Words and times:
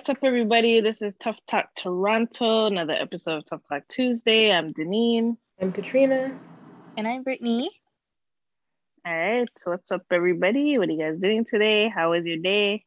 what's 0.00 0.08
up, 0.08 0.24
everybody? 0.24 0.80
This 0.80 1.02
is 1.02 1.14
Tough 1.16 1.36
Talk 1.46 1.74
Toronto, 1.76 2.64
another 2.64 2.94
episode 2.94 3.36
of 3.36 3.44
Tough 3.44 3.60
Talk 3.68 3.82
Tuesday. 3.86 4.50
I'm 4.50 4.72
Deneen. 4.72 5.36
I'm 5.60 5.72
Katrina. 5.72 6.34
And 6.96 7.06
I'm 7.06 7.22
Brittany. 7.22 7.68
All 9.04 9.12
right, 9.12 9.46
so 9.58 9.72
what's 9.72 9.92
up, 9.92 10.06
everybody? 10.10 10.78
What 10.78 10.88
are 10.88 10.92
you 10.92 10.98
guys 10.98 11.18
doing 11.18 11.44
today? 11.44 11.90
How 11.94 12.12
was 12.12 12.24
your 12.24 12.38
day? 12.38 12.86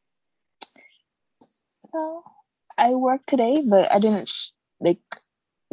Well, 1.93 2.23
I 2.79 2.95
worked 2.95 3.29
today, 3.29 3.61
but 3.63 3.91
I 3.91 3.99
didn't 3.99 4.33
like 4.79 4.97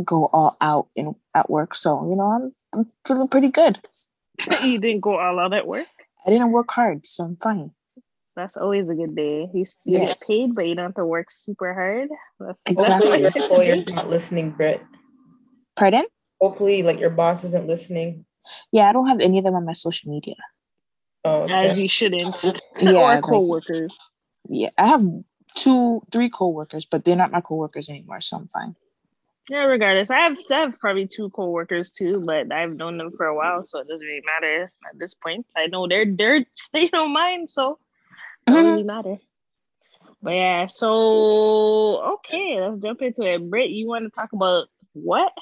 go 0.05 0.27
all 0.27 0.59
out 0.61 0.89
in 0.95 1.15
at 1.35 1.49
work, 1.49 1.75
so 1.75 2.07
you 2.11 2.17
know 2.17 2.27
I'm 2.27 2.55
I'm 2.75 2.93
feeling 3.07 3.29
pretty 3.29 3.49
good. 3.49 3.81
you 4.63 4.79
didn't 4.79 5.01
go 5.01 5.19
all 5.19 5.39
out 5.39 5.55
at 5.55 5.67
work. 5.67 5.87
I 6.27 6.29
didn't 6.29 6.53
work 6.53 6.71
hard, 6.71 7.07
so 7.07 7.25
I'm 7.25 7.37
fine. 7.37 7.71
That's 8.37 8.57
always 8.57 8.89
a 8.89 8.95
good 8.95 9.17
day. 9.17 9.49
You, 9.53 9.65
you 9.85 9.99
yes. 9.99 10.21
get 10.21 10.27
paid, 10.27 10.51
but 10.55 10.67
you 10.67 10.75
don't 10.75 10.87
have 10.87 10.95
to 10.95 11.05
work 11.05 11.31
super 11.31 11.75
hard. 11.75 12.09
That's 12.39 12.63
exactly. 12.67 13.21
your 13.21 13.33
employer's 13.35 13.89
not 13.89 14.09
listening, 14.09 14.51
Britt. 14.51 14.83
Pardon? 15.77 16.05
Hopefully, 16.41 16.83
like 16.83 17.01
your 17.01 17.11
boss 17.11 17.45
isn't 17.45 17.67
listening. 17.67 18.25
Yeah, 18.73 18.89
I 18.89 18.93
don't 18.93 19.09
have 19.09 19.21
any 19.21 19.39
of 19.39 19.45
them 19.45 19.55
on 19.55 19.65
my 19.65 19.73
social 19.73 20.11
media. 20.11 20.37
Oh, 21.25 21.43
okay. 21.43 21.53
as 21.53 21.79
you 21.79 21.89
shouldn't. 21.89 22.43
yeah, 22.83 22.93
or 22.93 23.21
coworkers. 23.21 23.97
Like, 24.49 24.59
yeah, 24.59 24.71
I 24.79 24.87
have 24.87 25.05
two, 25.57 26.03
three 26.11 26.31
coworkers, 26.31 26.87
but 26.87 27.05
they're 27.05 27.17
not 27.17 27.31
my 27.31 27.41
coworkers 27.41 27.89
anymore, 27.89 28.21
so 28.21 28.39
I'm 28.39 28.49
fine. 28.49 28.75
Yeah, 29.49 29.65
regardless, 29.65 30.11
I 30.11 30.21
have 30.21 30.39
I 30.51 30.61
have 30.61 30.79
probably 30.79 31.07
two 31.07 31.29
coworkers 31.31 31.91
too, 31.91 32.23
but 32.25 32.53
I've 32.53 32.77
known 32.77 32.99
them 32.99 33.11
for 33.17 33.27
a 33.27 33.35
while, 33.35 33.65
so 33.65 33.81
it 33.81 33.89
doesn't 33.89 34.07
really 34.07 34.23
matter 34.41 34.73
at 34.89 34.99
this 34.99 35.15
point. 35.15 35.47
I 35.57 35.67
know 35.67 35.89
they're 35.89 36.07
they're 36.07 36.45
they 36.73 36.89
don't 36.89 37.13
mind, 37.13 37.51
so 37.51 37.79
it 38.47 38.51
doesn't 38.51 38.63
mm-hmm. 38.63 38.71
really 38.71 38.83
matter. 38.83 39.17
But 40.23 40.35
yeah, 40.35 40.67
so 40.67 42.03
okay, 42.15 42.61
let's 42.61 42.83
jump 42.83 43.01
into 43.03 43.23
it. 43.23 43.49
Britt, 43.49 43.71
you 43.71 43.89
want 43.89 44.05
to 44.05 44.11
talk 44.11 44.33
about 44.33 44.69
what? 44.93 45.33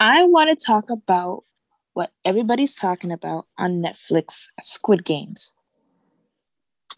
I 0.00 0.24
want 0.24 0.56
to 0.56 0.64
talk 0.64 0.90
about 0.90 1.44
what 1.94 2.12
everybody's 2.24 2.76
talking 2.76 3.12
about 3.12 3.46
on 3.56 3.82
Netflix, 3.82 4.48
Squid 4.62 5.04
Games. 5.04 5.54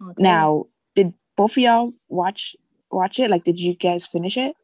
Okay. 0.02 0.22
Now, 0.22 0.66
did 0.96 1.14
both 1.36 1.52
of 1.52 1.58
y'all 1.58 1.92
watch 2.08 2.56
watch 2.90 3.20
it? 3.20 3.30
Like, 3.30 3.44
did 3.44 3.60
you 3.60 3.74
guys 3.74 4.06
finish 4.06 4.36
it? 4.36 4.56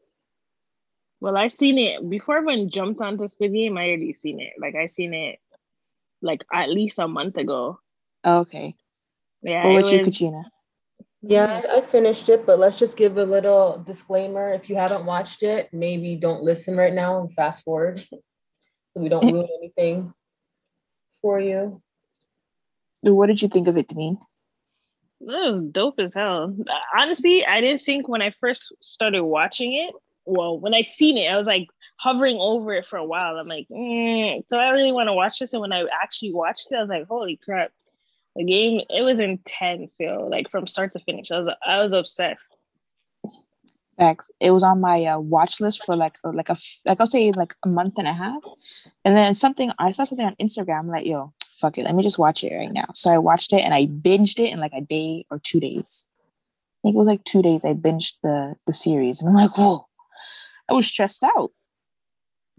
Well, 1.20 1.36
I 1.36 1.46
seen 1.48 1.78
it 1.78 2.10
before 2.10 2.38
everyone 2.38 2.68
jumped 2.68 3.00
onto 3.00 3.28
Squid 3.28 3.52
Game. 3.52 3.78
I 3.78 3.86
already 3.86 4.12
seen 4.12 4.40
it. 4.40 4.54
Like 4.58 4.74
I 4.74 4.86
seen 4.86 5.14
it 5.14 5.38
like 6.20 6.44
at 6.52 6.68
least 6.68 6.98
a 6.98 7.06
month 7.06 7.36
ago. 7.36 7.78
okay. 8.24 8.74
Yeah. 9.42 9.66
What 9.66 9.78
about 9.78 9.92
you, 9.92 10.04
Katrina? 10.04 10.44
Yeah, 11.22 11.62
I 11.70 11.80
finished 11.80 12.28
it, 12.28 12.46
but 12.46 12.58
let's 12.58 12.76
just 12.76 12.96
give 12.96 13.16
a 13.16 13.24
little 13.24 13.82
disclaimer. 13.86 14.52
If 14.52 14.68
you 14.68 14.76
haven't 14.76 15.04
watched 15.04 15.42
it, 15.42 15.68
maybe 15.72 16.16
don't 16.16 16.42
listen 16.42 16.76
right 16.76 16.92
now 16.92 17.20
and 17.20 17.32
fast 17.32 17.62
forward 17.62 18.00
so 18.10 19.00
we 19.00 19.08
don't 19.08 19.32
ruin 19.32 19.48
anything 19.58 20.12
for 21.20 21.38
you. 21.38 21.80
What 23.02 23.26
did 23.26 23.40
you 23.40 23.48
think 23.48 23.68
of 23.68 23.76
it, 23.76 23.88
Deneen? 23.88 24.18
That 25.20 25.52
was 25.52 25.62
dope 25.70 26.00
as 26.00 26.14
hell. 26.14 26.56
Honestly, 26.96 27.46
I 27.46 27.60
didn't 27.60 27.82
think 27.82 28.08
when 28.08 28.22
I 28.22 28.34
first 28.40 28.72
started 28.80 29.22
watching 29.22 29.74
it 29.74 29.94
well, 30.24 30.58
when 30.58 30.74
I 30.74 30.82
seen 30.82 31.18
it, 31.18 31.26
I 31.26 31.36
was 31.36 31.46
like 31.46 31.68
hovering 31.96 32.38
over 32.38 32.72
it 32.74 32.86
for 32.86 32.96
a 32.96 33.04
while. 33.04 33.36
I'm 33.36 33.48
like, 33.48 33.66
mm. 33.68 34.42
so 34.48 34.58
I 34.58 34.70
really 34.70 34.92
want 34.92 35.08
to 35.08 35.12
watch 35.12 35.38
this. 35.38 35.52
And 35.52 35.60
when 35.60 35.72
I 35.72 35.84
actually 36.02 36.32
watched 36.32 36.68
it, 36.70 36.76
I 36.76 36.80
was 36.80 36.88
like, 36.88 37.06
holy 37.06 37.38
crap, 37.44 37.72
the 38.36 38.44
game 38.44 38.80
it 38.88 39.02
was 39.02 39.20
intense, 39.20 39.96
yo. 39.98 40.26
Like 40.30 40.50
from 40.50 40.66
start 40.66 40.92
to 40.94 41.00
finish, 41.00 41.30
I 41.30 41.40
was 41.40 41.54
I 41.66 41.78
was 41.78 41.92
obsessed. 41.92 42.56
Facts. 43.98 44.30
It 44.40 44.50
was 44.52 44.62
on 44.62 44.80
my 44.80 45.04
uh, 45.04 45.18
watch 45.18 45.60
list 45.60 45.84
for 45.84 45.94
like 45.94 46.16
like 46.24 46.48
a 46.48 46.56
like 46.86 47.00
I'll 47.00 47.06
say 47.06 47.32
like 47.32 47.54
a 47.64 47.68
month 47.68 47.94
and 47.98 48.08
a 48.08 48.12
half, 48.12 48.42
and 49.04 49.16
then 49.16 49.34
something 49.34 49.70
I 49.78 49.90
saw 49.90 50.04
something 50.04 50.26
on 50.26 50.36
Instagram 50.40 50.88
like 50.88 51.06
yo 51.06 51.32
fuck 51.54 51.78
it 51.78 51.84
let 51.84 51.94
me 51.94 52.02
just 52.02 52.18
watch 52.18 52.42
it 52.42 52.54
right 52.54 52.72
now. 52.72 52.86
So 52.94 53.10
I 53.10 53.18
watched 53.18 53.52
it 53.52 53.60
and 53.60 53.74
I 53.74 53.86
binged 53.86 54.38
it 54.38 54.50
in 54.50 54.60
like 54.60 54.72
a 54.74 54.80
day 54.80 55.26
or 55.30 55.38
two 55.38 55.60
days. 55.60 56.06
I 56.80 56.88
think 56.88 56.94
it 56.96 56.98
was 56.98 57.06
like 57.06 57.24
two 57.24 57.42
days. 57.42 57.64
I 57.64 57.74
binged 57.74 58.14
the 58.22 58.56
the 58.66 58.72
series 58.72 59.20
and 59.20 59.28
I'm 59.28 59.36
like 59.36 59.56
whoa 59.56 59.86
I 60.68 60.72
was 60.72 60.86
stressed 60.86 61.22
out. 61.22 61.50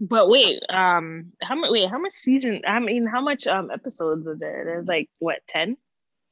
But 0.00 0.28
wait, 0.28 0.60
um, 0.68 1.32
how 1.40 1.54
much? 1.54 1.70
Wait, 1.70 1.88
how 1.88 1.98
much 1.98 2.12
season? 2.12 2.62
I 2.66 2.80
mean, 2.80 3.06
how 3.06 3.20
much 3.20 3.46
um 3.46 3.70
episodes 3.70 4.26
are 4.26 4.36
there? 4.36 4.64
There's 4.64 4.86
like 4.86 5.08
what 5.18 5.38
ten? 5.48 5.76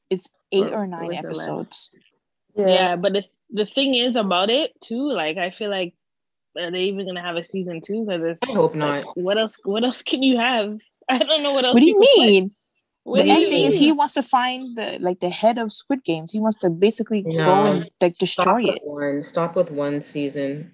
It's 0.09 0.27
eight 0.51 0.65
or, 0.65 0.83
or 0.83 0.87
nine 0.87 1.13
episodes. 1.13 1.91
Yeah. 2.55 2.67
yeah, 2.67 2.95
but 2.95 3.13
the 3.13 3.23
the 3.51 3.65
thing 3.65 3.95
is 3.95 4.15
about 4.15 4.49
it 4.49 4.71
too. 4.81 5.09
Like, 5.11 5.37
I 5.37 5.51
feel 5.51 5.69
like 5.69 5.93
are 6.57 6.71
they 6.71 6.83
even 6.83 7.05
gonna 7.05 7.21
have 7.21 7.35
a 7.35 7.43
season 7.43 7.81
two? 7.81 8.05
Because 8.05 8.23
it's 8.23 8.39
I 8.43 8.53
hope 8.53 8.75
not. 8.75 9.05
what 9.17 9.37
else? 9.37 9.59
What 9.63 9.83
else 9.83 10.01
can 10.01 10.23
you 10.23 10.37
have? 10.37 10.77
I 11.09 11.19
don't 11.19 11.43
know 11.43 11.53
what 11.53 11.65
else. 11.65 11.73
What 11.73 11.81
do 11.81 11.87
you 11.87 11.99
mean? 11.99 12.51
the 13.05 13.23
ending 13.23 13.65
is 13.65 13.77
he 13.77 13.91
wants 13.91 14.13
to 14.13 14.23
find 14.23 14.77
the 14.77 14.97
like 15.01 15.19
the 15.19 15.29
head 15.29 15.57
of 15.57 15.71
Squid 15.71 16.03
Games. 16.03 16.31
He 16.31 16.39
wants 16.39 16.57
to 16.57 16.69
basically 16.69 17.23
no, 17.23 17.43
go 17.43 17.63
and 17.65 17.91
like 17.99 18.17
destroy 18.17 18.63
it. 18.63 18.79
One 18.83 19.21
stop 19.21 19.55
with 19.55 19.71
one 19.71 20.01
season. 20.01 20.71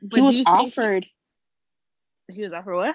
But 0.00 0.16
he 0.16 0.22
was 0.22 0.40
offered. 0.46 1.06
He 2.34 2.42
was 2.42 2.52
offered 2.52 2.76
what? 2.76 2.94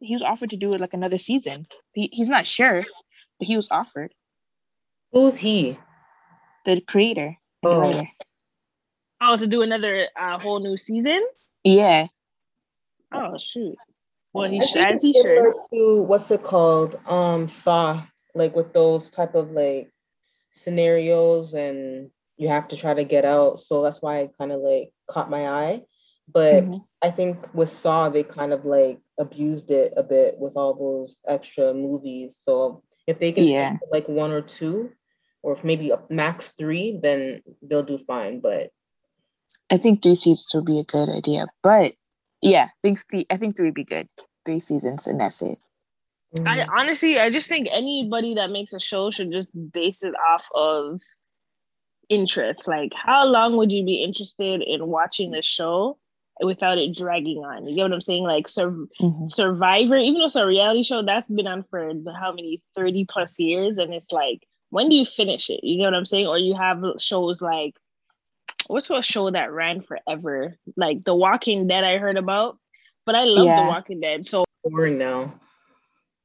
He 0.00 0.14
was 0.14 0.22
offered 0.22 0.50
to 0.50 0.56
do 0.56 0.74
it 0.74 0.80
like 0.80 0.94
another 0.94 1.18
season. 1.18 1.66
He, 1.92 2.08
he's 2.12 2.28
not 2.28 2.46
sure, 2.46 2.84
but 3.38 3.48
he 3.48 3.56
was 3.56 3.68
offered. 3.70 4.12
Who's 5.12 5.36
he? 5.36 5.78
The 6.64 6.80
creator. 6.80 7.36
Oh. 7.62 7.92
The 7.92 8.06
oh, 9.20 9.36
to 9.36 9.46
do 9.46 9.62
another 9.62 10.08
uh, 10.18 10.38
whole 10.38 10.60
new 10.60 10.76
season? 10.76 11.22
Yeah. 11.64 12.08
Oh 13.14 13.36
shoot. 13.38 13.76
Well, 14.32 14.50
he 14.50 14.58
as 14.58 15.02
he 15.02 15.12
should. 15.12 15.52
To 15.72 16.02
what's 16.02 16.30
it 16.30 16.42
called? 16.42 16.98
Um, 17.06 17.46
Saw 17.46 18.04
like 18.34 18.56
with 18.56 18.72
those 18.72 19.10
type 19.10 19.34
of 19.34 19.50
like 19.50 19.92
scenarios, 20.52 21.52
and 21.52 22.10
you 22.38 22.48
have 22.48 22.68
to 22.68 22.76
try 22.76 22.94
to 22.94 23.04
get 23.04 23.24
out. 23.24 23.60
So 23.60 23.82
that's 23.82 24.00
why 24.00 24.20
it 24.20 24.32
kind 24.38 24.52
of 24.52 24.60
like 24.60 24.90
caught 25.08 25.30
my 25.30 25.48
eye. 25.48 25.82
But 26.28 26.64
mm-hmm. 26.64 26.76
I 27.02 27.10
think 27.10 27.52
with 27.54 27.70
Saw, 27.70 28.08
they 28.08 28.22
kind 28.22 28.52
of 28.52 28.64
like 28.64 28.98
abused 29.18 29.70
it 29.70 29.92
a 29.96 30.02
bit 30.02 30.38
with 30.38 30.56
all 30.56 30.74
those 30.74 31.18
extra 31.26 31.74
movies. 31.74 32.38
So 32.40 32.82
if 33.06 33.18
they 33.18 33.32
can 33.32 33.44
yeah. 33.44 33.76
like 33.90 34.08
one 34.08 34.30
or 34.30 34.42
two, 34.42 34.92
or 35.42 35.52
if 35.52 35.64
maybe 35.64 35.92
max 36.08 36.50
three, 36.50 36.98
then 37.02 37.42
they'll 37.62 37.82
do 37.82 37.98
fine. 37.98 38.40
But 38.40 38.70
I 39.70 39.78
think 39.78 40.02
three 40.02 40.14
seasons 40.14 40.50
would 40.54 40.64
be 40.64 40.78
a 40.78 40.84
good 40.84 41.08
idea. 41.08 41.46
But 41.62 41.94
yeah, 42.40 42.64
I 42.64 42.78
think 42.82 43.00
three, 43.10 43.26
I 43.30 43.36
think 43.36 43.56
three 43.56 43.66
would 43.66 43.74
be 43.74 43.84
good. 43.84 44.08
Three 44.44 44.60
seasons 44.60 45.06
and 45.06 45.20
that's 45.20 45.42
it. 45.42 45.58
Mm-hmm. 46.36 46.48
I 46.48 46.66
honestly, 46.78 47.18
I 47.18 47.30
just 47.30 47.48
think 47.48 47.68
anybody 47.70 48.34
that 48.36 48.50
makes 48.50 48.72
a 48.72 48.80
show 48.80 49.10
should 49.10 49.32
just 49.32 49.50
base 49.72 50.02
it 50.02 50.14
off 50.14 50.44
of 50.54 51.00
interest. 52.08 52.66
Like, 52.66 52.92
how 52.94 53.26
long 53.26 53.56
would 53.56 53.70
you 53.70 53.84
be 53.84 54.02
interested 54.02 54.62
in 54.62 54.86
watching 54.86 55.30
the 55.30 55.42
show 55.42 55.98
without 56.42 56.78
it 56.78 56.96
dragging 56.96 57.38
on. 57.38 57.66
You 57.66 57.74
get 57.74 57.82
what 57.82 57.92
I'm 57.92 58.00
saying? 58.00 58.24
Like 58.24 58.48
Sur- 58.48 58.86
mm-hmm. 59.00 59.28
Survivor, 59.28 59.96
even 59.96 60.18
though 60.18 60.26
it's 60.26 60.36
a 60.36 60.46
reality 60.46 60.82
show, 60.82 61.02
that's 61.02 61.28
been 61.28 61.46
on 61.46 61.64
for 61.70 61.92
how 62.18 62.32
many 62.32 62.62
30 62.74 63.06
plus 63.08 63.38
years. 63.38 63.78
And 63.78 63.92
it's 63.92 64.12
like, 64.12 64.46
when 64.70 64.88
do 64.88 64.94
you 64.94 65.04
finish 65.04 65.50
it? 65.50 65.60
You 65.62 65.78
get 65.78 65.84
what 65.84 65.94
I'm 65.94 66.06
saying? 66.06 66.26
Or 66.26 66.38
you 66.38 66.54
have 66.54 66.82
shows 66.98 67.42
like, 67.42 67.74
what's 68.66 68.90
a 68.90 69.02
show 69.02 69.30
that 69.30 69.52
ran 69.52 69.82
forever? 69.82 70.58
Like 70.76 71.04
The 71.04 71.14
Walking 71.14 71.66
Dead, 71.68 71.84
I 71.84 71.98
heard 71.98 72.16
about, 72.16 72.58
but 73.04 73.14
I 73.14 73.24
love 73.24 73.46
yeah. 73.46 73.64
The 73.64 73.68
Walking 73.68 74.00
Dead. 74.00 74.24
So 74.24 74.44
boring 74.64 74.98
now. 74.98 75.34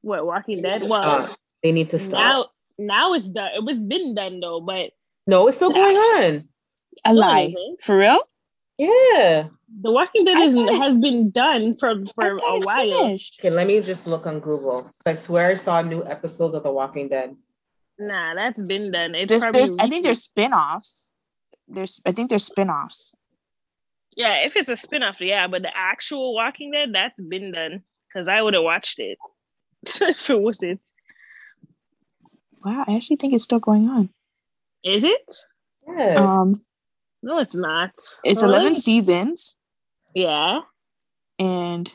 What, 0.02 0.26
Walking 0.26 0.62
Dead? 0.62 0.82
Well, 0.82 1.02
stop. 1.02 1.38
they 1.62 1.72
need 1.72 1.90
to 1.90 1.98
stop. 1.98 2.12
Now, 2.18 2.46
now 2.78 3.14
it's 3.14 3.28
done. 3.28 3.50
It 3.54 3.64
was 3.64 3.84
been 3.84 4.14
done 4.14 4.40
though, 4.40 4.60
but 4.60 4.90
no, 5.26 5.46
it's 5.48 5.56
still 5.56 5.70
going 5.70 5.96
on. 5.96 6.48
A 7.04 7.12
lie. 7.12 7.54
For 7.80 7.96
real? 7.96 8.20
Yeah. 8.78 9.48
The 9.82 9.90
Walking 9.90 10.24
Dead 10.24 10.38
is, 10.38 10.56
has 10.78 10.98
been 10.98 11.30
done 11.30 11.76
for 11.78 12.04
for 12.14 12.36
a 12.36 12.60
while. 12.60 13.04
Finished. 13.04 13.38
Okay, 13.40 13.50
let 13.50 13.66
me 13.66 13.80
just 13.80 14.06
look 14.06 14.26
on 14.26 14.40
Google. 14.40 14.88
I 15.04 15.14
swear 15.14 15.50
I 15.50 15.54
saw 15.54 15.82
new 15.82 16.04
episodes 16.04 16.54
of 16.54 16.62
The 16.62 16.72
Walking 16.72 17.08
Dead. 17.08 17.36
Nah, 17.98 18.34
that's 18.34 18.60
been 18.60 18.92
done. 18.92 19.14
It's 19.14 19.28
there's, 19.28 19.44
there's 19.52 19.76
I 19.78 19.88
think 19.88 20.04
there's 20.04 20.22
spin-offs. 20.22 21.12
There's 21.66 22.00
I 22.06 22.12
think 22.12 22.30
there's 22.30 22.44
spin-offs. 22.44 23.14
Yeah, 24.16 24.46
if 24.46 24.56
it's 24.56 24.68
a 24.68 24.76
spin-off, 24.76 25.20
yeah, 25.20 25.48
but 25.48 25.62
the 25.62 25.76
actual 25.76 26.34
Walking 26.34 26.70
Dead, 26.70 26.90
that's 26.92 27.20
been 27.20 27.52
done. 27.52 27.82
Because 28.08 28.26
I 28.26 28.40
would 28.40 28.54
have 28.54 28.62
watched 28.62 29.00
it 29.00 29.18
if 29.84 30.30
it 30.30 30.40
was 30.40 30.62
it. 30.62 30.80
Wow, 32.64 32.84
I 32.86 32.96
actually 32.96 33.16
think 33.16 33.34
it's 33.34 33.44
still 33.44 33.60
going 33.60 33.88
on. 33.88 34.08
Is 34.82 35.04
it? 35.04 35.34
Yes. 35.86 36.16
Um 36.18 36.62
no, 37.22 37.38
it's 37.38 37.54
not. 37.54 37.90
It's 38.24 38.42
11 38.42 38.76
seasons. 38.76 39.56
Yeah. 40.14 40.60
And 41.38 41.92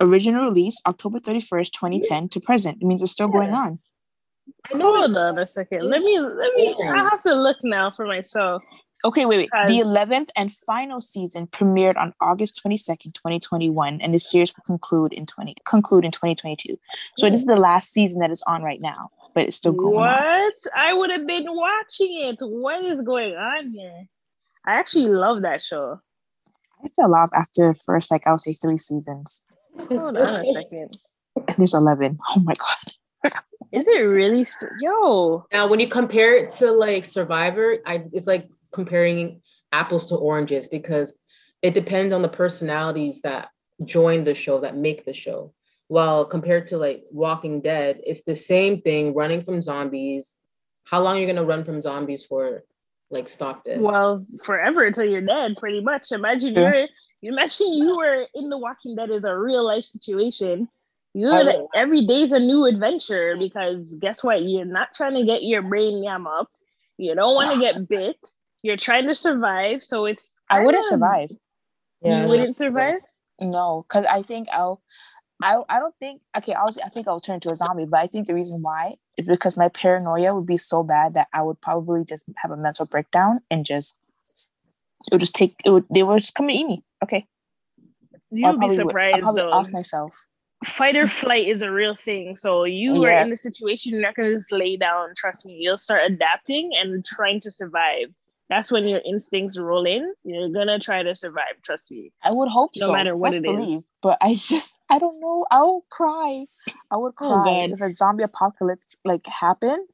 original 0.00 0.44
release 0.44 0.80
October 0.86 1.20
31st, 1.20 1.72
2010 1.72 2.28
to 2.30 2.40
present. 2.40 2.78
It 2.80 2.86
means 2.86 3.02
it's 3.02 3.12
still 3.12 3.28
yeah. 3.28 3.32
going 3.32 3.50
on. 3.50 3.78
I 4.72 4.76
know. 4.76 4.96
Hold 4.96 5.16
on 5.16 5.38
a 5.38 5.46
second. 5.46 5.88
Let 5.88 6.02
me 6.02 6.18
let 6.18 6.54
me 6.56 6.74
I 6.82 7.08
have 7.10 7.22
to 7.22 7.34
look 7.34 7.58
now 7.62 7.92
for 7.94 8.06
myself. 8.06 8.62
Okay, 9.04 9.24
wait, 9.24 9.38
wait. 9.38 9.66
The 9.66 9.80
11th 9.80 10.28
and 10.36 10.52
final 10.52 11.00
season 11.00 11.46
premiered 11.46 11.96
on 11.96 12.12
August 12.20 12.60
22nd, 12.62 13.14
2021, 13.14 14.00
and 14.00 14.12
the 14.12 14.18
series 14.18 14.52
will 14.54 14.64
conclude 14.64 15.14
in 15.14 15.24
20 15.24 15.54
conclude 15.66 16.04
in 16.04 16.10
2022. 16.10 16.78
So 17.16 17.30
this 17.30 17.40
is 17.40 17.46
the 17.46 17.56
last 17.56 17.92
season 17.92 18.20
that 18.20 18.30
is 18.30 18.42
on 18.46 18.62
right 18.62 18.80
now, 18.80 19.10
but 19.40 19.48
it's 19.48 19.56
still 19.56 19.72
going 19.72 19.96
on. 19.96 20.02
What? 20.02 20.54
I 20.76 20.92
would 20.92 21.10
have 21.10 21.26
been 21.26 21.46
watching 21.48 22.28
it. 22.28 22.36
What 22.40 22.84
is 22.84 23.00
going 23.00 23.34
on 23.34 23.70
here? 23.70 24.04
I 24.66 24.74
actually 24.74 25.08
love 25.08 25.42
that 25.42 25.62
show. 25.62 25.98
I 26.82 26.86
still 26.86 27.10
love 27.10 27.30
after 27.34 27.72
first, 27.72 28.10
like 28.10 28.26
I 28.26 28.32
would 28.32 28.40
say, 28.40 28.52
three 28.52 28.76
seasons. 28.76 29.44
Hold 29.88 30.18
on 30.18 30.46
a 30.46 30.52
second. 30.52 30.88
And 31.36 31.46
there's 31.58 31.72
11. 31.72 32.18
Oh 32.28 32.40
my 32.40 32.52
god. 32.52 33.32
Is 33.72 33.86
it 33.86 34.00
really? 34.00 34.44
St- 34.44 34.72
Yo, 34.80 35.46
Now, 35.52 35.66
when 35.68 35.80
you 35.80 35.88
compare 35.88 36.36
it 36.36 36.50
to 36.58 36.70
like 36.72 37.04
Survivor, 37.04 37.78
I 37.86 38.04
it's 38.12 38.26
like 38.26 38.48
comparing 38.72 39.40
apples 39.72 40.06
to 40.06 40.16
oranges 40.16 40.68
because 40.68 41.14
it 41.62 41.72
depends 41.72 42.12
on 42.12 42.22
the 42.22 42.28
personalities 42.28 43.20
that 43.22 43.48
join 43.84 44.24
the 44.24 44.34
show 44.34 44.60
that 44.60 44.76
make 44.76 45.04
the 45.04 45.12
show. 45.12 45.54
While 45.90 46.24
compared 46.24 46.68
to 46.68 46.76
like 46.78 47.02
Walking 47.10 47.60
Dead, 47.60 48.00
it's 48.06 48.22
the 48.22 48.36
same 48.36 48.80
thing, 48.80 49.12
running 49.12 49.42
from 49.42 49.60
zombies. 49.60 50.38
How 50.84 51.00
long 51.02 51.16
are 51.16 51.20
you 51.20 51.26
gonna 51.26 51.42
run 51.44 51.64
from 51.64 51.82
zombies 51.82 52.24
for? 52.24 52.62
Like, 53.10 53.28
stop 53.28 53.64
this. 53.64 53.80
well, 53.80 54.24
forever 54.44 54.84
until 54.84 55.04
you're 55.04 55.20
dead, 55.20 55.56
pretty 55.56 55.80
much. 55.80 56.12
Imagine 56.12 56.54
Sure. 56.54 56.72
you're. 56.72 56.88
Imagine 57.32 57.72
you 57.72 57.96
were 57.96 58.24
in 58.36 58.50
The 58.50 58.56
Walking 58.56 58.94
Dead 58.94 59.10
is 59.10 59.24
a 59.24 59.36
real 59.36 59.64
life 59.64 59.84
situation. 59.84 60.68
You 61.12 61.28
I 61.30 61.38
would, 61.42 61.46
know. 61.46 61.68
every 61.74 62.02
day's 62.06 62.30
a 62.30 62.38
new 62.38 62.66
adventure 62.66 63.34
because 63.36 63.96
guess 63.96 64.22
what? 64.22 64.42
You're 64.44 64.64
not 64.64 64.94
trying 64.94 65.14
to 65.14 65.24
get 65.24 65.42
your 65.42 65.62
brain 65.62 66.04
yam 66.04 66.28
up. 66.28 66.48
You 66.98 67.16
don't 67.16 67.34
want 67.34 67.50
to 67.52 67.58
get 67.58 67.88
bit. 67.96 68.16
You're 68.62 68.76
trying 68.76 69.08
to 69.08 69.14
survive. 69.16 69.82
So 69.82 70.04
it's. 70.06 70.34
I 70.48 70.60
wouldn't 70.64 70.84
kinda- 70.84 70.88
survive. 70.88 71.30
Yeah, 72.02 72.22
You 72.22 72.28
wouldn't 72.28 72.54
survive. 72.54 73.00
No, 73.40 73.84
because 73.88 74.04
I 74.08 74.22
think 74.22 74.46
I'll 74.52 74.80
I 75.42 75.58
I 75.68 75.78
don't 75.78 75.94
think 75.98 76.20
okay, 76.36 76.54
obviously 76.54 76.82
I 76.82 76.88
think 76.88 77.08
I'll 77.08 77.20
turn 77.20 77.36
into 77.36 77.50
a 77.50 77.56
zombie, 77.56 77.86
but 77.86 78.00
I 78.00 78.06
think 78.06 78.26
the 78.26 78.34
reason 78.34 78.62
why 78.62 78.94
is 79.16 79.26
because 79.26 79.56
my 79.56 79.68
paranoia 79.68 80.34
would 80.34 80.46
be 80.46 80.58
so 80.58 80.82
bad 80.82 81.14
that 81.14 81.28
I 81.32 81.42
would 81.42 81.60
probably 81.60 82.04
just 82.04 82.24
have 82.36 82.50
a 82.50 82.56
mental 82.56 82.86
breakdown 82.86 83.40
and 83.50 83.64
just 83.64 83.98
it 85.06 85.12
would 85.12 85.20
just 85.20 85.34
take 85.34 85.56
it 85.64 85.70
would 85.70 85.84
they 85.92 86.02
would 86.02 86.20
just 86.20 86.34
come 86.34 86.48
and 86.48 86.56
eat 86.56 86.66
me. 86.66 86.84
Okay. 87.02 87.26
you'd 88.30 88.60
be 88.60 88.74
surprised 88.74 89.22
probably 89.22 89.42
though. 89.42 89.50
off 89.50 89.70
myself. 89.70 90.14
fight 90.64 90.94
or 90.94 91.06
flight 91.06 91.48
is 91.48 91.62
a 91.62 91.70
real 91.70 91.94
thing. 91.94 92.34
So 92.34 92.64
you 92.64 93.04
are 93.04 93.10
in 93.10 93.30
the 93.30 93.36
situation, 93.36 93.92
you're 93.92 94.02
not 94.02 94.14
gonna 94.14 94.34
just 94.34 94.52
lay 94.52 94.76
down. 94.76 95.14
Trust 95.16 95.46
me, 95.46 95.56
you'll 95.58 95.78
start 95.78 96.02
adapting 96.10 96.72
and 96.78 97.04
trying 97.04 97.40
to 97.40 97.50
survive. 97.50 98.08
That's 98.50 98.70
when 98.72 98.86
your 98.88 99.00
instincts 99.06 99.58
roll 99.58 99.86
in. 99.86 100.12
You're 100.24 100.50
gonna 100.50 100.80
try 100.80 101.02
to 101.04 101.16
survive. 101.16 101.62
Trust 101.62 101.92
me. 101.92 102.12
I 102.24 102.32
would 102.32 102.50
hope 102.50 102.72
No 102.76 102.88
so. 102.88 102.92
matter 102.92 103.16
what 103.16 103.32
best 103.32 103.44
it 103.44 103.48
is. 103.48 103.56
believe, 103.56 103.82
But 104.02 104.18
I 104.20 104.34
just 104.38 104.74
I 104.90 104.98
don't 104.98 105.20
know. 105.20 105.46
I'll 105.50 105.84
cry. 105.90 106.46
I 106.90 106.98
would 106.98 107.14
Oh, 107.20 107.26
cry 107.28 107.68
God. 107.68 107.72
if 107.72 107.82
a 107.82 107.92
zombie 107.92 108.24
apocalypse 108.24 108.96
like 109.06 109.26
happened. 109.26 109.88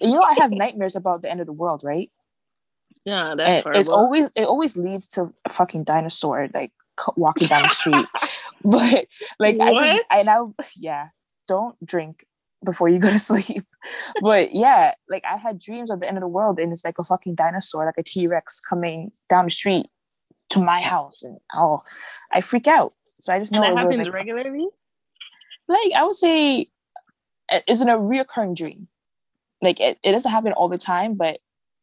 You 0.00 0.10
know, 0.12 0.22
I 0.22 0.34
have 0.34 0.50
nightmares 0.52 0.96
about 0.96 1.22
the 1.22 1.30
end 1.30 1.40
of 1.40 1.46
the 1.46 1.52
world, 1.52 1.82
right? 1.84 2.10
Yeah, 3.04 3.34
that's 3.36 3.48
and 3.48 3.64
horrible. 3.64 3.80
it 3.80 3.88
always 3.94 4.32
it 4.36 4.44
always 4.44 4.76
leads 4.76 5.06
to 5.08 5.32
a 5.46 5.50
fucking 5.50 5.84
dinosaur 5.84 6.48
like 6.54 6.72
walking 7.16 7.48
down 7.48 7.62
the 7.64 7.70
street 7.70 8.06
but 8.64 9.06
like 9.38 9.56
i 9.60 9.72
just 9.74 9.92
What? 9.92 10.06
i 10.10 10.22
now 10.24 10.54
yeah 10.76 11.08
don't 11.48 11.76
drink 11.86 12.26
before 12.64 12.88
you 12.88 12.98
go 12.98 13.10
to 13.10 13.18
sleep. 13.30 13.64
But 14.20 14.54
yeah 14.54 14.92
like 15.08 15.24
i 15.24 15.36
had 15.36 15.58
dreams 15.58 15.90
of 15.90 16.00
the 16.00 16.08
end 16.08 16.16
of 16.16 16.22
the 16.22 16.28
world 16.28 16.58
and 16.58 16.72
it's 16.72 16.84
like 16.84 16.98
a 16.98 17.04
fucking 17.04 17.36
dinosaur 17.36 17.86
like 17.86 17.94
a 17.96 18.02
t-rex 18.02 18.60
coming 18.60 19.12
down 19.28 19.44
the 19.44 19.50
street 19.50 19.86
to 20.50 20.60
my 20.60 20.80
house 20.80 21.22
and 21.22 21.38
oh 21.54 21.82
i 22.32 22.40
freak 22.40 22.66
out. 22.66 22.94
So 23.06 23.32
i 23.32 23.38
just 23.38 23.52
know 23.52 23.62
and 23.62 23.76
that 23.76 23.82
it 23.82 23.86
was 23.86 23.96
happens 23.96 24.08
like, 24.08 24.14
regularly. 24.14 24.66
like 25.68 25.92
i 25.96 26.02
would 26.02 26.16
say 26.16 26.68
it 27.50 27.64
isn't 27.66 27.88
a 27.88 27.96
reoccurring 27.96 28.54
dream. 28.54 28.88
Like 29.62 29.80
it, 29.80 29.98
it 30.04 30.12
doesn't 30.12 30.30
happen 30.30 30.52
all 30.52 30.68
the 30.68 30.78
time 30.78 31.14
but 31.14 31.38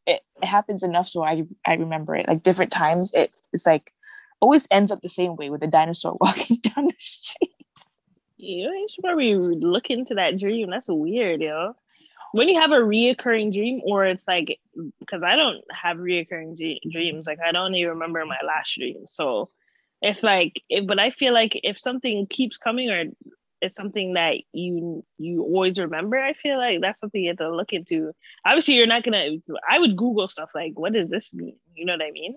it, 0.06 0.22
it 0.40 0.46
happens 0.46 0.82
enough 0.82 1.08
so 1.08 1.22
i 1.22 1.44
i 1.66 1.74
remember 1.74 2.14
it. 2.14 2.28
Like 2.28 2.42
different 2.42 2.70
times 2.70 3.12
it, 3.14 3.30
it's 3.52 3.66
like 3.66 3.92
always 4.40 4.68
ends 4.70 4.92
up 4.92 5.00
the 5.00 5.08
same 5.08 5.34
way 5.36 5.50
with 5.50 5.62
a 5.62 5.66
dinosaur 5.66 6.16
walking 6.20 6.58
down 6.62 6.86
the 6.86 6.94
street 6.98 7.55
You, 8.46 8.70
you 8.70 8.86
should 8.90 9.04
probably 9.04 9.34
look 9.34 9.90
into 9.90 10.14
that 10.14 10.38
dream. 10.38 10.70
That's 10.70 10.88
weird, 10.88 11.40
yo. 11.40 11.74
When 12.32 12.48
you 12.48 12.60
have 12.60 12.72
a 12.72 12.76
reoccurring 12.76 13.52
dream, 13.52 13.80
or 13.84 14.04
it's 14.04 14.28
like, 14.28 14.58
because 15.00 15.22
I 15.22 15.36
don't 15.36 15.62
have 15.70 15.96
reoccurring 15.96 16.56
dre- 16.56 16.80
dreams. 16.90 17.26
Like 17.26 17.38
I 17.44 17.52
don't 17.52 17.74
even 17.74 17.94
remember 17.94 18.24
my 18.26 18.38
last 18.46 18.74
dream. 18.74 19.06
So 19.06 19.50
it's 20.02 20.22
like, 20.22 20.62
if, 20.68 20.86
but 20.86 20.98
I 20.98 21.10
feel 21.10 21.32
like 21.32 21.58
if 21.62 21.78
something 21.78 22.26
keeps 22.28 22.58
coming, 22.58 22.90
or 22.90 23.04
it's 23.62 23.74
something 23.74 24.14
that 24.14 24.36
you 24.52 25.04
you 25.18 25.42
always 25.42 25.78
remember, 25.78 26.18
I 26.18 26.34
feel 26.34 26.58
like 26.58 26.80
that's 26.80 27.00
something 27.00 27.22
you 27.22 27.30
have 27.30 27.38
to 27.38 27.54
look 27.54 27.72
into. 27.72 28.12
Obviously, 28.44 28.74
you're 28.74 28.86
not 28.86 29.02
gonna. 29.02 29.36
I 29.68 29.78
would 29.78 29.96
Google 29.96 30.28
stuff 30.28 30.50
like, 30.54 30.72
what 30.78 30.92
does 30.92 31.08
this 31.08 31.32
mean? 31.32 31.56
You 31.74 31.86
know 31.86 31.94
what 31.94 32.02
I 32.02 32.10
mean? 32.10 32.36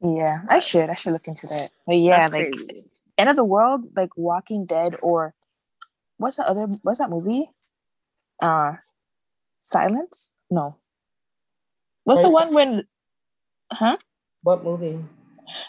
yeah 0.00 0.38
i 0.50 0.58
should 0.58 0.90
i 0.90 0.94
should 0.94 1.12
look 1.12 1.26
into 1.26 1.46
that 1.46 1.70
but 1.86 1.96
yeah 1.96 2.28
That's 2.28 2.32
like 2.32 2.52
crazy. 2.52 2.90
end 3.16 3.28
of 3.28 3.36
the 3.36 3.44
world 3.44 3.86
like 3.96 4.10
walking 4.16 4.66
dead 4.66 4.96
or 5.02 5.34
what's 6.18 6.36
that 6.36 6.46
other 6.46 6.66
what's 6.82 6.98
that 6.98 7.10
movie 7.10 7.50
uh 8.42 8.72
silence 9.58 10.32
no 10.50 10.76
what's 12.04 12.22
the 12.22 12.30
one 12.30 12.52
when 12.54 12.82
huh 13.72 13.96
What 14.42 14.62
movie? 14.64 14.98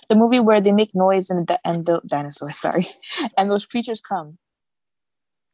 the 0.10 0.16
movie 0.16 0.40
where 0.40 0.62
they 0.62 0.72
make 0.72 0.92
noise 0.96 1.30
and 1.30 1.48
the 1.48 1.60
and 1.66 1.86
the 1.86 2.02
dinosaurs 2.08 2.58
sorry 2.66 2.88
and 3.38 3.50
those 3.52 3.66
creatures 3.66 4.02
come 4.02 4.38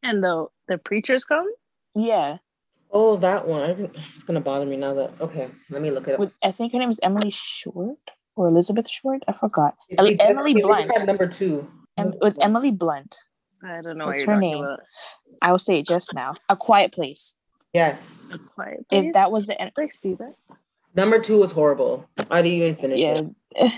And 0.04 0.24
the 0.24 0.48
the 0.68 0.78
preachers 0.78 1.24
come. 1.26 1.48
yeah 1.96 2.38
Oh, 2.94 3.16
that 3.24 3.48
one. 3.48 3.64
I 3.64 3.74
think 3.74 3.96
it's 4.16 4.26
gonna 4.26 4.42
bother 4.42 4.66
me 4.66 4.76
now 4.76 4.94
that 4.96 5.12
okay, 5.22 5.48
let 5.70 5.82
me 5.82 5.92
look 5.92 6.08
it 6.10 6.14
up. 6.16 6.20
with 6.20 6.36
i 6.44 6.52
think 6.52 6.74
her 6.74 6.80
name 6.80 6.90
is 6.90 7.00
emily 7.02 7.30
short 7.30 8.04
or 8.36 8.48
elizabeth 8.48 8.90
short 8.90 9.24
i 9.30 9.34
forgot 9.34 9.76
They 9.90 10.16
just- 10.16 10.30
Emily 10.30 10.54
they 10.54 10.62
just 10.62 10.88
Blunt. 10.88 10.92
had 10.98 11.08
number 11.08 11.28
two. 11.28 11.68
em- 11.98 12.14
with 12.22 12.36
emily 12.42 12.72
blunt 12.72 13.16
I 13.64 13.82
don't 13.82 13.98
know 13.98 14.06
What's 14.06 14.22
what 14.22 14.26
you're 14.28 14.36
her 14.36 14.40
name? 14.42 14.64
about. 14.64 14.80
i 15.42 15.52
will 15.52 15.60
say 15.60 15.80
it 15.80 15.86
just 15.88 16.14
now 16.14 16.36
a 16.50 16.56
quiet 16.56 16.92
place 16.92 17.38
Yes. 17.74 18.28
A 18.34 18.38
quiet 18.38 18.86
Place. 18.90 19.06
if 19.08 19.14
that 19.14 19.32
was 19.32 19.48
the 19.48 19.60
end 19.62 19.72
I 19.78 19.88
see 19.88 20.16
that. 20.16 20.36
Number 20.94 21.20
two 21.20 21.38
was 21.40 21.52
horrible. 21.54 22.06
I 22.30 22.42
didn't 22.42 22.58
even 22.60 22.76
finish 22.76 23.00
yeah 23.00 23.22
it. 23.56 23.74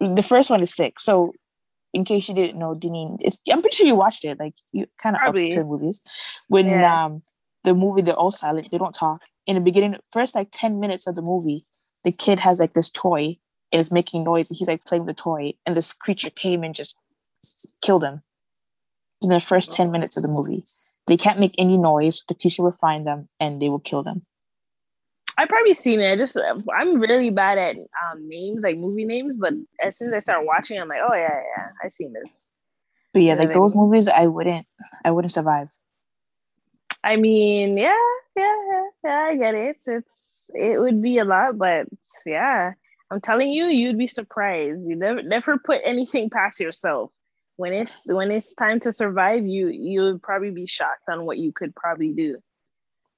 the 0.16 0.22
first 0.22 0.50
one 0.50 0.60
is 0.62 0.74
sick 0.74 0.98
so 0.98 1.32
in 1.94 2.04
case 2.04 2.28
you 2.28 2.34
didn't 2.34 2.58
know 2.58 2.74
Deneen, 2.74 3.16
it's 3.20 3.38
i'm 3.50 3.60
pretty 3.62 3.76
sure 3.76 3.86
you 3.86 3.94
watched 3.94 4.24
it 4.24 4.38
like 4.40 4.54
you 4.72 4.86
kind 5.02 5.14
of 5.16 5.20
up 5.20 5.24
Probably. 5.26 5.50
to 5.52 5.64
movies 5.64 6.02
when 6.48 6.66
Yeah. 6.66 7.04
um 7.06 7.22
the 7.64 7.74
movie 7.74 8.02
they're 8.02 8.14
all 8.14 8.30
silent 8.32 8.68
they 8.72 8.78
don't 8.78 8.94
talk 8.94 9.22
in 9.46 9.54
the 9.54 9.60
beginning 9.60 9.96
first 10.12 10.34
like 10.34 10.48
10 10.52 10.80
minutes 10.80 11.06
of 11.06 11.14
the 11.14 11.22
movie 11.22 11.64
the 12.04 12.12
kid 12.12 12.38
has 12.40 12.58
like 12.60 12.72
this 12.74 12.90
toy 12.90 13.36
and 13.72 13.80
is 13.80 13.90
making 13.92 14.24
noise 14.24 14.50
and 14.50 14.56
he's 14.56 14.68
like 14.68 14.84
playing 14.84 15.04
with 15.04 15.16
the 15.16 15.22
toy 15.22 15.52
and 15.64 15.76
this 15.76 15.92
creature 15.92 16.30
came 16.30 16.62
and 16.64 16.74
just 16.74 16.96
killed 17.82 18.02
him 18.04 18.22
in 19.22 19.30
the 19.30 19.40
first 19.40 19.74
10 19.74 19.90
minutes 19.90 20.16
of 20.16 20.22
the 20.22 20.28
movie 20.28 20.64
they 21.06 21.16
can't 21.16 21.40
make 21.40 21.54
any 21.58 21.76
noise 21.76 22.22
the 22.28 22.34
teacher 22.34 22.62
will 22.62 22.72
find 22.72 23.06
them 23.06 23.28
and 23.40 23.60
they 23.60 23.68
will 23.68 23.80
kill 23.80 24.02
them 24.02 24.22
I've 25.40 25.48
probably 25.48 25.74
seen 25.74 26.00
it. 26.00 26.10
I 26.10 26.16
just 26.16 26.36
I'm 26.76 26.98
really 26.98 27.30
bad 27.30 27.58
at 27.58 27.76
um 27.76 28.28
names, 28.28 28.64
like 28.64 28.76
movie 28.76 29.04
names. 29.04 29.36
But 29.36 29.52
as 29.80 29.96
soon 29.96 30.08
as 30.08 30.14
I 30.14 30.18
start 30.18 30.44
watching, 30.44 30.80
I'm 30.80 30.88
like, 30.88 30.98
oh 31.00 31.14
yeah, 31.14 31.30
yeah, 31.30 31.66
I've 31.80 31.92
seen 31.92 32.12
this. 32.12 32.28
but 33.12 33.22
yeah 33.22 33.34
Yeah, 33.34 33.40
like 33.40 33.52
those 33.52 33.74
movies 33.74 34.08
i 34.08 34.26
wouldn't 34.26 34.66
i 35.04 35.10
wouldn't 35.12 35.32
survive 35.32 35.68
I 37.04 37.16
mean, 37.16 37.78
yeah, 37.78 37.94
yeah, 38.36 38.54
yeah, 38.70 38.84
yeah, 39.04 39.26
I 39.30 39.36
get 39.36 39.54
it. 39.54 39.76
It's 39.86 40.50
it 40.54 40.80
would 40.80 41.00
be 41.00 41.18
a 41.18 41.24
lot, 41.24 41.56
but 41.56 41.86
yeah, 42.26 42.72
I'm 43.10 43.20
telling 43.20 43.50
you, 43.50 43.66
you'd 43.66 43.98
be 43.98 44.06
surprised. 44.06 44.88
You 44.88 44.96
never 44.96 45.22
never 45.22 45.58
put 45.58 45.80
anything 45.84 46.30
past 46.30 46.58
yourself. 46.60 47.12
When 47.58 47.72
it's 47.74 48.06
when 48.06 48.30
it's 48.30 48.54
time 48.54 48.78
to 48.80 48.92
survive, 48.92 49.44
you 49.44 49.66
you'll 49.68 50.18
probably 50.20 50.50
be 50.52 50.66
shocked 50.66 51.08
on 51.10 51.26
what 51.26 51.38
you 51.38 51.52
could 51.52 51.74
probably 51.74 52.12
do. 52.12 52.38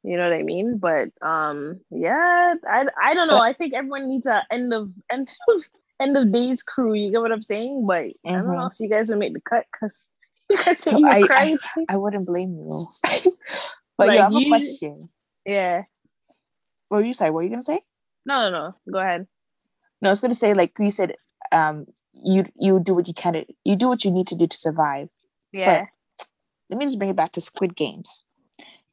You 0.03 0.17
know 0.17 0.25
what 0.25 0.33
I 0.33 0.43
mean? 0.43 0.79
But 0.79 1.11
um, 1.21 1.79
yeah, 1.91 2.55
I 2.67 2.87
I 3.01 3.13
don't 3.13 3.29
know. 3.29 3.39
I 3.39 3.53
think 3.53 3.75
everyone 3.75 4.09
needs 4.09 4.25
a 4.25 4.43
end 4.51 4.73
of 4.73 4.91
end 5.13 5.29
of 5.49 5.63
end 6.01 6.17
of 6.17 6.33
days 6.33 6.63
crew. 6.63 6.95
You 6.95 7.11
get 7.13 7.21
what 7.21 7.33
I'm 7.33 7.43
saying? 7.43 7.85
But 7.87 8.05
I 8.27 8.33
don't 8.33 8.47
know 8.47 8.53
Mhm. 8.65 8.73
if 8.73 8.81
you 8.81 8.89
guys 8.89 9.11
would 9.11 9.19
make 9.19 9.35
the 9.35 9.43
cut 9.43 9.67
because 9.71 10.09
So 10.79 10.93
say 10.93 10.99
you 10.99 11.07
I- 11.07 11.59
I 11.91 11.97
wouldn't 11.99 12.25
blame 12.27 12.57
you. 12.57 12.87
but 13.99 14.09
Like 14.09 14.17
yeah, 14.17 14.23
I 14.23 14.25
have 14.25 14.33
a 14.33 14.49
question. 14.49 15.09
yeah. 15.45 15.83
What 16.89 16.99
were 16.99 17.05
you 17.05 17.13
saying? 17.13 17.35
What 17.35 17.41
were 17.41 17.45
you 17.45 17.51
gonna 17.51 17.63
say? 17.63 17.83
No, 18.25 18.49
no, 18.49 18.51
no. 18.51 18.75
Go 18.91 18.99
ahead. 18.99 19.29
No, 20.01 20.09
I 20.09 20.13
was 20.13 20.23
gonna 20.23 20.35
say 20.35 20.55
like 20.55 20.73
you 20.79 20.91
said, 20.91 21.15
um, 21.53 21.87
you 22.13 22.47
you 22.55 22.81
do 22.81 22.95
what 22.95 23.09
you 23.09 23.15
can. 23.15 23.45
You 23.65 23.77
do 23.77 23.89
what 23.89 24.05
you 24.05 24.11
need 24.11 24.27
to 24.29 24.37
do 24.37 24.47
to 24.47 24.57
survive. 24.57 25.09
Yeah. 25.53 25.87
Let 26.69 26.79
me 26.79 26.85
just 26.85 26.99
bring 26.99 27.11
it 27.11 27.17
back 27.17 27.33
to 27.33 27.41
Squid 27.41 27.77
Games. 27.77 28.25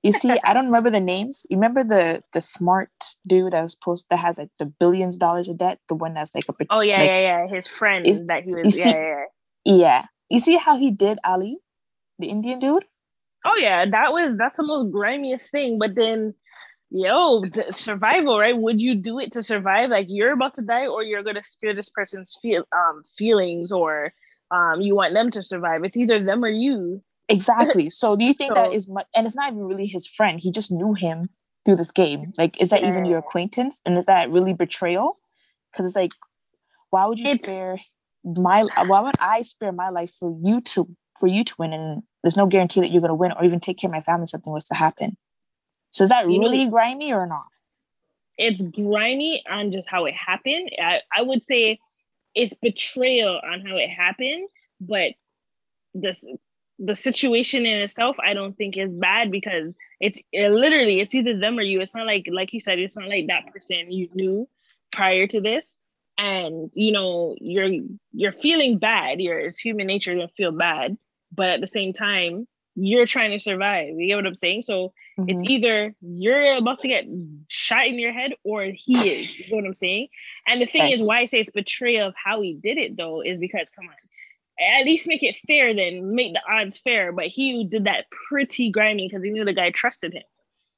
You 0.03 0.13
see, 0.13 0.39
I 0.43 0.53
don't 0.53 0.67
remember 0.67 0.89
the 0.89 0.99
names. 0.99 1.45
You 1.49 1.57
remember 1.57 1.83
the 1.83 2.21
the 2.31 2.41
smart 2.41 2.89
dude 3.25 3.53
that 3.53 3.61
was 3.61 3.75
post 3.75 4.07
that 4.09 4.17
has 4.17 4.37
like 4.37 4.49
the 4.57 4.65
billions 4.65 5.15
of 5.15 5.19
dollars 5.19 5.49
of 5.49 5.57
debt, 5.57 5.79
the 5.89 5.95
one 5.95 6.13
that's 6.13 6.33
like 6.33 6.45
a 6.47 6.53
Oh 6.69 6.79
yeah, 6.81 6.99
like, 6.99 7.07
yeah, 7.07 7.19
yeah. 7.19 7.47
His 7.47 7.67
friend 7.67 8.07
Is- 8.07 8.25
that 8.27 8.43
he 8.43 8.53
was. 8.53 8.73
see- 8.73 8.79
Yeah, 8.81 8.87
yeah, 8.89 9.25
yeah. 9.65 9.75
yeah. 9.75 10.05
You 10.29 10.39
see 10.39 10.57
how 10.57 10.77
he 10.77 10.91
did 10.91 11.19
Ali, 11.23 11.57
the 12.19 12.27
Indian 12.27 12.59
dude? 12.59 12.85
Oh 13.45 13.55
yeah, 13.55 13.85
that 13.89 14.11
was 14.11 14.37
that's 14.37 14.57
the 14.57 14.63
most 14.63 14.91
grimiest 14.91 15.49
thing. 15.51 15.77
But 15.79 15.95
then, 15.95 16.33
yo, 16.89 17.43
survival, 17.69 18.39
right? 18.39 18.57
Would 18.57 18.81
you 18.81 18.95
do 18.95 19.19
it 19.19 19.31
to 19.33 19.43
survive? 19.43 19.89
Like 19.89 20.07
you're 20.09 20.33
about 20.33 20.55
to 20.55 20.61
die, 20.61 20.87
or 20.87 21.03
you're 21.03 21.23
gonna 21.23 21.43
spare 21.43 21.73
this 21.75 21.89
person's 21.89 22.37
feel 22.41 22.63
um 22.71 23.03
feelings, 23.17 23.71
or 23.71 24.13
um 24.51 24.81
you 24.81 24.95
want 24.95 25.13
them 25.13 25.31
to 25.31 25.43
survive. 25.43 25.83
It's 25.83 25.97
either 25.97 26.23
them 26.23 26.43
or 26.43 26.49
you. 26.49 27.01
Exactly. 27.29 27.89
So 28.01 28.15
do 28.15 28.23
you 28.25 28.33
think 28.33 28.53
that 28.55 28.67
So- 28.67 28.73
is 28.73 28.87
much? 28.87 29.07
And 29.15 29.25
it's 29.27 29.35
not 29.35 29.51
even 29.51 29.63
really 29.65 29.87
his 29.87 30.07
friend. 30.07 30.39
He 30.39 30.51
just 30.51 30.71
knew 30.71 30.93
him 30.93 31.29
through 31.65 31.75
this 31.75 31.91
game. 31.91 32.31
Like, 32.37 32.59
is 32.61 32.69
that 32.69 32.83
even 32.83 33.03
your 33.05 33.17
acquaintance? 33.17 33.81
And 33.85 33.97
is 33.97 34.05
that 34.05 34.31
really 34.31 34.53
betrayal? 34.53 35.17
Because 35.71 35.87
it's 35.87 35.95
like, 35.97 36.11
why 36.91 37.05
would 37.05 37.19
you 37.19 37.27
spare 37.37 37.79
my? 38.23 38.63
Why 38.85 39.01
would 39.01 39.15
I 39.19 39.41
spare 39.41 39.73
my 39.73 39.89
life 39.89 40.11
for 40.17 40.33
you 40.41 40.61
to 40.61 40.87
for 41.19 41.27
you 41.27 41.43
to 41.43 41.53
win? 41.59 41.73
And 41.73 42.03
there's 42.23 42.37
no 42.37 42.45
guarantee 42.45 42.79
that 42.79 42.91
you're 42.91 43.01
gonna 43.01 43.13
win 43.15 43.33
or 43.33 43.43
even 43.43 43.59
take 43.59 43.77
care 43.77 43.89
of 43.89 43.93
my 43.93 44.01
family. 44.01 44.27
Something 44.27 44.53
was 44.53 44.65
to 44.65 44.75
happen. 44.75 45.17
So 45.97 46.03
is 46.03 46.11
that 46.11 46.29
You 46.29 46.39
really 46.39 46.67
grimy 46.67 47.11
or 47.11 47.25
not? 47.25 47.45
It's 48.37 48.61
grimy 48.61 49.43
on 49.49 49.71
just 49.71 49.89
how 49.89 50.05
it 50.05 50.13
happened. 50.13 50.69
I, 50.79 51.01
I 51.15 51.23
would 51.23 51.41
say 51.41 51.79
it's 52.35 52.53
betrayal 52.53 53.41
on 53.43 53.65
how 53.65 53.77
it 53.77 53.89
happened, 53.89 54.47
but 54.79 55.13
this 55.95 56.23
the 56.79 56.93
situation 56.93 57.65
in 57.65 57.79
itself 57.79 58.15
i 58.23 58.35
don't 58.35 58.55
think 58.55 58.77
is 58.77 58.91
bad 58.91 59.31
because 59.31 59.75
it's 59.99 60.21
it 60.31 60.51
literally 60.51 60.99
it's 60.99 61.15
either 61.15 61.35
them 61.35 61.57
or 61.57 61.63
you 61.63 61.81
it's 61.81 61.95
not 61.95 62.05
like 62.05 62.27
like 62.31 62.53
you 62.53 62.59
said 62.59 62.77
it's 62.77 62.95
not 62.95 63.09
like 63.09 63.25
that 63.25 63.51
person 63.51 63.91
you 63.91 64.07
knew 64.13 64.47
prior 64.91 65.25
to 65.25 65.41
this 65.41 65.79
and 66.19 66.69
you 66.75 66.91
know 66.91 67.35
you're 67.41 67.71
you're 68.11 68.31
feeling 68.31 68.77
bad 68.77 69.19
you're 69.19 69.39
it's 69.39 69.57
human 69.57 69.87
nature 69.87 70.19
to 70.19 70.27
feel 70.37 70.51
bad 70.51 70.95
but 71.33 71.49
at 71.49 71.61
the 71.61 71.67
same 71.67 71.93
time 71.93 72.47
you're 72.79 73.07
trying 73.07 73.31
to 73.31 73.39
survive. 73.39 73.89
You 73.89 74.07
get 74.07 74.15
what 74.17 74.27
i'm 74.27 74.35
saying? 74.35 74.61
So 74.61 74.93
Mhm. 75.19 75.29
it's 75.29 75.43
either 75.43 75.93
you're 75.99 76.57
about 76.57 76.79
to 76.79 76.87
get 76.87 77.05
shot 77.47 77.87
in 77.87 77.97
your 77.97 78.13
head 78.13 78.33
or 78.43 78.65
he 78.65 79.09
is 79.09 79.33
you 79.37 79.47
know 79.49 79.55
what 79.57 79.65
i'm 79.65 79.73
saying? 79.73 80.09
And 80.47 80.61
the 80.61 80.67
thing 80.67 80.91
is 80.91 81.01
why 81.01 81.17
i 81.17 81.25
say 81.25 81.39
it's 81.39 81.49
betrayal 81.49 82.09
of 82.09 82.15
how 82.23 82.41
he 82.41 82.53
did 82.53 82.77
it 82.77 82.95
though 82.95 83.21
is 83.21 83.39
because 83.39 83.69
come 83.71 83.85
on 83.87 83.95
at 84.79 84.85
least 84.85 85.07
make 85.07 85.23
it 85.23 85.35
fair 85.47 85.73
then 85.75 86.15
make 86.15 86.33
the 86.33 86.41
odds 86.49 86.77
fair. 86.79 87.11
But 87.11 87.25
he 87.27 87.65
did 87.65 87.85
that 87.85 88.05
pretty 88.29 88.71
grimy 88.71 89.07
because 89.07 89.23
he 89.23 89.31
knew 89.31 89.45
the 89.45 89.53
guy 89.53 89.71
trusted 89.71 90.13
him 90.13 90.23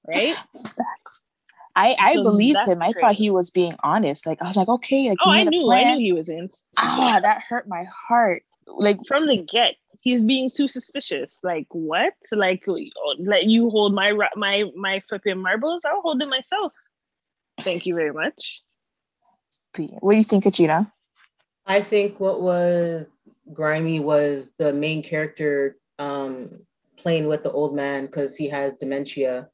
right? 0.08 0.36
I 1.76 1.96
I 2.00 2.16
So 2.16 2.24
believed 2.24 2.62
him. 2.64 2.82
I 2.82 2.92
thought 2.94 3.16
he 3.16 3.30
was 3.30 3.50
being 3.50 3.74
honest. 3.84 4.26
Like 4.26 4.42
I 4.42 4.48
was 4.48 4.58
like, 4.58 4.68
okay, 4.68 5.10
like 5.10 5.20
oh 5.24 5.32
i 5.32 5.44
knew 5.44 5.72
i 5.72 5.84
knew 5.84 6.00
he 6.00 6.14
was 6.14 6.30
in. 6.30 6.50
Ah, 6.78 7.20
that 7.22 7.42
hurt 7.48 7.68
my 7.68 7.86
heart. 7.86 8.44
Like 8.68 8.98
from 9.08 9.28
the 9.28 9.38
get 9.38 9.76
he's 10.02 10.24
being 10.24 10.50
too 10.54 10.68
suspicious 10.68 11.40
like 11.44 11.68
what 11.72 12.14
like 12.32 12.64
oh, 12.68 12.80
let 13.20 13.46
you 13.46 13.70
hold 13.70 13.94
my 13.94 14.14
my 14.36 14.66
my 14.76 15.02
flipping 15.08 15.42
marbles 15.42 15.84
i'll 15.86 16.02
hold 16.02 16.22
it 16.22 16.30
myself 16.30 16.74
thank 17.62 17.86
you 17.86 17.96
very 17.96 18.14
much 18.14 18.62
what 20.00 20.12
do 20.12 20.18
you 20.18 20.24
think, 20.24 20.46
Achita? 20.46 20.92
I 21.66 21.82
think 21.82 22.20
what 22.20 22.42
was 22.42 23.08
grimy 23.54 24.00
was 24.00 24.54
the 24.58 24.74
main 24.74 25.02
character 25.04 25.78
um 25.98 26.60
playing 26.98 27.28
with 27.28 27.44
the 27.44 27.52
old 27.52 27.76
man 27.76 28.06
because 28.06 28.36
he 28.36 28.48
has 28.50 28.74
dementia. 28.80 29.48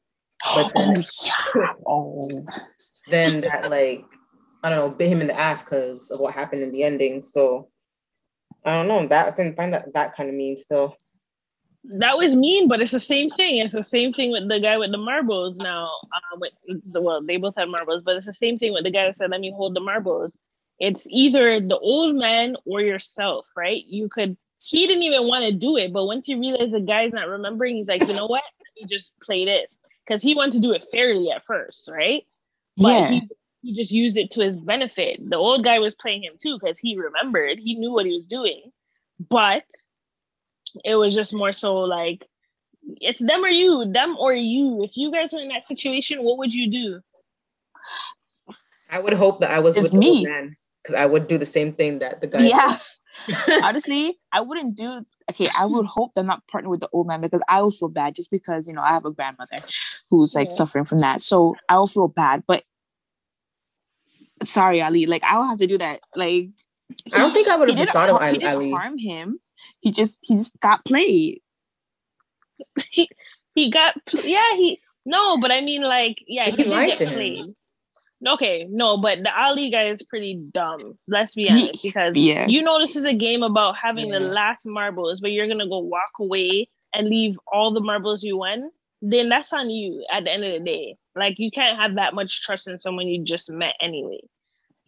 But 0.54 0.72
oh 0.76 1.02
yeah. 1.24 1.72
Oh. 1.86 2.28
then 3.10 3.40
that 3.40 3.70
like 3.70 4.04
I 4.62 4.70
don't 4.70 4.78
know 4.78 4.94
bit 4.94 5.08
him 5.08 5.20
in 5.20 5.28
the 5.28 5.38
ass 5.38 5.62
because 5.62 6.10
of 6.10 6.20
what 6.20 6.34
happened 6.34 6.62
in 6.62 6.72
the 6.72 6.82
ending. 6.82 7.22
So 7.22 7.68
I 8.66 8.74
don't 8.74 8.88
know 8.88 9.06
that 9.06 9.28
I 9.28 9.30
can 9.30 9.54
find 9.54 9.72
that 9.72 9.92
that 9.94 10.16
kind 10.16 10.28
of 10.28 10.34
mean 10.34 10.56
still. 10.56 10.96
that 11.84 12.16
was 12.18 12.34
mean, 12.34 12.66
but 12.66 12.80
it's 12.80 12.90
the 12.90 12.98
same 13.00 13.30
thing. 13.30 13.58
It's 13.58 13.72
the 13.72 13.82
same 13.82 14.12
thing 14.12 14.32
with 14.32 14.48
the 14.48 14.58
guy 14.58 14.76
with 14.76 14.90
the 14.90 14.98
marbles 14.98 15.56
now. 15.56 15.88
Uh, 16.12 16.38
with, 16.40 16.52
well, 16.96 17.22
they 17.22 17.36
both 17.36 17.54
have 17.56 17.68
marbles, 17.68 18.02
but 18.02 18.16
it's 18.16 18.26
the 18.26 18.32
same 18.32 18.58
thing 18.58 18.72
with 18.72 18.82
the 18.84 18.90
guy 18.90 19.06
that 19.06 19.16
said, 19.16 19.30
"Let 19.30 19.40
me 19.40 19.52
hold 19.56 19.74
the 19.74 19.80
marbles." 19.80 20.32
It's 20.80 21.06
either 21.08 21.60
the 21.60 21.78
old 21.78 22.16
man 22.16 22.56
or 22.66 22.80
yourself, 22.80 23.46
right? 23.56 23.84
You 23.86 24.08
could. 24.08 24.36
He 24.68 24.86
didn't 24.86 25.04
even 25.04 25.28
want 25.28 25.44
to 25.44 25.52
do 25.52 25.76
it, 25.76 25.92
but 25.92 26.06
once 26.06 26.26
he 26.26 26.34
realized 26.34 26.72
the 26.72 26.80
guy's 26.80 27.12
not 27.12 27.28
remembering, 27.28 27.76
he's 27.76 27.88
like, 27.88 28.06
"You 28.08 28.14
know 28.14 28.26
what? 28.26 28.42
Let 28.42 28.82
me 28.82 28.88
just 28.88 29.12
play 29.20 29.44
this," 29.44 29.80
because 30.04 30.22
he 30.22 30.34
wanted 30.34 30.54
to 30.54 30.60
do 30.60 30.72
it 30.72 30.84
fairly 30.90 31.30
at 31.30 31.46
first, 31.46 31.88
right? 31.92 32.26
But 32.76 32.94
Yeah. 32.94 33.08
he 33.10 33.28
he 33.66 33.74
just 33.74 33.90
used 33.90 34.16
it 34.16 34.30
to 34.30 34.42
his 34.42 34.56
benefit. 34.56 35.18
The 35.28 35.36
old 35.36 35.64
guy 35.64 35.80
was 35.80 35.96
playing 35.96 36.22
him 36.22 36.34
too 36.40 36.56
because 36.60 36.78
he 36.78 36.96
remembered, 36.96 37.58
he 37.58 37.74
knew 37.74 37.92
what 37.92 38.06
he 38.06 38.12
was 38.12 38.26
doing, 38.26 38.70
but 39.28 39.64
it 40.84 40.94
was 40.94 41.14
just 41.16 41.34
more 41.34 41.50
so 41.50 41.78
like 41.78 42.24
it's 43.00 43.18
them 43.18 43.44
or 43.44 43.48
you, 43.48 43.90
them 43.92 44.16
or 44.18 44.32
you. 44.32 44.84
If 44.84 44.96
you 44.96 45.10
guys 45.10 45.32
were 45.32 45.40
in 45.40 45.48
that 45.48 45.64
situation, 45.64 46.22
what 46.22 46.38
would 46.38 46.54
you 46.54 46.70
do? 46.70 47.00
I 48.88 49.00
would 49.00 49.14
hope 49.14 49.40
that 49.40 49.50
I 49.50 49.58
was 49.58 49.74
It's 49.76 49.90
with 49.90 49.92
the 49.92 49.98
old 49.98 50.22
me. 50.22 50.24
man 50.24 50.56
because 50.82 50.94
I 50.94 51.06
would 51.06 51.26
do 51.26 51.38
the 51.38 51.46
same 51.46 51.72
thing 51.72 51.98
that 51.98 52.20
the 52.20 52.28
guy. 52.28 52.46
Yeah. 52.46 52.76
Honestly, 53.62 54.18
I 54.30 54.42
wouldn't 54.42 54.76
do 54.76 55.04
okay. 55.30 55.48
I 55.58 55.64
would 55.64 55.86
hope 55.86 56.12
that 56.14 56.20
I'm 56.20 56.26
not 56.26 56.46
partnered 56.46 56.70
with 56.70 56.80
the 56.80 56.88
old 56.92 57.06
man 57.06 57.22
because 57.22 57.40
I 57.48 57.62
will 57.62 57.70
feel 57.70 57.88
bad 57.88 58.14
just 58.14 58.30
because 58.30 58.68
you 58.68 58.74
know 58.74 58.82
I 58.82 58.92
have 58.92 59.06
a 59.06 59.10
grandmother 59.10 59.56
who's 60.10 60.34
like 60.34 60.50
Yeah. 60.50 60.56
suffering 60.56 60.84
from 60.84 60.98
that. 60.98 61.22
So 61.22 61.56
I 61.70 61.78
will 61.78 61.86
feel 61.86 62.08
bad. 62.08 62.44
But 62.46 62.64
sorry, 64.44 64.80
Ali, 64.82 65.06
like 65.06 65.22
I 65.24 65.36
will 65.38 65.46
have 65.48 65.58
to 65.58 65.66
do 65.66 65.78
that. 65.78 66.00
Like 66.14 66.48
I 67.14 67.18
don't 67.18 67.32
think 67.32 67.48
I 67.48 67.56
would 67.56 67.68
he 67.68 67.74
have 67.74 67.78
didn't, 67.86 67.92
thought 67.92 68.08
of 68.10 68.18
har- 68.20 68.30
he 68.30 68.44
Ali. 68.44 68.66
didn't 68.66 68.76
harm 68.78 68.98
him. 68.98 69.40
He 69.80 69.90
just 69.92 70.18
he 70.22 70.34
just 70.36 70.58
got 70.60 70.84
played. 70.84 71.40
He 72.90 73.08
he 73.54 73.70
got 73.70 73.94
yeah 74.24 74.54
he 74.56 74.80
no, 75.04 75.38
but 75.38 75.50
I 75.50 75.60
mean 75.60 75.82
like 75.82 76.18
yeah 76.26 76.46
He 76.46 76.50
he, 76.50 76.56
did 76.64 76.66
lied 76.68 76.88
get 76.88 76.98
to 76.98 77.06
him. 77.06 77.14
played. 77.14 77.54
Okay, 78.26 78.66
no, 78.70 78.96
but 78.96 79.18
the 79.22 79.38
Ali 79.38 79.70
guy 79.70 79.88
is 79.88 80.02
pretty 80.02 80.42
dumb. 80.52 80.98
Let's 81.06 81.34
be 81.34 81.50
honest, 81.50 81.82
because 81.82 82.16
yeah. 82.16 82.46
you 82.46 82.62
know 82.62 82.78
this 82.80 82.96
is 82.96 83.04
a 83.04 83.12
game 83.12 83.42
about 83.42 83.76
having 83.76 84.10
the 84.10 84.20
last 84.20 84.64
marbles, 84.66 85.20
but 85.20 85.32
you're 85.32 85.46
gonna 85.48 85.68
go 85.68 85.78
walk 85.80 86.12
away 86.18 86.68
and 86.94 87.08
leave 87.08 87.36
all 87.52 87.72
the 87.72 87.80
marbles 87.80 88.22
you 88.22 88.38
won. 88.38 88.70
Then 89.08 89.28
that's 89.28 89.52
on 89.52 89.70
you 89.70 90.04
at 90.12 90.24
the 90.24 90.32
end 90.32 90.44
of 90.44 90.52
the 90.52 90.60
day. 90.60 90.96
Like 91.14 91.34
you 91.38 91.50
can't 91.50 91.78
have 91.78 91.94
that 91.94 92.14
much 92.14 92.42
trust 92.42 92.66
in 92.66 92.78
someone 92.80 93.06
you 93.06 93.22
just 93.24 93.50
met 93.50 93.74
anyway. 93.80 94.18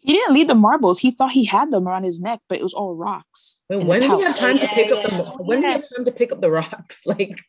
He 0.01 0.13
didn't 0.13 0.33
leave 0.33 0.47
the 0.47 0.55
marbles. 0.55 0.99
He 0.99 1.11
thought 1.11 1.31
he 1.33 1.43
had 1.45 1.71
them 1.71 1.87
around 1.87 2.03
his 2.03 2.21
neck, 2.21 2.39
but 2.47 2.57
it 2.57 2.63
was 2.63 2.73
all 2.73 2.95
rocks. 2.95 3.61
Wait, 3.69 3.85
when 3.85 3.99
did 4.01 4.11
he 4.11 4.21
have 4.23 4.35
time 4.35 4.55
to 4.57 4.63
Yeah, 4.63 4.73
pick 4.73 4.91
up 4.91 5.03
the 5.03 5.09
yeah. 5.11 5.17
mo- 5.17 5.35
when 5.39 5.61
did 5.61 5.67
he 5.67 5.71
have 5.73 5.85
time 5.95 6.05
to 6.05 6.11
pick 6.11 6.31
up 6.31 6.41
the 6.41 6.51
rocks? 6.51 7.01
Like 7.05 7.39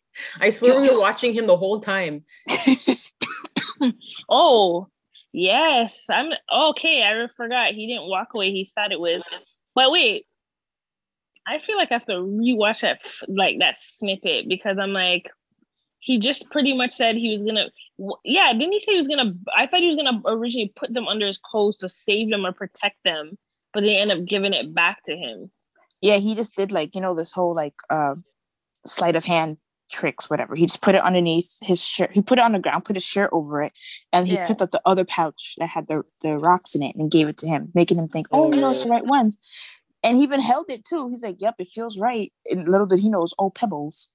I 0.40 0.50
swear 0.50 0.80
we 0.80 0.88
were 0.90 0.98
watching 0.98 1.32
him 1.34 1.46
the 1.46 1.56
whole 1.56 1.80
time. 1.80 2.24
Oh, 4.28 4.88
yes. 5.32 6.04
I'm 6.10 6.32
okay. 6.52 7.02
I 7.02 7.26
forgot. 7.36 7.72
He 7.72 7.86
didn't 7.86 8.08
walk 8.08 8.34
away. 8.34 8.50
He 8.50 8.70
thought 8.74 8.92
it 8.92 9.00
was. 9.00 9.24
But 9.74 9.90
wait, 9.90 10.26
I 11.46 11.58
feel 11.58 11.76
like 11.76 11.90
I 11.90 11.94
have 11.94 12.04
to 12.06 12.12
rewatch 12.14 12.82
that 12.82 13.00
like 13.28 13.58
that 13.60 13.78
snippet 13.78 14.48
because 14.48 14.78
I'm 14.78 14.92
like, 14.92 15.30
he 16.00 16.18
just 16.18 16.50
pretty 16.50 16.72
much 16.76 16.92
said 16.92 17.16
he 17.16 17.30
was 17.30 17.42
gonna. 17.42 17.66
Yeah, 18.24 18.52
didn't 18.52 18.72
he 18.72 18.80
say 18.80 18.92
he 18.92 18.98
was 18.98 19.08
gonna? 19.08 19.32
I 19.56 19.66
thought 19.66 19.80
he 19.80 19.86
was 19.86 19.96
gonna 19.96 20.20
originally 20.26 20.72
put 20.76 20.92
them 20.92 21.06
under 21.08 21.26
his 21.26 21.38
clothes 21.38 21.76
to 21.78 21.88
save 21.88 22.30
them 22.30 22.44
or 22.46 22.52
protect 22.52 22.96
them, 23.04 23.36
but 23.72 23.82
they 23.82 23.96
end 23.96 24.10
up 24.10 24.24
giving 24.24 24.52
it 24.54 24.74
back 24.74 25.02
to 25.04 25.16
him. 25.16 25.50
yeah, 26.00 26.16
he 26.16 26.34
just 26.34 26.54
did 26.56 26.72
like 26.72 26.94
you 26.94 27.00
know 27.00 27.14
this 27.14 27.32
whole 27.32 27.54
like 27.54 27.74
uh 27.90 28.14
sleight 28.86 29.16
of 29.16 29.24
hand 29.24 29.58
tricks, 29.92 30.30
whatever. 30.30 30.54
He 30.54 30.66
just 30.66 30.80
put 30.82 30.94
it 30.94 31.02
underneath 31.02 31.58
his 31.62 31.84
shirt. 31.84 32.12
He 32.12 32.22
put 32.22 32.38
it 32.38 32.42
on 32.44 32.52
the 32.52 32.58
ground, 32.60 32.84
put 32.84 32.96
his 32.96 33.04
shirt 33.04 33.28
over 33.32 33.60
it, 33.62 33.72
and 34.12 34.26
he 34.26 34.34
Yeah. 34.34 34.44
picked 34.46 34.62
up 34.62 34.70
the 34.70 34.80
other 34.86 35.04
pouch 35.04 35.56
that 35.58 35.66
had 35.68 35.88
the 35.88 36.02
the 36.22 36.38
rocks 36.38 36.74
in 36.74 36.82
it 36.82 36.96
and 36.96 37.10
gave 37.10 37.28
it 37.28 37.36
to 37.38 37.46
him, 37.48 37.70
making 37.74 37.98
him 37.98 38.08
think, 38.08 38.26
oh 38.32 38.48
no, 38.50 38.70
it's 38.70 38.84
the 38.84 38.88
right 38.88 39.04
ones. 39.04 39.38
And 40.02 40.16
he 40.16 40.22
even 40.22 40.40
held 40.40 40.70
it 40.70 40.84
too. 40.86 41.10
He's 41.10 41.22
like, 41.22 41.36
"Yep, 41.40 41.56
it 41.58 41.68
feels 41.68 41.98
right." 41.98 42.32
And 42.46 42.66
little 42.66 42.86
did 42.86 43.00
he 43.00 43.10
know 43.10 43.22
it's 43.22 43.34
all 43.34 43.50
pebbles. 43.50 44.08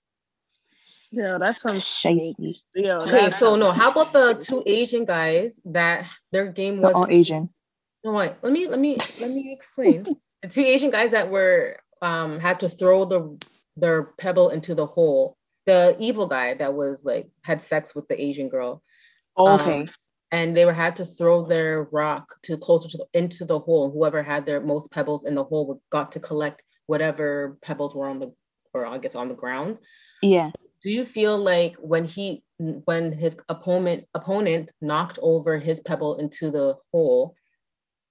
Yo, 1.11 1.37
that's 1.39 1.61
some 1.61 1.79
shady. 1.79 2.61
Yo, 2.73 2.97
Okay, 2.97 3.25
that 3.25 3.33
so 3.33 3.55
no, 3.55 3.71
how 3.71 3.91
about 3.91 4.11
the 4.13 4.33
two 4.33 4.63
Asian 4.65 5.05
guys 5.05 5.61
that 5.65 6.05
their 6.31 6.51
game 6.51 6.77
was 6.79 6.93
all 6.93 7.07
Asian. 7.09 7.49
No, 8.03 8.13
wait. 8.13 8.33
Let 8.41 8.51
me 8.51 8.67
let 8.67 8.79
me 8.79 8.97
let 9.19 9.29
me 9.31 9.51
explain. 9.53 10.03
the 10.41 10.47
two 10.49 10.61
Asian 10.61 10.91
guys 10.91 11.11
that 11.11 11.29
were 11.29 11.77
um 12.01 12.39
had 12.39 12.59
to 12.61 12.69
throw 12.69 13.05
the 13.05 13.37
their 13.77 14.03
pebble 14.17 14.49
into 14.49 14.75
the 14.75 14.85
hole. 14.85 15.37
The 15.65 15.95
evil 15.99 16.27
guy 16.27 16.53
that 16.55 16.73
was 16.73 17.03
like 17.03 17.29
had 17.43 17.61
sex 17.61 17.95
with 17.95 18.07
the 18.07 18.21
Asian 18.21 18.49
girl. 18.49 18.83
Um, 19.37 19.59
okay. 19.59 19.87
and 20.31 20.55
they 20.55 20.65
were 20.65 20.73
had 20.73 20.95
to 20.97 21.05
throw 21.05 21.45
their 21.45 21.83
rock 21.91 22.35
to 22.43 22.57
closer 22.57 22.87
to 22.89 22.97
the, 22.97 23.05
into 23.13 23.43
the 23.45 23.59
hole. 23.59 23.91
Whoever 23.91 24.23
had 24.23 24.45
their 24.45 24.61
most 24.61 24.91
pebbles 24.91 25.25
in 25.25 25.35
the 25.35 25.43
hole 25.43 25.67
would- 25.67 25.79
got 25.89 26.11
to 26.13 26.19
collect 26.19 26.63
whatever 26.87 27.57
pebbles 27.61 27.95
were 27.95 28.07
on 28.07 28.19
the 28.19 28.31
or 28.73 28.85
I 28.85 28.97
guess 28.97 29.15
on 29.15 29.29
the 29.29 29.35
ground. 29.35 29.77
yeah. 30.21 30.51
Do 30.85 30.91
you 30.91 31.03
feel 31.03 31.35
like 31.35 31.75
when 31.77 32.05
he 32.05 32.43
when 32.59 33.11
his 33.11 33.35
opponent 33.49 34.05
opponent 34.13 34.71
knocked 34.81 35.17
over 35.19 35.57
his 35.57 35.79
pebble 35.79 36.17
into 36.17 36.51
the 36.51 36.77
hole, 36.93 37.33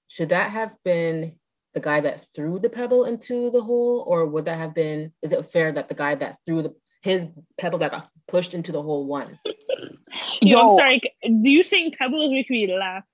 should 0.09 0.31
that 0.31 0.50
have 0.50 0.75
been 0.85 1.37
the 1.75 1.78
guy 1.78 2.00
that 2.00 2.26
threw 2.35 2.59
the 2.59 2.69
pebble 2.69 3.04
into 3.04 3.52
the 3.52 3.62
hole, 3.62 4.04
or 4.09 4.26
would 4.26 4.47
that 4.47 4.59
have 4.59 4.75
been? 4.75 5.12
Is 5.23 5.31
it 5.31 5.52
fair 5.52 5.71
that 5.71 5.88
the 5.88 5.95
guy 5.95 6.16
that 6.16 6.38
threw 6.45 6.62
the 6.62 6.75
his 7.02 7.28
pebble 7.61 7.78
that 7.78 7.93
got 7.93 8.11
pushed 8.26 8.54
into 8.54 8.73
the 8.73 8.83
hole 8.83 9.07
won? 9.07 9.38
Yo, 10.43 10.71
I'm 10.71 10.75
sorry. 10.75 11.00
Do 11.23 11.50
you 11.50 11.62
saying 11.62 11.93
pebbles 11.97 12.33
make 12.33 12.50
me 12.50 12.66
laugh? 12.76 13.04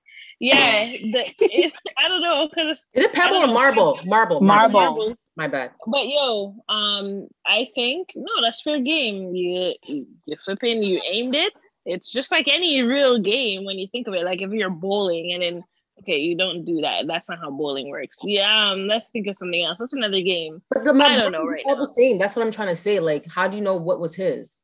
Yeah, 0.40 0.86
the, 0.86 1.34
it's, 1.38 1.76
I 1.98 2.08
don't 2.08 2.22
know 2.22 2.48
because 2.48 2.88
Is 2.94 3.04
it 3.04 3.12
pebble 3.12 3.36
or 3.36 3.40
don't 3.46 3.52
marble? 3.52 4.00
Marble. 4.06 4.40
Marble. 4.40 5.14
My 5.36 5.46
bad. 5.46 5.72
But 5.86 6.08
yo, 6.08 6.56
um, 6.68 7.28
I 7.46 7.68
think 7.74 8.08
no, 8.16 8.42
that's 8.42 8.62
fair 8.62 8.80
game. 8.80 9.34
You 9.34 9.74
you 9.84 10.36
flipping, 10.44 10.82
you 10.82 11.00
aimed 11.10 11.34
it. 11.34 11.52
It's 11.84 12.10
just 12.10 12.30
like 12.30 12.48
any 12.48 12.82
real 12.82 13.18
game 13.18 13.64
when 13.64 13.78
you 13.78 13.86
think 13.92 14.06
of 14.06 14.14
it. 14.14 14.24
Like 14.24 14.40
if 14.40 14.50
you're 14.50 14.70
bowling 14.70 15.32
and 15.32 15.42
then 15.42 15.64
okay, 16.00 16.16
you 16.16 16.36
don't 16.36 16.64
do 16.64 16.80
that. 16.80 17.06
That's 17.06 17.28
not 17.28 17.38
how 17.38 17.50
bowling 17.50 17.90
works. 17.90 18.18
Yeah, 18.22 18.70
um, 18.70 18.86
let's 18.86 19.08
think 19.08 19.26
of 19.26 19.36
something 19.36 19.62
else. 19.62 19.78
That's 19.78 19.92
another 19.92 20.20
game. 20.20 20.60
But 20.70 20.84
the 20.84 20.94
I 20.94 21.16
don't 21.16 21.32
know 21.32 21.44
right 21.44 21.62
all 21.66 21.74
now. 21.74 21.80
the 21.80 21.86
same. 21.86 22.18
That's 22.18 22.34
what 22.34 22.44
I'm 22.44 22.52
trying 22.52 22.68
to 22.68 22.76
say. 22.76 22.98
Like, 22.98 23.26
how 23.26 23.46
do 23.46 23.56
you 23.56 23.62
know 23.62 23.76
what 23.76 24.00
was 24.00 24.14
his? 24.14 24.60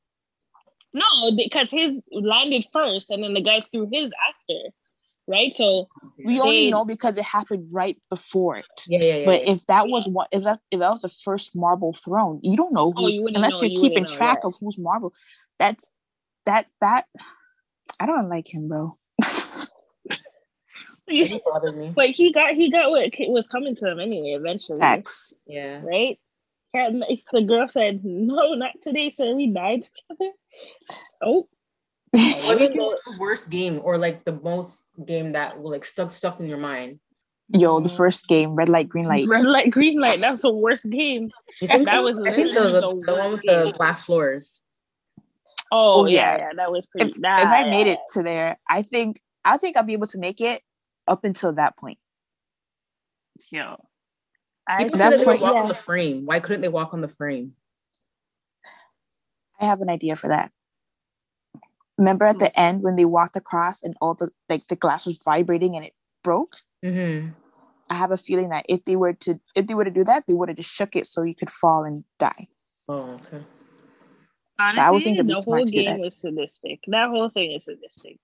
No, 0.94 1.32
because 1.36 1.70
his 1.70 2.08
landed 2.10 2.66
first, 2.72 3.10
and 3.10 3.22
then 3.22 3.34
the 3.34 3.42
guy 3.42 3.60
threw 3.60 3.86
his 3.92 4.10
after, 4.28 4.70
right? 5.28 5.52
So 5.52 5.88
We 6.24 6.40
only 6.40 6.70
know 6.70 6.84
because 6.84 7.16
it 7.16 7.24
happened 7.24 7.68
right 7.72 7.96
before 8.10 8.56
it. 8.56 8.66
Yeah, 8.86 8.98
yeah, 9.02 9.14
yeah. 9.16 9.24
But 9.26 9.44
yeah. 9.46 9.52
if 9.52 9.66
that 9.66 9.88
was 9.88 10.06
what 10.08 10.28
if 10.32 10.44
that 10.44 10.60
if 10.70 10.80
that 10.80 10.90
was 10.90 11.02
the 11.02 11.08
first 11.08 11.54
marble 11.54 11.92
thrown, 11.92 12.40
you 12.42 12.56
don't 12.56 12.72
know 12.72 12.92
Oh, 12.96 13.08
you 13.08 13.26
unless 13.26 13.54
know, 13.54 13.60
you're 13.62 13.70
you 13.70 13.76
keeping 13.76 14.02
wouldn't 14.02 14.10
know, 14.10 14.16
track 14.16 14.38
yeah. 14.42 14.46
of 14.48 14.54
who's 14.60 14.78
marble. 14.78 15.12
That's 15.58 15.90
that 16.46 16.66
that 16.80 17.06
I 17.98 18.06
don't 18.06 18.28
like 18.28 18.52
him, 18.52 18.68
bro. 18.68 18.98
It 21.08 21.42
didn't 21.62 21.76
me. 21.78 21.92
but 21.94 22.10
he 22.10 22.32
got 22.32 22.54
he 22.54 22.70
got 22.70 22.90
what 22.90 23.12
was 23.28 23.46
coming 23.46 23.76
to 23.76 23.90
him 23.90 24.00
anyway. 24.00 24.30
Eventually, 24.38 24.80
Facts. 24.80 25.36
Yeah. 25.46 25.80
right? 25.84 26.18
Cat- 26.74 26.92
If 27.08 27.22
the 27.32 27.42
girl 27.42 27.68
said, 27.68 28.00
"No, 28.04 28.54
not 28.54 28.72
today, 28.82 29.10
sir. 29.10 29.32
We 29.34 29.46
died 29.52 29.84
together." 29.84 30.32
Oh, 31.22 31.48
What 32.16 32.58
do 32.58 32.64
you 32.64 32.68
think 32.70 32.80
was 32.80 33.00
the 33.06 33.18
worst 33.18 33.50
game 33.50 33.80
or 33.82 33.98
like 33.98 34.24
the 34.24 34.32
most 34.32 34.88
game 35.04 35.32
that 35.32 35.60
will 35.60 35.70
like 35.70 35.84
stuck 35.84 36.10
stuck 36.10 36.40
in 36.40 36.48
your 36.48 36.58
mind? 36.58 36.98
Yo, 37.48 37.78
the 37.80 37.88
mm. 37.88 37.96
first 37.96 38.26
game, 38.26 38.54
red 38.54 38.68
light, 38.68 38.88
green 38.88 39.04
light. 39.04 39.28
red 39.28 39.44
light, 39.44 39.70
green 39.70 40.00
light. 40.00 40.20
That 40.20 40.32
was 40.32 40.42
the 40.42 40.52
worst 40.52 40.88
game. 40.90 41.30
You 41.60 41.68
think 41.68 41.84
That 41.84 41.94
so? 41.94 42.02
was 42.02 42.26
I 42.26 42.32
think 42.32 42.54
the, 42.54 42.62
the, 42.62 42.70
the 42.72 42.80
the 42.80 43.12
one 43.12 43.30
worst 43.30 43.32
with 43.32 43.42
the 43.42 43.74
glass 43.76 44.04
floors. 44.04 44.62
Oh, 45.70 46.02
Oh, 46.02 46.06
yeah, 46.06 46.36
yeah. 46.36 46.36
yeah, 46.38 46.50
that 46.56 46.72
was 46.72 46.86
pretty. 46.86 47.10
If, 47.10 47.16
that, 47.22 47.40
if 47.40 47.48
I 47.48 47.68
made 47.68 47.86
it 47.86 47.98
to 48.14 48.22
there, 48.22 48.58
I 48.68 48.82
think 48.82 49.20
I 49.44 49.58
think 49.58 49.76
I'll 49.76 49.84
be 49.84 49.92
able 49.92 50.06
to 50.08 50.18
make 50.18 50.40
it 50.40 50.62
up 51.06 51.24
until 51.24 51.52
that 51.52 51.76
point. 51.76 51.98
yo, 53.50 53.84
I 54.66 54.84
People 54.84 54.98
that 54.98 55.10
that 55.10 55.24
point, 55.24 55.40
walk 55.40 55.54
on 55.54 55.68
the 55.68 55.74
frame. 55.74 56.26
Why 56.26 56.40
couldn't 56.40 56.62
they 56.62 56.68
walk 56.68 56.94
on 56.94 57.00
the 57.00 57.08
frame? 57.08 57.52
I 59.60 59.66
have 59.66 59.80
an 59.80 59.88
idea 59.88 60.16
for 60.16 60.28
that. 60.28 60.50
Remember 61.98 62.26
at 62.26 62.38
the 62.38 62.58
end 62.58 62.82
when 62.82 62.96
they 62.96 63.06
walked 63.06 63.36
across 63.36 63.82
and 63.82 63.94
all 64.00 64.14
the 64.14 64.30
like 64.48 64.66
the 64.66 64.76
glass 64.76 65.06
was 65.06 65.18
vibrating 65.24 65.76
and 65.76 65.84
it 65.84 65.94
broke? 66.22 66.56
Mm-hmm. 66.84 67.30
I 67.88 67.94
have 67.94 68.10
a 68.10 68.16
feeling 68.16 68.50
that 68.50 68.66
if 68.68 68.84
they 68.84 68.96
were 68.96 69.12
to 69.14 69.40
if 69.54 69.66
they 69.66 69.74
were 69.74 69.84
to 69.84 69.90
do 69.90 70.04
that, 70.04 70.24
they 70.26 70.34
would 70.34 70.48
have 70.48 70.56
just 70.56 70.72
shook 70.72 70.96
it 70.96 71.06
so 71.06 71.22
you 71.22 71.34
could 71.34 71.50
fall 71.50 71.84
and 71.84 72.04
die. 72.18 72.48
Oh, 72.88 73.14
okay. 73.14 73.44
honestly, 74.58 74.82
I 74.82 74.90
would 74.90 75.02
think 75.02 75.26
the 75.26 75.42
whole 75.44 75.64
game 75.64 75.86
that. 75.86 76.00
was 76.00 76.16
sadistic. 76.16 76.80
That 76.88 77.08
whole 77.08 77.30
thing 77.30 77.52
is 77.52 77.64
sadistic, 77.64 78.18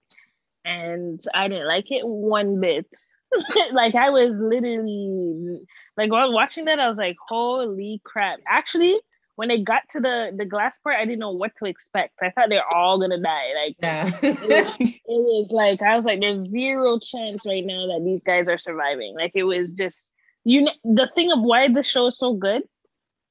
and 0.65 1.21
I 1.35 1.49
didn't 1.49 1.67
like 1.67 1.91
it 1.91 2.07
one 2.07 2.61
bit. 2.61 2.87
like 3.73 3.95
I 3.95 4.11
was 4.11 4.41
literally 4.41 5.61
like 5.97 6.11
while 6.11 6.33
watching 6.33 6.67
that, 6.67 6.79
I 6.79 6.89
was 6.89 6.99
like, 6.99 7.17
"Holy 7.27 8.01
crap!" 8.05 8.41
Actually, 8.47 8.99
when 9.37 9.49
they 9.49 9.62
got 9.62 9.83
to 9.90 10.01
the 10.01 10.31
the 10.37 10.45
glass 10.45 10.79
part, 10.79 10.97
I 10.99 11.05
didn't 11.05 11.18
know 11.21 11.33
what 11.33 11.53
to 11.59 11.64
expect. 11.66 12.14
I 12.23 12.31
thought 12.31 12.49
they're 12.49 12.75
all 12.75 13.01
gonna 13.01 13.21
die. 13.21 13.49
Like 13.64 13.77
Yeah. 13.83 14.11
it 14.23 15.01
was 15.07 15.53
like 15.53 15.81
I 15.83 15.97
was 15.97 16.05
like, 16.05 16.21
"There's 16.21 16.49
zero 16.51 16.99
chance 16.99 17.45
right 17.47 17.64
now 17.64 17.87
that 17.87 18.03
these 18.05 18.23
guys 18.23 18.49
are 18.49 18.59
surviving." 18.59 19.14
Like 19.16 19.33
it 19.35 19.45
was 19.45 19.73
just 19.73 20.12
you. 20.45 20.62
Know, 20.62 20.73
the 20.85 21.11
thing 21.14 21.33
of 21.33 21.40
why 21.40 21.68
the 21.73 21.83
show 21.83 22.07
is 22.09 22.18
so 22.18 22.35
good 22.35 22.62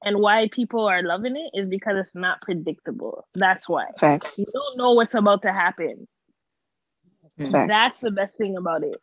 and 0.04 0.18
why 0.18 0.48
people 0.52 0.84
are 0.86 1.02
loving 1.02 1.36
it 1.36 1.56
is 1.58 1.68
because 1.68 1.94
it's 1.96 2.14
not 2.16 2.42
predictable. 2.42 3.26
That's 3.34 3.68
why 3.68 3.86
Facts. 3.98 4.38
you 4.38 4.46
don't 4.52 4.76
know 4.78 4.92
what's 4.92 5.14
about 5.14 5.42
to 5.42 5.52
happen. 5.52 6.08
Facts. 7.38 7.52
That's 7.68 8.00
the 8.00 8.10
best 8.10 8.36
thing 8.36 8.56
about 8.56 8.82
it. 8.82 9.00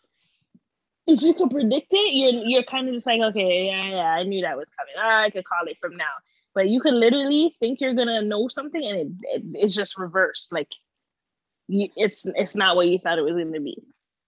If 1.07 1.21
you 1.23 1.33
can 1.33 1.49
predict 1.49 1.87
it, 1.91 2.13
you're 2.13 2.43
you're 2.45 2.63
kind 2.63 2.87
of 2.87 2.93
just 2.93 3.07
like, 3.07 3.21
okay, 3.21 3.67
yeah, 3.67 3.85
yeah, 3.89 3.97
I 4.19 4.23
knew 4.23 4.41
that 4.41 4.57
was 4.57 4.67
coming. 4.77 4.93
Ah, 4.99 5.23
I 5.23 5.29
could 5.29 5.45
call 5.45 5.67
it 5.67 5.77
from 5.81 5.95
now. 5.97 6.11
But 6.55 6.67
you 6.69 6.81
can 6.81 6.99
literally 6.99 7.55
think 7.59 7.79
you're 7.79 7.93
gonna 7.93 8.21
know 8.21 8.47
something, 8.47 8.83
and 8.83 8.97
it, 8.99 9.07
it 9.35 9.43
it's 9.63 9.75
just 9.75 9.97
reversed. 9.97 10.51
Like 10.51 10.69
you, 11.67 11.89
it's 11.95 12.25
it's 12.35 12.55
not 12.55 12.75
what 12.75 12.87
you 12.87 12.99
thought 12.99 13.17
it 13.19 13.21
was 13.23 13.33
gonna 13.33 13.59
be. 13.59 13.77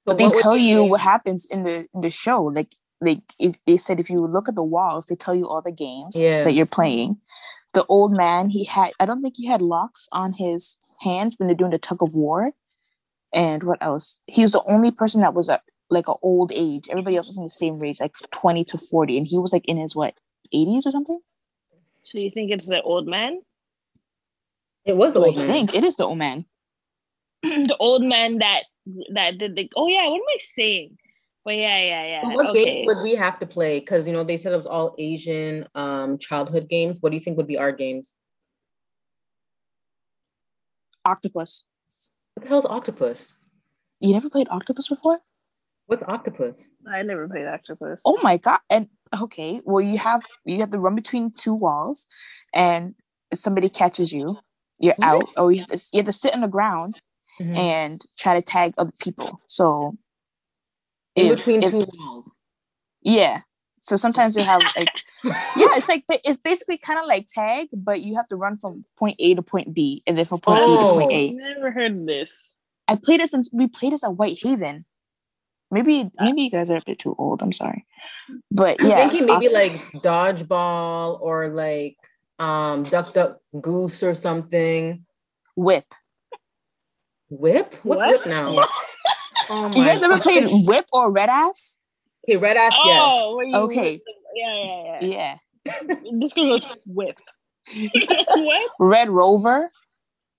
but 0.05 0.13
So 0.13 0.17
they 0.17 0.25
what 0.25 0.35
would 0.35 0.41
tell 0.43 0.57
you 0.57 0.83
say- 0.83 0.89
what 0.89 1.01
happens 1.01 1.49
in 1.51 1.63
the 1.63 1.87
in 1.93 2.01
the 2.01 2.09
show. 2.09 2.43
Like 2.43 2.69
like 3.01 3.21
if 3.39 3.55
they 3.65 3.77
said 3.77 3.99
if 3.99 4.09
you 4.09 4.25
look 4.25 4.47
at 4.47 4.55
the 4.55 4.63
walls, 4.63 5.05
they 5.07 5.15
tell 5.15 5.33
you 5.35 5.47
all 5.49 5.61
the 5.61 5.71
games 5.71 6.15
Yeah. 6.15 6.43
that 6.43 6.53
you're 6.53 6.65
playing. 6.67 7.17
The 7.73 7.85
old 7.85 8.15
man, 8.15 8.49
he 8.49 8.65
had 8.65 8.91
I 8.99 9.05
don't 9.05 9.21
think 9.21 9.35
he 9.37 9.47
had 9.47 9.61
locks 9.61 10.07
on 10.11 10.33
his 10.33 10.77
hands 11.01 11.35
when 11.37 11.47
they're 11.47 11.55
doing 11.55 11.71
the 11.71 11.79
tug 11.79 12.03
of 12.03 12.13
war. 12.13 12.51
And 13.33 13.63
what 13.63 13.77
else? 13.81 14.19
He 14.27 14.41
was 14.41 14.51
the 14.51 14.63
only 14.65 14.91
person 14.91 15.21
that 15.21 15.33
was 15.33 15.49
a 15.49 15.61
like 15.89 16.07
an 16.07 16.15
old 16.21 16.51
age. 16.53 16.87
Everybody 16.89 17.17
else 17.17 17.27
was 17.27 17.37
in 17.37 17.43
the 17.43 17.49
same 17.49 17.83
age, 17.83 17.99
like 17.99 18.13
20 18.31 18.63
to 18.65 18.77
40. 18.77 19.17
And 19.17 19.27
he 19.27 19.37
was 19.39 19.51
like 19.53 19.65
in 19.65 19.77
his 19.77 19.95
what 19.95 20.13
80s 20.53 20.85
or 20.85 20.91
something? 20.91 21.19
So 22.03 22.17
you 22.17 22.31
think 22.31 22.51
it's 22.51 22.65
the 22.65 22.81
old 22.81 23.07
man, 23.07 23.41
It 24.85 24.97
was 24.97 25.13
So 25.13 25.23
old 25.25 25.35
I 25.35 25.39
man. 25.39 25.51
think 25.51 25.75
it 25.75 25.83
is 25.83 25.95
the 25.95 26.05
old 26.05 26.17
man. 26.17 26.45
the 27.43 27.75
old 27.79 28.03
man 28.03 28.39
that 28.39 28.63
that 29.13 29.37
did 29.37 29.55
the. 29.55 29.69
Oh 29.75 29.87
yeah, 29.87 30.07
what 30.07 30.15
am 30.17 30.21
I 30.29 30.37
saying? 30.39 30.97
But 31.45 31.55
yeah, 31.55 31.79
yeah, 31.81 32.05
yeah. 32.07 32.21
So 32.23 32.29
what 32.29 32.47
okay. 32.49 32.65
games 32.65 32.87
would 32.87 33.03
we 33.03 33.15
have 33.15 33.39
to 33.39 33.45
play? 33.45 33.79
Because 33.79 34.07
you 34.07 34.13
know 34.13 34.23
they 34.23 34.37
said 34.37 34.53
it 34.53 34.57
was 34.57 34.65
all 34.67 34.95
Asian 34.97 35.67
um 35.75 36.17
childhood 36.17 36.67
games. 36.69 36.97
What 37.01 37.09
do 37.11 37.15
you 37.15 37.23
think 37.23 37.37
would 37.37 37.47
be 37.47 37.57
our 37.57 37.71
games? 37.71 38.15
Octopus. 41.05 41.65
What 42.35 42.43
the 42.43 42.49
hell 42.49 42.59
is 42.59 42.65
octopus? 42.65 43.33
You 43.99 44.13
never 44.13 44.29
played 44.29 44.47
Octopus 44.49 44.87
before? 44.87 45.19
What's 45.87 46.03
octopus? 46.03 46.71
I 46.91 47.01
never 47.03 47.27
played 47.27 47.45
octopus. 47.47 48.01
Oh 48.05 48.19
my 48.23 48.37
god! 48.37 48.59
And 48.69 48.87
okay, 49.21 49.61
well 49.65 49.81
you 49.83 49.97
have 49.97 50.23
you 50.45 50.59
have 50.59 50.71
to 50.71 50.79
run 50.79 50.95
between 50.95 51.31
two 51.31 51.53
walls, 51.53 52.07
and 52.53 52.93
if 53.31 53.39
somebody 53.39 53.69
catches 53.69 54.11
you, 54.13 54.37
you're 54.79 54.93
out, 55.01 55.25
or 55.37 55.51
you 55.51 55.59
have 55.61 55.69
to 55.69 55.77
you 55.93 55.99
have 55.99 56.05
to 56.07 56.13
sit 56.13 56.33
on 56.33 56.41
the 56.41 56.47
ground 56.47 57.01
Mhm. 57.39 57.57
and 57.57 58.01
try 58.17 58.33
to 58.39 58.41
tag 58.41 58.73
other 58.77 58.91
people. 59.01 59.41
So 59.45 59.95
In 61.15 61.27
if- 61.27 61.37
between 61.37 61.63
if- 61.63 61.71
two 61.71 61.87
walls. 61.97 62.37
yeah. 63.01 63.37
So 63.83 63.95
sometimes 63.95 64.35
you 64.35 64.43
have 64.43 64.61
like 64.75 64.89
yeah, 65.23 65.75
it's 65.75 65.87
like 65.89 66.03
it's 66.09 66.37
basically 66.39 66.77
kind 66.77 66.99
of 66.99 67.05
like 67.07 67.25
tag, 67.27 67.69
but 67.73 68.01
you 68.01 68.15
have 68.15 68.27
to 68.27 68.35
run 68.35 68.55
from 68.57 68.85
point 68.97 69.15
A 69.19 69.33
to 69.35 69.41
point 69.41 69.73
B, 69.73 70.03
and 70.05 70.17
then 70.17 70.25
from 70.25 70.39
point 70.39 70.59
B 70.59 70.65
to 70.77 70.89
point 70.89 71.11
Oh. 71.11 71.15
A. 71.15 71.31
Never 71.31 71.71
heard 71.71 72.05
this. 72.05 72.53
I 72.87 72.95
played 72.95 73.21
it 73.21 73.29
since 73.29 73.49
we 73.53 73.67
played 73.67 73.93
this 73.93 74.03
at 74.03 74.15
White 74.17 74.37
Haven. 74.43 74.85
Maybe 75.71 76.09
maybe 76.19 76.41
you 76.43 76.51
guys 76.51 76.69
are 76.69 76.77
a 76.77 76.81
bit 76.85 76.99
too 76.99 77.15
old. 77.17 77.41
I'm 77.41 77.53
sorry, 77.53 77.85
but 78.51 78.81
I'm 78.81 78.89
yeah, 78.89 79.09
thinking 79.09 79.25
maybe 79.25 79.47
Oct- 79.47 79.53
like 79.53 79.71
dodgeball 80.03 81.19
or 81.21 81.47
like 81.49 81.97
um 82.39 82.83
duck 82.83 83.13
duck 83.13 83.37
goose 83.61 84.03
or 84.03 84.13
something. 84.13 85.05
whip. 85.55 85.85
Whip? 87.29 87.73
What's 87.83 88.01
What? 88.01 88.09
whip 88.11 88.25
now? 88.27 88.67
Oh 89.49 89.67
You 89.69 89.83
guys 89.83 90.01
ever 90.01 90.17
played 90.17 90.47
whip 90.65 90.85
or 90.93 91.11
red 91.11 91.27
ass? 91.27 91.79
Okay, 92.23 92.37
red 92.37 92.55
ass, 92.57 92.73
yes. 92.85 93.11
Oh, 93.13 93.35
where 93.35 93.45
you 93.45 93.55
Okay. 93.55 93.99
Yeah, 94.35 94.63
yeah, 94.63 94.99
yeah. 95.01 95.37
Yeah. 95.65 95.95
This 96.19 96.33
girl 96.33 96.51
goes 96.51 96.65
whip. 96.85 97.17
what? 97.73 98.71
Red 98.79 99.09
Rover. 99.09 99.71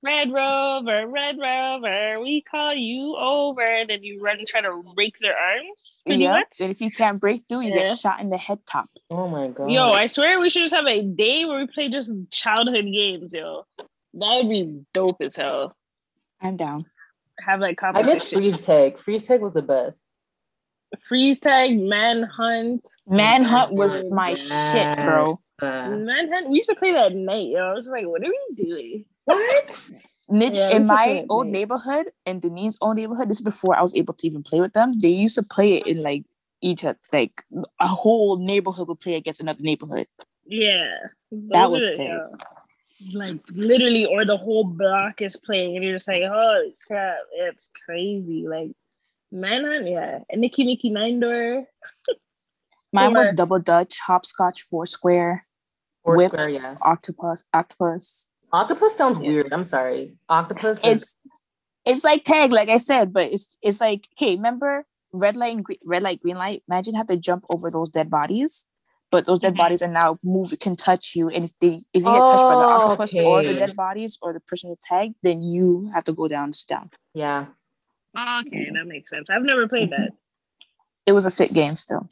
Red 0.05 0.33
Rover, 0.33 1.07
Red 1.07 1.39
Rover, 1.39 2.21
we 2.21 2.43
call 2.43 2.75
you 2.75 3.17
over. 3.17 3.63
And 3.63 3.89
then 3.89 4.03
you 4.03 4.21
run 4.21 4.39
and 4.39 4.47
try 4.47 4.61
to 4.61 4.83
break 4.95 5.17
their 5.21 5.37
arms. 5.37 6.01
Pretty 6.05 6.25
Yeah. 6.25 6.33
much. 6.33 6.49
And 6.61 6.71
if 6.71 6.81
you 6.81 6.91
can't 6.91 7.21
break 7.21 7.43
through, 7.49 7.61
you 7.61 7.71
Yeah. 7.71 7.87
get 7.87 7.99
shot 7.99 8.21
in 8.21 8.29
the 8.29 8.37
head 8.39 8.59
top. 8.67 8.89
Oh 9.11 9.29
my 9.29 9.49
god. 9.49 9.71
Yo, 9.71 9.85
I 9.87 10.09
swear 10.09 10.41
we 10.41 10.51
should 10.51 10.63
just 10.63 10.75
have 10.75 10.87
a 10.87 11.03
day 11.03 11.45
where 11.45 11.59
we 11.61 11.67
play 11.69 11.89
just 11.89 12.13
childhood 12.31 12.85
games, 12.87 13.33
yo. 13.33 13.65
That 14.15 14.35
would 14.43 14.49
be 14.51 14.81
dope 14.93 15.23
as 15.23 15.37
hell. 15.37 15.77
I'm 16.41 16.57
down. 16.57 16.87
Have 17.41 17.61
like 17.61 17.81
I 17.83 18.03
miss 18.03 18.31
freeze 18.33 18.61
tag. 18.61 18.99
Freeze 18.99 19.27
tag 19.27 19.41
was 19.41 19.53
the 19.53 19.63
best. 19.63 20.07
freeze 21.09 21.41
tag, 21.41 21.79
manhunt. 21.79 22.87
Manhunt 23.07 23.73
was 23.73 24.05
my 24.11 24.35
shit, 24.35 24.97
bro. 24.97 25.41
Manhunt. 25.63 26.51
We 26.51 26.57
used 26.59 26.69
to 26.69 26.77
play 26.77 26.93
that 26.93 27.13
at 27.13 27.15
night, 27.17 27.49
yo. 27.49 27.61
I 27.61 27.73
was 27.73 27.87
like, 27.87 28.05
what 28.07 28.23
are 28.23 28.29
we 28.29 28.55
doing? 28.57 29.05
What? 29.25 29.91
Niche 30.29 30.59
Yeah, 30.59 30.71
in 30.71 30.87
my 30.87 31.05
play 31.05 31.27
old 31.29 31.47
late. 31.47 31.53
neighborhood 31.53 32.11
and 32.25 32.41
Denise's 32.41 32.79
old 32.81 32.97
neighborhood, 32.97 33.29
this 33.29 33.39
is 33.39 33.43
before 33.43 33.77
I 33.77 33.83
was 33.83 33.95
able 33.95 34.15
to 34.15 34.27
even 34.27 34.43
play 34.43 34.61
with 34.61 34.73
them. 34.73 34.99
They 34.99 35.09
used 35.09 35.35
to 35.35 35.43
play 35.43 35.75
it 35.79 35.87
in 35.87 36.03
like 36.03 36.25
each 36.63 36.85
oth- 36.85 36.97
like 37.13 37.43
a 37.81 37.87
whole 37.89 38.39
neighborhood 38.39 38.89
would 38.89 39.01
play 39.01 39.17
against 39.17 39.41
another 39.41 39.61
neighborhood. 39.63 40.07
Yeah, 40.47 40.95
That 41.51 41.71
was 41.71 41.85
are- 41.85 41.89
sick. 41.97 42.09
yeah. 42.09 42.29
Like 43.13 43.41
literally, 43.51 44.07
or 44.07 44.25
the 44.25 44.37
whole 44.37 44.63
block 44.63 45.21
is 45.23 45.35
playing, 45.37 45.75
and 45.75 45.85
you're 45.85 45.97
just 45.97 46.07
like, 46.07 46.23
"Holy 46.23 46.77
crap, 46.87 47.17
it's 47.35 47.69
crazy!" 47.85 48.47
Like, 48.47 48.71
man, 49.33 49.65
yeah, 49.89 50.21
and 50.31 50.41
Nikki 50.41 50.63
Nikki 50.65 50.89
Nine 50.89 51.19
Door. 51.19 51.67
Mine 52.93 53.13
was 53.15 53.33
double 53.33 53.59
dutch, 53.59 53.99
hopscotch, 53.99 54.63
foursquare, 54.63 55.47
Four 56.05 56.17
Whip, 56.17 56.29
square, 56.31 56.49
yes. 56.49 56.79
octopus, 56.85 57.45
octopus. 57.53 58.29
Octopus 58.53 58.97
sounds 58.97 59.19
Yeah. 59.19 59.29
weird. 59.29 59.53
I'm 59.53 59.65
sorry. 59.65 60.17
Octopus. 60.29 60.79
is- 60.79 60.85
It's 60.85 61.19
it's 61.85 62.05
like 62.05 62.23
tag, 62.25 62.53
like 62.53 62.69
I 62.69 62.79
said, 62.79 63.13
but 63.13 63.33
it's 63.33 63.57
it's 63.63 63.81
like, 63.81 64.09
okay, 64.17 64.37
remember 64.37 64.87
red 65.13 65.37
light 65.37 65.55
and 65.57 65.65
green, 65.65 65.79
red 65.85 66.03
light, 66.03 66.21
green 66.23 66.37
light. 66.37 66.63
Imagine 66.71 66.95
have 66.95 67.09
to 67.09 67.17
jump 67.17 67.45
over 67.51 67.71
those 67.71 67.91
dead 67.91 68.09
bodies, 68.09 68.67
but 69.11 69.27
those 69.27 69.41
dead 69.41 69.55
Mhm. 69.55 69.59
bodies 69.59 69.83
are 69.83 69.89
now 69.89 70.19
move 70.23 70.55
can 70.61 70.77
touch 70.77 71.17
you, 71.17 71.29
and 71.29 71.45
if 71.45 71.59
they 71.59 71.81
if 71.93 72.03
you 72.05 72.13
get 72.13 72.19
touched 72.31 72.45
by 72.45 72.55
the 72.55 72.65
octopus 72.65 73.15
or 73.15 73.43
the 73.43 73.55
dead 73.55 73.75
bodies 73.75 74.17
or 74.23 74.33
the 74.33 74.41
person 74.41 74.71
who 74.71 74.77
tagged, 74.81 75.17
then 75.23 75.43
you 75.43 75.91
have 75.95 76.05
to 76.05 76.13
go 76.13 76.29
down, 76.29 76.53
sit 76.53 76.69
down. 76.69 76.91
yeah. 77.15 77.47
Okay, 78.47 78.71
that 78.75 78.87
makes 78.87 79.09
sense. 79.11 79.31
I've 79.31 79.43
never 79.43 79.67
played 79.67 79.91
that. 79.91 80.11
It 81.07 81.13
was 81.13 81.25
a 81.27 81.31
sick 81.31 81.51
game 81.51 81.71
still. 81.71 82.09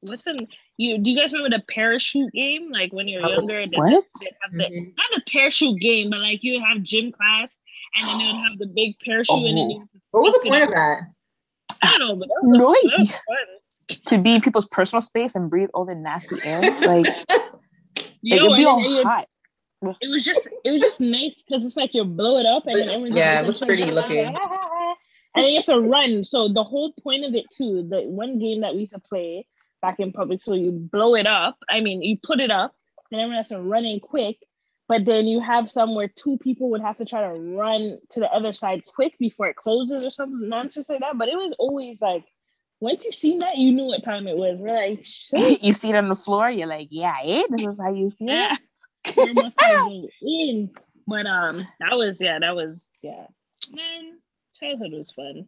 What's 0.00 0.26
in 0.26 0.48
you? 0.76 0.98
Do 0.98 1.10
you 1.10 1.18
guys 1.18 1.32
remember 1.32 1.56
the 1.56 1.64
parachute 1.72 2.32
game? 2.32 2.70
Like 2.70 2.92
when 2.92 3.08
you're 3.08 3.24
Oh, 3.24 3.30
younger, 3.30 3.66
they, 3.66 3.76
What? 3.76 4.04
they 4.20 4.26
have 4.42 4.52
the 4.52 4.64
Mhm. 4.64 4.94
not 4.96 5.06
the 5.14 5.22
parachute 5.30 5.80
game, 5.80 6.10
but 6.10 6.20
like 6.20 6.42
you 6.42 6.60
have 6.64 6.82
gym 6.82 7.12
class, 7.12 7.58
and 7.96 8.08
then 8.08 8.18
they 8.18 8.24
would 8.26 8.36
have 8.48 8.58
the 8.58 8.66
big 8.66 8.98
parachute, 9.04 9.36
and 9.36 9.46
then 9.46 9.70
you, 9.70 9.80
oh. 9.82 9.88
What 10.10 10.22
was 10.24 10.32
the 10.34 10.40
point 10.48 10.62
of 10.64 10.70
that? 10.70 11.00
I 11.82 11.90
don't 11.90 12.00
know, 12.00 12.16
but 12.16 12.28
that 12.28 12.40
was, 12.42 12.58
No 12.58 12.72
that 12.72 12.80
was 12.84 13.00
idea. 13.00 13.06
fun. 13.26 13.98
To 14.06 14.18
be 14.18 14.34
in 14.36 14.40
people's 14.40 14.66
personal 14.66 15.00
space 15.02 15.34
and 15.34 15.50
breathe 15.50 15.68
all 15.74 15.84
the 15.84 15.94
nasty 15.94 16.36
air, 16.42 16.60
like, 16.80 17.06
like 17.06 17.42
Yo, 18.22 18.36
it'd 18.46 18.56
be 18.56 18.64
all 18.64 18.80
then 18.82 18.90
you- 18.90 19.02
hot. 19.02 19.28
it 20.00 20.08
was 20.08 20.24
just 20.24 20.48
it 20.64 20.70
was 20.70 20.80
just 20.80 21.00
nice 21.00 21.42
because 21.46 21.64
it's 21.66 21.76
like 21.76 21.92
you 21.92 22.02
blow 22.04 22.38
it 22.38 22.46
up 22.46 22.66
and 22.66 22.76
then 22.78 22.88
everyone's 22.88 23.14
Yeah, 23.14 23.34
just 23.34 23.42
it 23.42 23.46
was 23.46 23.60
like, 23.60 23.68
pretty 23.68 23.90
looking. 23.90 24.26
Ah, 24.26 24.38
ah, 24.40 24.58
ah, 24.72 24.94
and 25.34 25.44
then 25.44 25.50
you 25.50 25.56
have 25.56 25.66
to 25.66 25.80
run. 25.80 26.24
So 26.24 26.48
the 26.48 26.64
whole 26.64 26.92
point 27.02 27.24
of 27.26 27.34
it 27.34 27.44
too, 27.50 27.86
the 27.88 28.00
one 28.02 28.38
game 28.38 28.62
that 28.62 28.72
we 28.74 28.80
used 28.82 28.94
to 28.94 28.98
play 29.00 29.46
back 29.84 30.00
in 30.00 30.12
public 30.12 30.40
school, 30.40 30.56
you 30.56 30.72
blow 30.72 31.14
it 31.14 31.26
up. 31.26 31.58
I 31.68 31.80
mean, 31.80 32.00
you 32.00 32.16
put 32.22 32.40
it 32.40 32.50
up, 32.50 32.74
then 33.10 33.20
everyone 33.20 33.36
has 33.36 33.48
to 33.48 33.60
run 33.60 33.84
in 33.84 34.00
quick. 34.00 34.38
But 34.88 35.04
then 35.04 35.26
you 35.26 35.40
have 35.40 35.70
some 35.70 35.94
where 35.94 36.08
two 36.08 36.38
people 36.38 36.70
would 36.70 36.80
have 36.80 36.96
to 36.98 37.04
try 37.04 37.22
to 37.22 37.40
run 37.40 37.98
to 38.10 38.20
the 38.20 38.30
other 38.32 38.52
side 38.52 38.82
quick 38.86 39.18
before 39.18 39.46
it 39.46 39.56
closes 39.56 40.02
or 40.02 40.10
something 40.10 40.48
nonsense 40.48 40.88
like 40.88 41.00
that. 41.00 41.18
But 41.18 41.28
it 41.28 41.36
was 41.36 41.54
always 41.58 42.00
like 42.00 42.24
once 42.80 43.04
you've 43.04 43.14
seen 43.14 43.38
that, 43.40 43.56
you 43.56 43.72
knew 43.72 43.84
what 43.84 44.02
time 44.02 44.26
it 44.26 44.36
was. 44.36 44.58
We're 44.58 44.74
like, 44.74 45.06
you 45.62 45.72
see 45.72 45.90
it 45.90 45.96
on 45.96 46.08
the 46.08 46.14
floor, 46.14 46.50
you're 46.50 46.66
like, 46.66 46.88
yeah, 46.90 47.16
eh? 47.22 47.44
this 47.50 47.74
is 47.74 47.80
how 47.80 47.92
you 47.92 48.10
feel. 48.10 48.28
Yeah. 48.28 48.56
We're 49.16 49.32
about 49.32 49.56
to 49.58 49.66
go 49.68 50.08
in. 50.22 50.70
But 51.06 51.26
um 51.26 51.66
that 51.80 51.96
was 51.96 52.20
yeah, 52.22 52.38
that 52.38 52.56
was 52.56 52.90
yeah. 53.02 53.26
Man, 53.72 54.18
childhood 54.58 54.92
was 54.92 55.10
fun. 55.10 55.46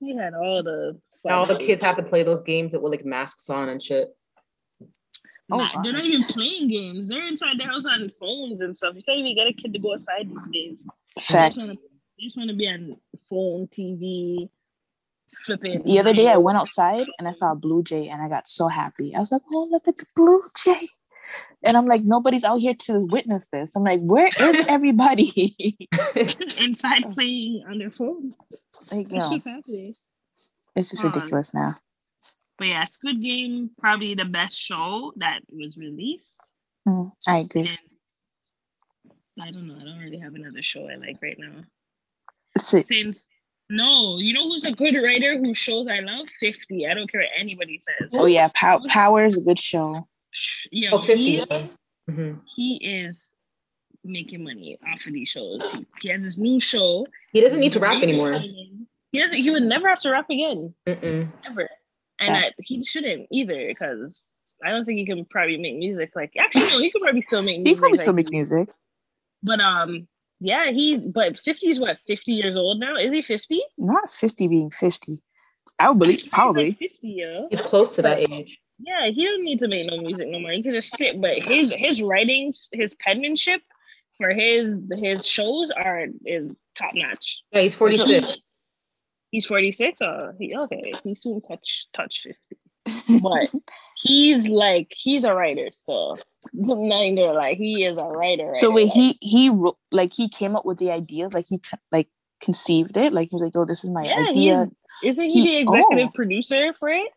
we 0.00 0.16
had 0.16 0.34
all 0.34 0.62
the 0.62 1.00
fun. 1.22 1.32
Now 1.32 1.38
all 1.40 1.46
the 1.46 1.56
kids 1.56 1.82
have 1.82 1.96
to 1.96 2.02
play 2.02 2.22
those 2.22 2.42
games 2.42 2.72
with 2.72 2.82
like 2.90 3.04
masks 3.04 3.48
on 3.50 3.68
and 3.68 3.82
shit. 3.82 4.08
Oh, 5.52 5.56
Nah, 5.58 5.82
they're 5.82 5.92
not 5.92 6.04
even 6.04 6.24
playing 6.24 6.68
games. 6.68 7.08
They're 7.08 7.26
inside 7.26 7.58
the 7.58 7.64
house 7.64 7.84
on 7.84 8.08
phones 8.10 8.60
and 8.60 8.76
stuff. 8.76 8.94
You 8.94 9.02
can't 9.02 9.18
even 9.18 9.34
get 9.34 9.48
a 9.48 9.52
kid 9.52 9.72
to 9.72 9.78
go 9.80 9.92
outside 9.92 10.28
these 10.30 10.46
days. 10.52 10.76
They 10.78 10.90
just 11.18 11.30
Facts. 11.32 11.58
wanna- 11.66 11.80
They 12.18 12.24
just 12.24 12.36
want 12.36 12.50
to 12.50 12.56
be 12.56 12.68
on 12.68 12.96
phone, 13.28 13.66
TV, 13.68 14.48
flipping. 15.44 15.82
The 15.82 15.98
other 15.98 16.12
day 16.14 16.28
I 16.28 16.36
went 16.36 16.58
outside 16.58 17.06
and 17.18 17.26
I 17.26 17.32
saw 17.32 17.52
a 17.52 17.56
blue 17.56 17.82
jay 17.82 18.08
and 18.08 18.22
I 18.22 18.28
got 18.28 18.46
so 18.48 18.68
happy. 18.68 19.14
I 19.14 19.20
was 19.20 19.32
like, 19.32 19.42
oh, 19.50 19.66
look 19.70 19.88
at 19.88 19.96
the 19.96 20.06
blue 20.14 20.40
jay. 20.56 20.80
And 21.64 21.76
I'm 21.76 21.86
like, 21.86 22.00
nobody's 22.04 22.44
out 22.44 22.60
here 22.60 22.74
to 22.86 23.00
witness 23.00 23.48
this. 23.52 23.74
I'm 23.74 23.82
like, 23.84 24.00
where 24.02 24.28
is 24.28 24.66
everybody? 24.68 25.76
inside 26.58 27.12
playing 27.14 27.64
on 27.68 27.78
their 27.78 27.90
phone. 27.90 28.34
like, 28.92 29.08
That's 29.08 29.26
no, 29.28 29.32
just 29.32 29.46
happening. 29.48 29.94
It's 30.80 30.90
just 30.90 31.02
Hold 31.02 31.14
on. 31.14 31.20
ridiculous 31.20 31.54
now. 31.54 31.76
But 32.58 32.66
yeah, 32.66 32.84
Squid 32.86 33.22
Game 33.22 33.70
probably 33.78 34.14
the 34.14 34.24
best 34.26 34.58
show 34.58 35.12
that 35.16 35.40
was 35.50 35.76
released. 35.76 36.36
Mm, 36.86 37.12
I 37.26 37.38
agree. 37.38 37.62
And 37.62 37.78
I 39.40 39.50
don't 39.50 39.66
know. 39.68 39.76
I 39.80 39.84
don't 39.84 39.98
really 39.98 40.18
have 40.18 40.34
another 40.34 40.62
show 40.62 40.88
I 40.88 40.96
like 40.96 41.16
right 41.22 41.38
now. 41.38 41.64
Si- 42.58 42.82
Since 42.82 43.28
no, 43.70 44.18
you 44.18 44.34
know 44.34 44.48
who's 44.48 44.64
a 44.64 44.72
good 44.72 44.94
writer 44.96 45.38
who 45.38 45.54
shows 45.54 45.86
I 45.88 46.00
love? 46.00 46.26
Fifty. 46.40 46.86
I 46.86 46.94
don't 46.94 47.10
care 47.10 47.20
what 47.22 47.30
anybody 47.38 47.80
says. 47.80 48.10
Oh 48.12 48.26
yeah, 48.26 48.48
Pow- 48.54 48.82
Power 48.88 49.24
is 49.24 49.38
a 49.38 49.42
good 49.42 49.58
show. 49.58 50.06
Yo, 50.70 50.90
Oh, 50.92 51.02
50. 51.02 51.22
he, 51.24 51.40
Mhm. 52.10 52.40
he 52.56 52.76
is 52.82 53.28
making 54.04 54.42
money 54.44 54.78
off 54.86 55.06
of 55.06 55.12
these 55.12 55.28
shows. 55.28 55.70
He, 55.72 55.86
he 56.02 56.08
has 56.08 56.22
this 56.22 56.38
new 56.38 56.58
show. 56.58 57.06
He 57.32 57.40
doesn't 57.40 57.60
need 57.60 57.72
to 57.72 57.80
rap 57.80 58.02
anymore. 58.02 58.34
He 59.12 59.20
doesn't. 59.20 59.36
He 59.36 59.50
would 59.50 59.62
never 59.62 59.88
have 59.88 60.00
to 60.00 60.10
rap 60.10 60.30
again, 60.30 60.74
Mm-mm. 60.86 61.28
ever. 61.48 61.68
And 62.20 62.36
I, 62.36 62.52
he 62.58 62.84
shouldn't 62.84 63.28
either, 63.32 63.66
because 63.68 64.30
I 64.64 64.70
don't 64.70 64.84
think 64.84 64.98
he 64.98 65.06
can 65.06 65.24
probably 65.24 65.56
make 65.56 65.76
music 65.76 66.12
like. 66.14 66.32
Actually, 66.38 66.70
no, 66.70 66.78
he 66.78 66.90
could 66.90 67.02
probably 67.02 67.22
still 67.22 67.42
make. 67.42 67.58
Music. 67.60 67.66
he 67.66 67.70
music 67.70 67.80
probably 67.80 67.98
still 67.98 68.12
make 68.12 68.30
music. 68.30 68.68
But 69.42 69.60
um, 69.60 70.06
yeah, 70.38 70.70
he. 70.70 70.98
But 70.98 71.38
fifty 71.38 71.68
is 71.70 71.80
what 71.80 71.98
fifty 72.06 72.32
years 72.32 72.56
old 72.56 72.78
now. 72.78 72.96
Is 72.96 73.10
he 73.10 73.22
fifty? 73.22 73.62
Not 73.78 74.10
50 74.10 74.48
being 74.48 74.70
50. 74.70 75.22
I 75.78 75.88
would 75.88 75.98
believe 75.98 76.28
probably. 76.30 76.72
fifty. 76.72 76.98
Yeah. 77.02 77.46
He's 77.50 77.60
close 77.60 77.94
to 77.96 78.02
that 78.02 78.18
age. 78.18 78.58
Yeah, 78.78 79.10
he 79.10 79.24
don't 79.24 79.44
need 79.44 79.58
to 79.58 79.68
make 79.68 79.90
no 79.90 79.96
music 79.98 80.28
no 80.28 80.40
more. 80.40 80.52
He 80.52 80.62
can 80.62 80.72
just 80.72 80.96
sit. 80.96 81.20
But 81.20 81.38
his 81.38 81.72
his 81.76 82.02
writings, 82.02 82.68
his 82.72 82.94
penmanship 82.94 83.62
for 84.18 84.30
his 84.30 84.78
his 84.92 85.26
shows 85.26 85.70
are 85.70 86.06
is 86.24 86.54
top 86.74 86.92
notch. 86.94 87.38
Yeah, 87.52 87.62
he's 87.62 87.74
46. 87.74 88.38
He's 89.30 89.46
forty 89.46 89.72
six. 89.72 90.00
Oh, 90.02 90.32
he 90.38 90.54
okay. 90.56 90.92
He 91.04 91.14
soon 91.14 91.40
touch 91.42 91.86
touch 91.94 92.22
fifty. 92.24 92.56
But 93.22 93.52
he's 94.02 94.48
like 94.48 94.92
he's 94.96 95.24
a 95.24 95.34
writer 95.34 95.68
still. 95.70 96.18
I'm 96.54 96.88
not 96.88 97.02
even 97.02 97.16
gonna 97.16 97.32
lie, 97.38 97.54
he 97.54 97.84
is 97.84 97.96
a 97.98 98.02
writer. 98.16 98.50
So 98.54 98.68
writer. 98.68 98.74
wait, 98.74 98.88
he 98.88 99.18
he 99.20 99.50
wrote 99.50 99.76
like 99.92 100.12
he 100.14 100.28
came 100.28 100.56
up 100.56 100.64
with 100.64 100.78
the 100.78 100.90
ideas, 100.90 101.34
like 101.34 101.46
he 101.48 101.60
like 101.92 102.08
conceived 102.40 102.96
it, 102.96 103.12
like 103.12 103.28
he 103.30 103.36
was 103.36 103.42
like, 103.42 103.52
"Oh, 103.54 103.66
this 103.66 103.84
is 103.84 103.90
my 103.90 104.04
Yeah, 104.04 104.26
idea." 104.30 104.68
isn't 105.04 105.24
he, 105.26 105.42
he- 105.42 105.46
the 105.46 105.56
executive 105.58 106.08
oh. 106.08 106.12
producer 106.14 106.72
for 106.78 106.88
it? 106.88 107.10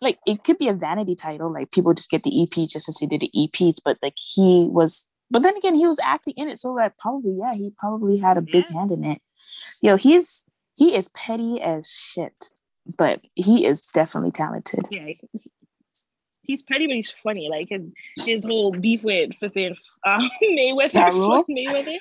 Like 0.00 0.18
it 0.26 0.44
could 0.44 0.58
be 0.58 0.68
a 0.68 0.72
vanity 0.72 1.16
title, 1.16 1.52
like 1.52 1.72
people 1.72 1.92
just 1.94 2.10
get 2.10 2.22
the 2.22 2.42
EP 2.42 2.68
just 2.68 2.86
to 2.86 2.92
say 2.92 3.06
they 3.06 3.18
did 3.18 3.28
the 3.34 3.48
EPs, 3.48 3.78
but 3.84 3.98
like 4.02 4.14
he 4.16 4.66
was. 4.70 5.08
But 5.30 5.42
then 5.42 5.56
again, 5.56 5.74
he 5.74 5.86
was 5.86 5.98
acting 6.04 6.34
in 6.36 6.48
it, 6.48 6.58
so 6.60 6.70
like 6.72 6.96
probably 6.98 7.34
yeah, 7.38 7.54
he 7.54 7.70
probably 7.76 8.18
had 8.18 8.38
a 8.38 8.42
big 8.42 8.66
Yeah. 8.70 8.78
hand 8.78 8.92
in 8.92 9.02
it. 9.04 9.20
Yo, 9.82 9.96
he's 9.96 10.44
he 10.74 10.94
is 10.96 11.08
petty 11.08 11.60
as 11.60 11.90
shit, 11.90 12.50
but 12.98 13.20
he 13.34 13.66
is 13.66 13.80
definitely 13.80 14.32
talented. 14.32 14.86
Yeah. 14.90 15.08
He's 16.42 16.62
petty, 16.62 16.86
but 16.86 16.96
he's 16.96 17.10
funny. 17.10 17.48
Like 17.48 17.68
his 17.70 17.82
his 18.26 18.44
whole 18.44 18.72
beef 18.72 19.02
with 19.02 19.34
flipping 19.38 19.76
uh, 20.04 20.18
Mayweather, 20.42 20.92
Ja 20.92 21.06
Rule? 21.08 21.42
Floyd 21.44 21.46
Mayweather. 21.48 21.96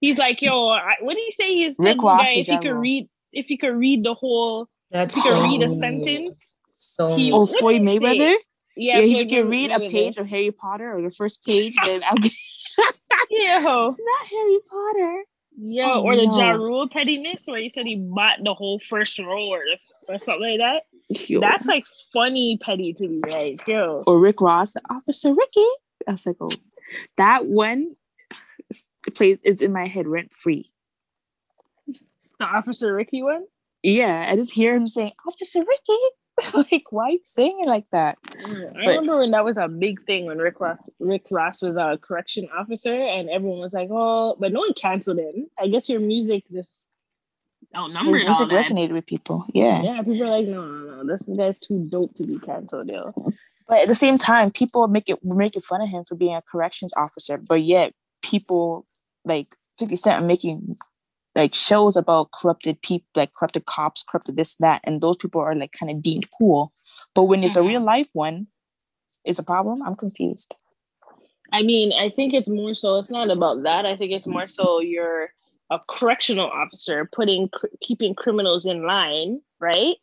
He's 0.00 0.16
like, 0.16 0.40
yo, 0.40 0.68
I, 0.68 0.94
what 1.00 1.14
did 1.14 1.24
he 1.26 1.32
say? 1.32 1.54
He's 1.54 1.74
Rick 1.78 1.98
telling 2.00 2.16
the 2.18 2.24
guy 2.24 2.30
and 2.30 2.40
if 2.40 2.46
he 2.46 2.52
Ja 2.52 2.58
could 2.60 2.70
Rule. 2.70 2.80
read 2.80 3.08
if 3.32 3.46
he 3.46 3.56
could 3.58 3.76
read 3.76 4.02
the 4.04 4.14
whole 4.14 4.68
That's 4.90 5.14
He 5.14 5.20
can 5.22 5.42
read 5.42 5.62
a 5.62 5.68
sentence. 5.76 6.54
So 6.70 7.16
He- 7.16 7.30
Oh, 7.32 7.40
What 7.40 7.50
did 7.50 7.58
Floyd 7.58 7.80
he 7.82 7.86
say? 7.86 7.98
Mayweather. 7.98 8.34
yeah, 8.76 8.98
Yeah, 8.98 9.02
he 9.02 9.14
Floyd 9.14 9.28
can 9.28 9.50
May- 9.50 9.68
read 9.68 9.70
a 9.72 9.88
page 9.90 10.16
of 10.16 10.26
Harry 10.28 10.50
Potter 10.50 10.96
or 10.96 11.02
the 11.02 11.10
first 11.10 11.44
page, 11.44 11.76
then 11.84 12.02
I'll 12.04 12.16
get 12.16 12.32
Yo, 13.30 13.96
not 13.98 14.26
Harry 14.30 14.58
Potter. 14.70 15.24
Yo, 15.56 15.84
Oh, 15.94 16.02
or 16.02 16.16
the 16.16 16.22
Ja 16.24 16.52
no. 16.52 16.58
Rule 16.58 16.88
pettiness 16.88 17.42
where 17.46 17.60
he 17.60 17.68
said 17.68 17.86
he 17.86 17.96
bought 17.96 18.38
the 18.42 18.54
whole 18.54 18.80
first 18.80 19.18
row 19.18 19.48
or, 19.48 19.62
or 20.08 20.18
something 20.18 20.58
like 20.58 20.58
that. 20.58 20.82
Yo. 21.28 21.40
That's 21.40 21.66
like 21.66 21.84
funny 22.12 22.58
petty 22.62 22.92
to 22.94 23.06
me. 23.08 23.20
Like, 23.28 23.66
yo, 23.66 24.02
or 24.06 24.18
Rick 24.18 24.40
Ross, 24.40 24.74
Officer 24.90 25.32
Ricky. 25.34 25.66
I 26.08 26.12
was 26.12 26.26
like, 26.26 26.36
oh, 26.40 26.50
that 27.16 27.46
one 27.46 27.94
plays 29.14 29.38
is 29.44 29.60
in 29.60 29.72
my 29.72 29.86
head 29.86 30.06
rent 30.06 30.32
free. 30.32 30.70
the 31.86 32.44
Officer 32.44 32.94
Ricky 32.94 33.22
one. 33.22 33.44
Yeah, 33.82 34.26
I 34.30 34.36
just 34.36 34.52
hear 34.52 34.74
him 34.74 34.86
saying, 34.88 35.12
Officer 35.26 35.60
Ricky. 35.60 36.00
like, 36.54 36.84
why 36.90 37.04
are 37.06 37.10
you 37.10 37.20
saying 37.24 37.58
it 37.62 37.68
like 37.68 37.86
that? 37.92 38.18
Mm, 38.24 38.70
I 38.70 38.84
But- 38.84 38.88
remember 38.88 39.18
when 39.18 39.30
that 39.32 39.44
was 39.44 39.56
a 39.58 39.68
big 39.68 40.04
thing 40.04 40.26
when 40.26 40.38
Rick 40.38 40.60
Ross, 40.60 40.78
Rick 40.98 41.26
Ross 41.30 41.62
was 41.62 41.76
a 41.76 41.98
correction 42.02 42.48
officer, 42.56 42.94
and 42.94 43.28
everyone 43.30 43.60
was 43.60 43.72
like, 43.72 43.88
"Oh," 43.90 44.36
but 44.38 44.52
no 44.52 44.60
one 44.60 44.72
canceled 44.74 45.18
him. 45.18 45.46
I 45.58 45.68
guess 45.68 45.88
your 45.88 46.00
music 46.00 46.44
just 46.52 46.90
outnumbered 47.76 48.22
His 48.24 48.40
all 48.40 48.46
music 48.46 48.76
resonated 48.76 48.92
with 48.92 49.06
people. 49.06 49.44
Yeah. 49.52 49.82
Yeah, 49.82 50.02
people 50.02 50.24
are 50.24 50.30
like, 50.38 50.46
"No, 50.46 50.64
no, 50.66 51.02
no, 51.02 51.06
this 51.06 51.22
guy's 51.36 51.58
too 51.58 51.86
dope 51.88 52.14
to 52.16 52.24
be 52.26 52.38
canceled, 52.40 52.88
yo." 52.88 53.12
But 53.68 53.78
at 53.80 53.88
the 53.88 53.94
same 53.94 54.18
time, 54.18 54.50
people 54.50 54.86
make 54.88 55.08
it 55.08 55.18
making 55.24 55.62
fun 55.62 55.80
of 55.80 55.88
him 55.88 56.04
for 56.04 56.14
being 56.16 56.34
a 56.34 56.42
corrections 56.42 56.92
officer, 56.96 57.38
but 57.38 57.62
yet 57.62 57.92
people 58.22 58.86
like 59.24 59.56
50 59.78 59.96
Cent 59.96 60.22
are 60.22 60.26
making 60.26 60.76
like 61.34 61.54
shows 61.54 61.96
about 61.96 62.30
corrupted 62.32 62.80
people, 62.82 63.06
like 63.14 63.34
corrupted 63.34 63.66
cops, 63.66 64.04
corrupted 64.08 64.36
this, 64.36 64.54
that, 64.56 64.80
and 64.84 65.00
those 65.00 65.16
people 65.16 65.40
are 65.40 65.54
like 65.54 65.72
kind 65.78 65.90
of 65.90 66.02
deemed 66.02 66.28
cool. 66.38 66.72
But 67.14 67.24
when 67.24 67.42
it's 67.42 67.56
a 67.56 67.60
mm-hmm. 67.60 67.68
real 67.68 67.84
life 67.84 68.08
one, 68.12 68.46
it's 69.24 69.38
a 69.38 69.42
problem? 69.42 69.82
I'm 69.82 69.96
confused. 69.96 70.54
I 71.52 71.62
mean, 71.62 71.92
I 71.92 72.10
think 72.10 72.34
it's 72.34 72.48
more 72.48 72.74
so. 72.74 72.98
It's 72.98 73.10
not 73.10 73.30
about 73.30 73.62
that. 73.62 73.86
I 73.86 73.96
think 73.96 74.12
it's 74.12 74.26
more 74.26 74.48
so 74.48 74.80
you're 74.80 75.30
a 75.70 75.78
correctional 75.88 76.48
officer 76.48 77.08
putting 77.12 77.48
keeping 77.80 78.14
criminals 78.14 78.66
in 78.66 78.86
line, 78.86 79.40
right? 79.60 79.96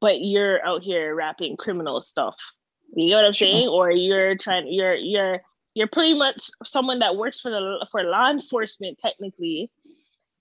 But 0.00 0.20
you're 0.20 0.64
out 0.64 0.82
here 0.82 1.14
rapping 1.14 1.56
criminal 1.56 2.00
stuff. 2.00 2.36
You 2.94 3.10
know 3.10 3.16
what 3.16 3.24
I'm 3.24 3.34
saying? 3.34 3.68
Or 3.68 3.90
you're 3.90 4.36
trying. 4.36 4.66
You're 4.68 4.94
you're 4.94 5.40
you're 5.74 5.88
pretty 5.88 6.14
much 6.14 6.50
someone 6.64 6.98
that 6.98 7.16
works 7.16 7.40
for 7.40 7.50
the 7.50 7.86
for 7.90 8.02
law 8.02 8.30
enforcement 8.30 8.98
technically, 9.02 9.70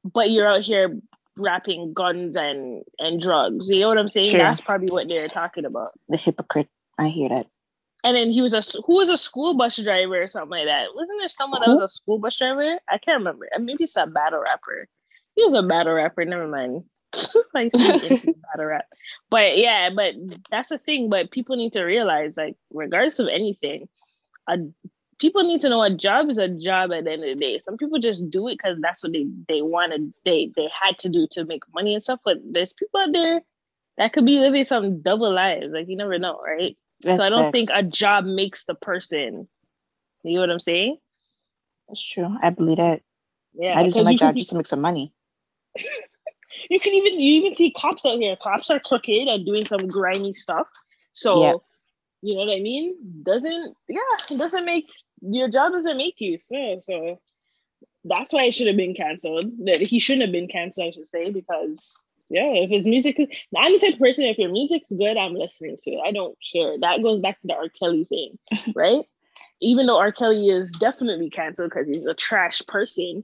but 0.04 0.32
you're 0.32 0.48
out 0.48 0.62
here 0.62 0.98
rapping 1.38 1.94
guns 1.94 2.36
and 2.36 2.84
and 3.00 3.22
drugs. 3.22 3.70
You 3.70 3.82
know 3.82 3.90
what 3.90 3.98
I'm 3.98 4.08
saying? 4.08 4.26
Sure. 4.26 4.40
That's 4.40 4.62
probably 4.62 4.92
what 4.92 5.08
they're 5.08 5.28
talking 5.28 5.66
about. 5.66 5.92
The 6.10 6.18
hypocrite. 6.18 6.70
I 6.98 7.08
hear 7.08 7.30
that. 7.30 7.48
And 8.04 8.16
then 8.16 8.32
he 8.32 8.42
was 8.42 8.54
a 8.54 8.62
who 8.86 8.96
was 8.96 9.10
a 9.10 9.18
school 9.18 9.56
bus 9.56 9.78
driver 9.78 10.24
or 10.24 10.28
something 10.28 10.50
like 10.50 10.66
that. 10.66 10.88
Wasn't 10.96 11.20
there 11.20 11.30
someone 11.30 11.62
that 11.62 11.70
was 11.70 11.82
a 11.82 11.88
school 11.88 12.20
bus 12.20 12.38
driver? 12.38 12.80
I 12.90 12.98
can't 12.98 13.20
remember. 13.20 13.48
Maybe 13.60 13.84
it's 13.84 13.96
a 13.96 14.08
battle 14.08 14.42
rapper. 14.42 14.88
He 15.36 15.44
was 15.44 15.54
a 15.54 15.64
battle 15.64 15.94
rapper. 15.94 16.26
Never 16.26 16.48
mind. 16.48 16.84
like 17.54 17.72
battle 17.74 18.66
rap. 18.66 18.86
But 19.30 19.58
yeah, 19.58 19.90
but 19.96 20.16
that's 20.50 20.70
the 20.70 20.80
thing. 20.80 21.10
But 21.10 21.32
people 21.32 21.58
need 21.58 21.74
to 21.74 21.84
realize, 21.84 22.38
like, 22.38 22.56
regardless 22.74 23.20
of 23.20 23.28
anything, 23.28 23.88
a 24.48 24.58
people 25.22 25.44
need 25.44 25.62
to 25.62 25.70
know 25.70 25.84
a 25.84 25.96
job 25.96 26.30
is 26.30 26.40
a 26.40 26.50
job 26.50 26.92
at 26.92 27.06
the 27.06 27.12
end 27.12 27.24
of 27.24 27.34
the 27.34 27.40
day. 27.40 27.60
Some 27.60 27.78
people 27.78 28.00
just 28.00 28.30
do 28.30 28.48
it 28.48 28.58
because 28.58 28.80
that's 28.82 29.04
what 29.04 29.14
they 29.14 29.28
they 29.48 29.62
wanted, 29.62 30.14
they 30.26 30.52
they 30.56 30.68
had 30.82 30.98
to 31.00 31.10
do 31.10 31.28
to 31.32 31.46
make 31.46 31.64
money 31.74 31.94
and 31.94 32.04
stuff. 32.04 32.20
But 32.26 32.38
there's 32.44 32.74
people 32.74 33.00
out 33.00 33.14
there 33.14 33.42
that 33.98 34.14
could 34.14 34.26
be 34.26 34.40
living 34.40 34.64
some 34.64 35.02
double 35.02 35.32
lives. 35.32 35.68
Like 35.72 35.88
you 35.88 35.96
never 35.96 36.18
know, 36.18 36.42
right? 36.44 36.76
That's 37.02 37.20
so 37.20 37.26
I 37.26 37.30
don't 37.30 37.52
facts. 37.52 37.68
think 37.68 37.70
a 37.74 37.84
job 37.84 38.26
makes 38.26 38.66
the 38.66 38.76
person. 38.76 39.48
You 40.24 40.36
know 40.36 40.42
what 40.42 40.50
I'm 40.50 40.60
saying? 40.60 40.98
That's 41.88 42.06
true. 42.06 42.36
I 42.42 42.50
believe 42.50 42.78
that. 42.78 43.02
Yeah, 43.54 43.78
I 43.78 43.84
just 43.84 43.98
do 43.98 44.04
my 44.04 44.16
job 44.16 44.36
just 44.36 44.50
to 44.50 44.56
make 44.56 44.68
some 44.68 44.82
money. 44.82 45.14
you 46.70 46.80
can 46.80 46.94
even 46.94 47.20
you 47.20 47.34
even 47.42 47.56
see 47.56 47.72
cops 47.72 48.06
out 48.06 48.18
here. 48.18 48.36
Cops 48.42 48.70
are 48.70 48.80
crooked 48.80 49.28
and 49.28 49.46
doing 49.46 49.66
some 49.66 49.88
grimy 49.88 50.34
stuff. 50.34 50.68
So 51.14 51.44
yeah. 51.44 51.54
you 52.22 52.36
know 52.36 52.46
what 52.46 52.56
I 52.56 52.62
mean? 52.62 52.96
Doesn't 53.24 53.76
yeah, 53.88 54.38
doesn't 54.38 54.66
make 54.66 54.88
your 55.22 55.50
job 55.50 55.74
doesn't 55.74 55.98
make 55.98 56.20
you. 56.20 56.38
So 56.38 56.80
so 56.80 57.20
that's 58.04 58.34
why 58.34 58.46
it 58.46 58.54
should 58.54 58.68
have 58.68 58.78
been 58.78 58.96
canceled. 58.96 59.46
That 59.66 59.82
he 59.82 60.00
shouldn't 60.00 60.24
have 60.24 60.32
been 60.32 60.48
canceled, 60.48 60.88
I 60.88 60.92
should 60.92 61.08
say, 61.08 61.32
because 61.32 62.00
yeah, 62.30 62.52
if 62.54 62.70
his 62.70 62.86
music, 62.86 63.18
I'm 63.58 63.74
the 63.74 63.80
type 63.80 63.94
of 63.96 64.00
person. 64.00 64.26
If 64.26 64.38
your 64.38 64.52
music's 64.52 64.90
good, 64.90 65.18
I'm 65.18 65.36
listening 65.36 65.78
to 65.84 65.92
it. 65.92 66.02
I 66.06 66.12
don't 66.12 66.38
care. 66.52 66.80
That 66.80 67.04
goes 67.04 67.22
back 67.22 67.40
to 67.42 67.48
the 67.48 67.56
R. 67.56 67.68
Kelly 67.70 68.06
thing, 68.06 68.40
right? 68.76 69.04
Even 69.62 69.86
though 69.86 70.00
R. 70.00 70.12
Kelly 70.12 70.50
is 70.50 70.72
definitely 70.72 71.30
canceled 71.30 71.70
because 71.70 71.88
he's 71.88 72.06
a 72.06 72.14
trash 72.14 72.62
person, 72.68 73.24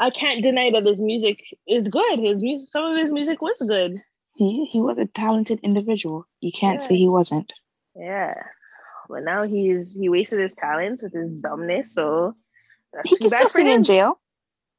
I 0.00 0.10
can't 0.10 0.42
deny 0.42 0.70
that 0.72 0.86
his 0.86 1.00
music 1.00 1.42
is 1.68 1.88
good. 1.88 2.18
His 2.18 2.42
music, 2.42 2.68
some 2.68 2.84
of 2.84 2.98
his 2.98 3.12
music 3.12 3.40
was 3.40 3.56
good. 3.68 3.94
He 4.34 4.64
he 4.66 4.80
was 4.80 4.98
a 4.98 5.06
talented 5.06 5.60
individual. 5.62 6.26
You 6.40 6.50
can't 6.52 6.80
yeah. 6.80 6.88
say 6.88 6.96
he 6.96 7.08
wasn't. 7.08 7.52
Yeah, 7.94 8.34
but 9.08 9.22
now 9.22 9.44
he's 9.44 9.94
he 9.94 10.08
wasted 10.08 10.40
his 10.40 10.54
talents 10.54 11.02
with 11.02 11.12
his 11.12 11.30
dumbness. 11.30 11.92
So 11.92 12.36
he 13.04 13.16
can 13.16 13.30
still 13.30 13.48
sing 13.48 13.68
in 13.68 13.82
jail. 13.82 14.20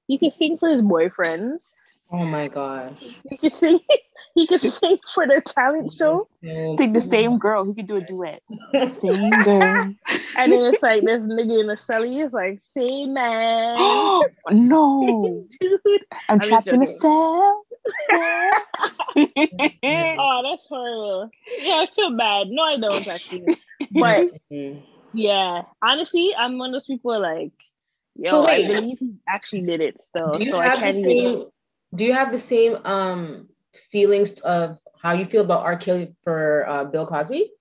He 0.07 0.17
can 0.17 0.31
sing 0.31 0.57
for 0.57 0.69
his 0.69 0.81
boyfriends. 0.81 1.73
Oh 2.11 2.23
my 2.23 2.47
gosh. 2.47 2.93
He 3.29 3.37
can 3.37 3.49
sing 3.49 3.79
he 4.35 4.47
can 4.47 4.59
sing 4.59 4.97
for 5.13 5.27
their 5.27 5.41
talent 5.41 5.91
show. 5.91 6.27
Sing 6.43 6.93
the 6.93 7.01
same 7.01 7.37
girl. 7.37 7.65
He 7.65 7.73
could 7.73 7.87
do 7.87 7.97
a 7.97 8.01
duet. 8.01 8.41
Same 8.87 9.31
girl. 9.43 9.93
And 10.37 10.51
then 10.51 10.65
it's 10.65 10.83
like 10.83 11.01
this 11.01 11.23
nigga 11.23 11.61
in 11.61 11.67
the 11.67 11.73
celly 11.73 12.23
is 12.23 12.31
like, 12.31 12.61
same 12.61 13.13
man. 13.13 13.77
no. 14.51 15.47
Dude. 15.59 16.05
I'm, 16.11 16.35
I'm 16.35 16.39
trapped 16.39 16.67
in 16.67 16.83
a 16.83 16.85
cell. 16.85 17.63
oh, 19.17 20.41
that's 20.43 20.67
horrible. 20.67 21.29
Yeah, 21.57 21.83
I 21.83 21.87
feel 21.95 22.15
bad. 22.15 22.47
No, 22.49 22.63
I 22.63 22.77
don't 22.77 23.07
actually. 23.07 23.57
But 23.91 24.27
yeah, 25.13 25.63
honestly, 25.81 26.33
I'm 26.37 26.57
one 26.57 26.69
of 26.69 26.73
those 26.73 26.87
people 26.87 27.19
like, 27.19 27.51
yo, 28.15 28.27
so 28.27 28.45
I 28.47 28.65
believe 28.67 28.99
he 28.99 29.13
actually 29.27 29.61
did 29.61 29.81
it 29.81 30.01
still. 30.01 30.33
So 30.33 30.59
I 30.59 30.75
can't 30.75 30.97
even 30.97 31.49
do 31.95 32.05
you 32.05 32.13
have 32.13 32.31
the 32.31 32.37
same 32.37 32.77
um 32.85 33.47
feelings 33.73 34.31
of 34.41 34.77
how 35.01 35.13
you 35.13 35.25
feel 35.25 35.41
about 35.41 35.63
R. 35.63 35.77
Kelly 35.77 36.15
for 36.23 36.65
uh, 36.67 36.85
Bill 36.85 37.05
Cosby? 37.05 37.51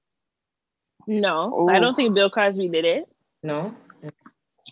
No, 1.06 1.52
Ooh. 1.54 1.68
I 1.68 1.78
don't 1.78 1.94
think 1.94 2.14
Bill 2.14 2.30
Cosby 2.30 2.68
did 2.68 2.84
it. 2.84 3.04
No. 3.42 3.74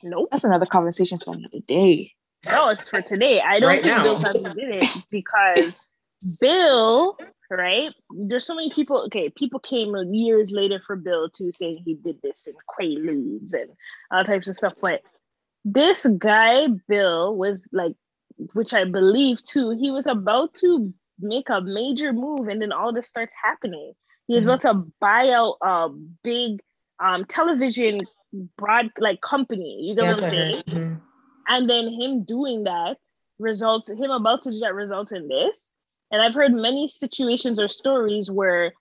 Nope. 0.03 0.29
That's 0.31 0.45
another 0.45 0.67
conversation 0.67 1.19
for 1.19 1.35
another 1.35 1.61
day. 1.61 2.13
No, 2.47 2.69
it's 2.69 2.89
for 2.89 3.03
today. 3.03 3.41
I 3.41 3.61
don't 3.61 3.69
right 3.69 3.83
think 3.83 3.97
now. 3.97 4.03
Bill 4.03 4.23
Cosby 4.23 4.43
did 4.43 4.85
it 4.85 5.05
because 5.11 5.93
Bill, 6.41 7.19
right? 7.51 7.95
There's 8.11 8.47
so 8.47 8.55
many 8.55 8.71
people. 8.71 9.03
Okay, 9.07 9.31
people 9.31 9.61
came 9.61 9.95
years 10.13 10.51
later 10.51 10.81
for 10.87 10.97
Bill 10.97 11.31
to 11.31 11.53
saying 11.53 11.83
he 11.85 11.95
did 11.95 12.21
this 12.23 12.47
and 12.47 12.57
quaaludes 12.69 13.55
and 13.55 13.71
all 14.11 14.25
types 14.25 14.49
of 14.49 14.57
stuff. 14.57 14.75
But 14.81 15.03
this 15.65 16.07
guy, 16.19 16.69
Bill, 16.89 17.37
was 17.37 17.69
like 17.73 17.95
which 18.53 18.75
I 18.75 18.85
believe 18.85 19.43
too, 19.43 19.71
he 19.71 19.91
was 19.91 20.07
about 20.07 20.55
to 20.55 20.93
make 21.21 21.49
a 21.49 21.61
major 21.61 22.13
move 22.13 22.49
and 22.49 22.61
then 22.61 22.73
all 22.73 22.93
this 22.93 23.09
starts 23.09 23.35
happening. 23.43 23.93
He 24.27 24.35
was 24.35 24.45
mm-hmm. 24.45 24.51
about 24.51 24.63
to 24.63 24.93
buy 25.01 25.31
out 25.31 25.57
a 25.63 25.89
big 26.23 26.61
um, 26.99 27.25
television 27.27 28.01
broad 28.57 28.91
like 28.99 29.21
company. 29.21 29.81
You 29.83 29.95
know 29.95 30.05
yes, 30.05 30.21
what 30.21 30.25
I'm 30.25 30.31
saying? 30.31 31.01
And 31.49 31.69
then 31.69 31.89
him 31.89 32.25
doing 32.25 32.65
that 32.65 32.97
results 33.39 33.91
him 33.91 34.11
about 34.11 34.43
to 34.43 34.51
do 34.51 34.61
that 34.61 34.75
results 34.75 35.13
in 35.13 35.29
this. 35.29 35.73
And 36.11 36.23
I've 36.23 36.35
heard 36.35 36.53
many 36.53 36.89
situations 36.89 37.59
or 37.59 37.69
stories 37.69 38.31
where 38.31 38.73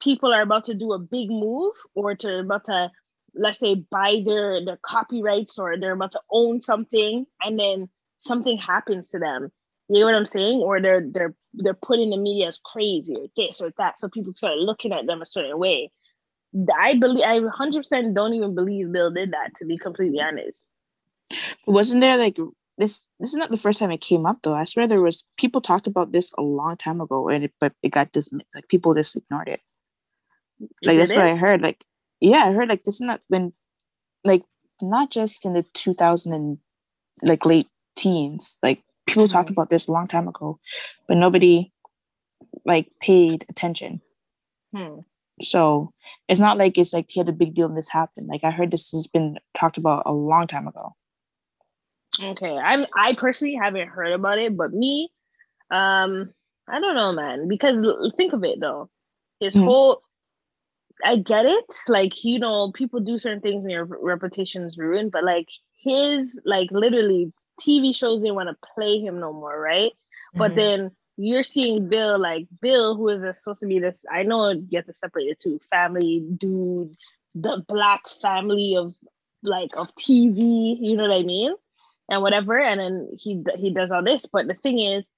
people 0.00 0.32
are 0.32 0.42
about 0.42 0.64
to 0.66 0.74
do 0.74 0.92
a 0.92 0.98
big 0.98 1.30
move 1.30 1.74
or 1.94 2.14
to 2.16 2.40
about 2.40 2.64
to 2.64 2.90
let's 3.34 3.58
say 3.58 3.74
buy 3.74 4.22
their 4.24 4.64
their 4.64 4.78
copyrights 4.82 5.58
or 5.58 5.78
they're 5.78 5.92
about 5.92 6.12
to 6.12 6.20
own 6.30 6.60
something 6.60 7.24
and 7.42 7.58
then 7.58 7.88
something 8.16 8.58
happens 8.58 9.10
to 9.10 9.18
them. 9.18 9.50
You 9.88 10.00
know 10.00 10.06
what 10.06 10.14
I'm 10.14 10.26
saying? 10.26 10.60
Or 10.60 10.80
they're 10.80 11.06
they're 11.10 11.34
they're 11.54 11.74
put 11.74 11.98
in 11.98 12.10
the 12.10 12.16
media 12.16 12.48
as 12.48 12.60
crazy 12.64 13.14
or 13.16 13.26
this 13.36 13.60
or 13.60 13.72
that. 13.78 13.98
So 13.98 14.08
people 14.08 14.32
start 14.34 14.58
looking 14.58 14.92
at 14.92 15.06
them 15.06 15.22
a 15.22 15.26
certain 15.26 15.58
way. 15.58 15.90
I 16.78 16.98
believe 16.98 17.24
I 17.24 17.38
100% 17.38 18.14
don't 18.14 18.34
even 18.34 18.54
believe 18.54 18.92
Bill 18.92 19.10
did 19.10 19.32
that 19.32 19.54
to 19.56 19.64
be 19.64 19.78
completely 19.78 20.20
honest. 20.20 20.68
Wasn't 21.66 22.00
there 22.00 22.16
like 22.16 22.36
this 22.78 23.08
this 23.20 23.30
is 23.30 23.36
not 23.36 23.50
the 23.50 23.56
first 23.56 23.78
time 23.78 23.90
it 23.90 24.00
came 24.00 24.26
up 24.26 24.38
though. 24.42 24.54
I 24.54 24.64
swear 24.64 24.86
there 24.86 25.02
was 25.02 25.24
people 25.38 25.60
talked 25.60 25.86
about 25.86 26.12
this 26.12 26.32
a 26.38 26.42
long 26.42 26.76
time 26.76 27.00
ago 27.00 27.28
and 27.28 27.44
it 27.44 27.52
but 27.60 27.72
it 27.82 27.90
got 27.90 28.12
dismissed. 28.12 28.48
Like 28.54 28.68
people 28.68 28.94
just 28.94 29.16
ignored 29.16 29.48
it. 29.48 29.60
Like 30.82 30.98
that's 30.98 31.12
what 31.12 31.24
I 31.24 31.34
heard. 31.36 31.62
Like 31.62 31.84
yeah, 32.20 32.44
I 32.44 32.52
heard 32.52 32.68
like 32.68 32.84
this 32.84 32.94
is 32.94 33.00
not 33.00 33.20
when 33.28 33.52
like 34.24 34.42
not 34.80 35.10
just 35.10 35.44
in 35.44 35.54
the 35.54 35.64
2000 35.74 36.32
and 36.32 36.58
like 37.22 37.44
late 37.44 37.68
teens. 37.96 38.58
Like 38.62 38.82
people 39.06 39.24
mm-hmm. 39.24 39.32
talked 39.32 39.50
about 39.50 39.70
this 39.70 39.88
a 39.88 39.92
long 39.92 40.08
time 40.08 40.28
ago, 40.28 40.58
but 41.08 41.16
nobody 41.16 41.72
like 42.64 42.90
paid 43.00 43.44
attention. 43.48 44.00
Hmm. 44.74 45.00
So 45.42 45.92
it's 46.28 46.40
not 46.40 46.58
like 46.58 46.78
it's 46.78 46.92
like 46.92 47.10
he 47.10 47.20
had 47.20 47.28
a 47.28 47.32
big 47.32 47.54
deal 47.54 47.66
and 47.66 47.76
this 47.76 47.88
happened. 47.88 48.28
Like 48.28 48.44
I 48.44 48.50
heard 48.50 48.70
this 48.70 48.90
has 48.92 49.06
been 49.06 49.38
talked 49.58 49.78
about 49.78 50.04
a 50.06 50.12
long 50.12 50.46
time 50.46 50.68
ago. 50.68 50.94
Okay, 52.20 52.56
I'm 52.56 52.86
I 52.96 53.14
personally 53.14 53.54
haven't 53.54 53.88
heard 53.88 54.12
about 54.12 54.38
it, 54.38 54.56
but 54.56 54.72
me, 54.72 55.10
um, 55.70 56.32
I 56.68 56.80
don't 56.80 56.94
know, 56.94 57.12
man. 57.12 57.48
Because 57.48 57.86
think 58.16 58.32
of 58.32 58.44
it 58.44 58.60
though, 58.60 58.90
his 59.40 59.54
mm-hmm. 59.54 59.64
whole 59.64 60.02
I 61.04 61.16
get 61.16 61.46
it. 61.46 61.64
Like, 61.88 62.24
you 62.24 62.38
know, 62.38 62.72
people 62.72 63.00
do 63.00 63.18
certain 63.18 63.40
things 63.40 63.64
and 63.64 63.72
your 63.72 63.84
reputation 63.84 64.62
is 64.64 64.78
ruined, 64.78 65.12
but 65.12 65.24
like 65.24 65.48
his 65.82 66.40
like 66.44 66.70
literally 66.70 67.32
TV 67.60 67.94
shows 67.94 68.22
didn't 68.22 68.36
want 68.36 68.48
to 68.48 68.68
play 68.74 69.00
him 69.00 69.20
no 69.20 69.32
more, 69.32 69.58
right? 69.58 69.92
Mm-hmm. 69.92 70.38
But 70.38 70.54
then 70.54 70.90
you're 71.16 71.42
seeing 71.42 71.88
Bill, 71.88 72.18
like 72.18 72.46
Bill, 72.60 72.96
who 72.96 73.08
is 73.08 73.22
supposed 73.38 73.60
to 73.60 73.66
be 73.66 73.78
this. 73.78 74.04
I 74.10 74.22
know 74.22 74.50
you 74.50 74.76
have 74.76 74.86
to 74.86 74.94
separate 74.94 75.28
the 75.28 75.36
two 75.42 75.60
family 75.70 76.24
dude, 76.36 76.96
the 77.34 77.64
black 77.68 78.08
family 78.20 78.76
of 78.76 78.94
like 79.42 79.70
of 79.76 79.94
TV, 79.96 80.76
you 80.80 80.96
know 80.96 81.08
what 81.08 81.18
I 81.18 81.22
mean? 81.22 81.54
And 82.12 82.22
whatever. 82.22 82.58
And 82.60 82.80
then 82.80 83.10
he 83.18 83.44
he 83.56 83.74
does 83.74 83.92
all 83.92 84.04
this. 84.04 84.26
But 84.26 84.48
the 84.48 84.54
thing 84.54 84.80
is, 84.80 85.08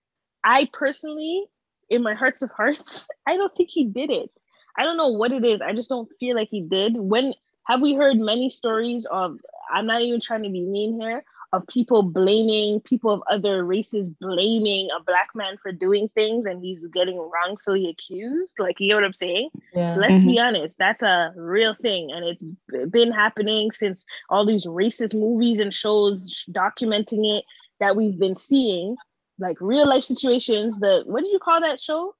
I 0.45 0.71
personally, 0.73 1.45
in 1.91 2.03
my 2.03 2.15
hearts 2.15 2.43
of 2.43 2.51
hearts, 2.53 3.09
I 3.29 3.37
don't 3.37 3.53
think 3.55 3.71
he 3.73 3.87
did 3.87 4.11
it. 4.11 4.31
I 4.79 4.85
don't 4.85 4.99
know 4.99 5.11
what 5.11 5.33
it 5.33 5.45
is. 5.45 5.63
I 5.63 5.75
just 5.75 5.91
don't 5.91 6.11
feel 6.21 6.37
like 6.37 6.49
he 6.51 6.63
did. 6.63 6.97
When 6.97 7.35
have 7.67 7.83
we 7.83 7.95
heard 7.95 8.19
many 8.19 8.51
stories 8.51 9.07
of 9.07 9.39
I'm 9.73 9.87
not 9.87 10.03
even 10.03 10.21
trying 10.21 10.45
to 10.45 10.51
be 10.51 10.63
mean 10.63 11.01
here, 11.01 11.25
of 11.55 11.67
people 11.69 12.03
blaming 12.03 12.81
people 12.81 13.12
of 13.12 13.23
other 13.31 13.64
races 13.64 14.09
blaming 14.21 14.88
a 14.99 15.03
black 15.05 15.29
man 15.35 15.57
for 15.62 15.73
doing 15.73 16.09
things 16.14 16.47
and 16.47 16.62
he's 16.64 16.87
getting 16.88 17.19
wrongfully 17.33 17.88
accused 17.88 18.55
like 18.59 18.81
you 18.81 18.88
know 18.90 18.97
what 18.97 19.05
i'm 19.05 19.12
saying 19.12 19.51
Yeah. 19.75 19.97
let's 19.97 20.25
Mhm. 20.25 20.27
be 20.27 20.38
honest 20.38 20.77
that's 20.79 21.03
a 21.03 21.33
real 21.37 21.75
thing 21.75 22.11
and 22.12 22.25
it's 22.25 22.45
been 22.90 23.12
happening 23.12 23.71
since 23.73 24.05
all 24.31 24.47
these 24.47 24.67
racist 24.67 25.14
movies 25.14 25.61
and 25.61 25.73
shows 25.75 26.45
documenting 26.53 27.38
it 27.38 27.45
that 27.81 27.97
we've 27.97 28.19
been 28.19 28.37
seeing 28.37 28.97
like 29.38 29.57
real 29.61 29.88
life 29.88 30.05
situations 30.05 30.81
the 30.81 31.03
what 31.07 31.23
did 31.23 31.33
you 31.33 31.38
call 31.38 31.61
that 31.61 31.81
show 31.81 32.14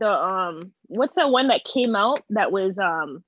the 0.00 0.08
um 0.10 0.60
what's 0.88 1.14
that 1.14 1.30
one 1.30 1.48
that 1.48 1.64
came 1.64 1.96
out 1.96 2.20
that 2.30 2.52
was 2.52 2.78
um 2.78 3.22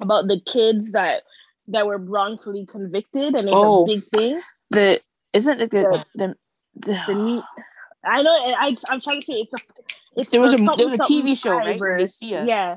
about 0.00 0.28
the 0.28 0.40
kids 0.46 0.92
that 0.92 1.22
that 1.68 1.86
were 1.86 1.98
wrongfully 1.98 2.66
convicted 2.66 3.34
and 3.34 3.48
it's 3.48 3.56
Oh. 3.56 3.82
a 3.84 3.86
big 3.86 4.02
thing 4.04 4.40
The 4.70 5.00
isn't 5.32 5.60
it 5.60 5.70
the 5.70 5.80
The- 5.82 6.04
the, 6.14 6.36
the, 6.86 7.02
the 7.08 7.14
new 7.14 7.42
I 8.04 8.22
know 8.22 8.30
I 8.30 8.76
I'm 8.88 9.00
trying 9.00 9.20
to 9.20 9.26
say 9.26 9.34
it's 9.34 9.52
a 9.52 9.56
it's 10.16 10.30
There 10.30 10.40
was 10.40 10.54
a- 10.54 10.58
there 10.76 10.86
was 10.86 10.94
a 10.94 10.98
TV 10.98 11.34
show, 11.36 11.56
right? 11.56 11.78
When 11.80 11.96
They. 11.98 12.06
See 12.06 12.34
Us. 12.36 12.46
Yeah. 12.48 12.76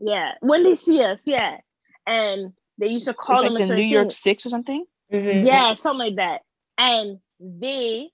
Yeah. 0.00 0.32
When 0.40 0.62
they 0.62 0.74
see 0.76 1.02
us, 1.02 1.22
yeah. 1.26 1.58
And 2.06 2.52
they 2.78 2.86
used 2.88 3.06
to 3.06 3.10
it's 3.10 3.18
call 3.20 3.42
them 3.42 3.54
like 3.54 3.64
a 3.64 3.66
the 3.66 3.74
New 3.74 3.82
York 3.82 4.04
thing. 4.04 4.10
Six 4.10 4.46
or 4.46 4.48
something. 4.50 4.84
Mhm. 5.12 5.44
Yeah, 5.44 5.74
something 5.74 6.06
like 6.06 6.16
that. 6.16 6.42
And 6.78 7.18
they 7.40 8.10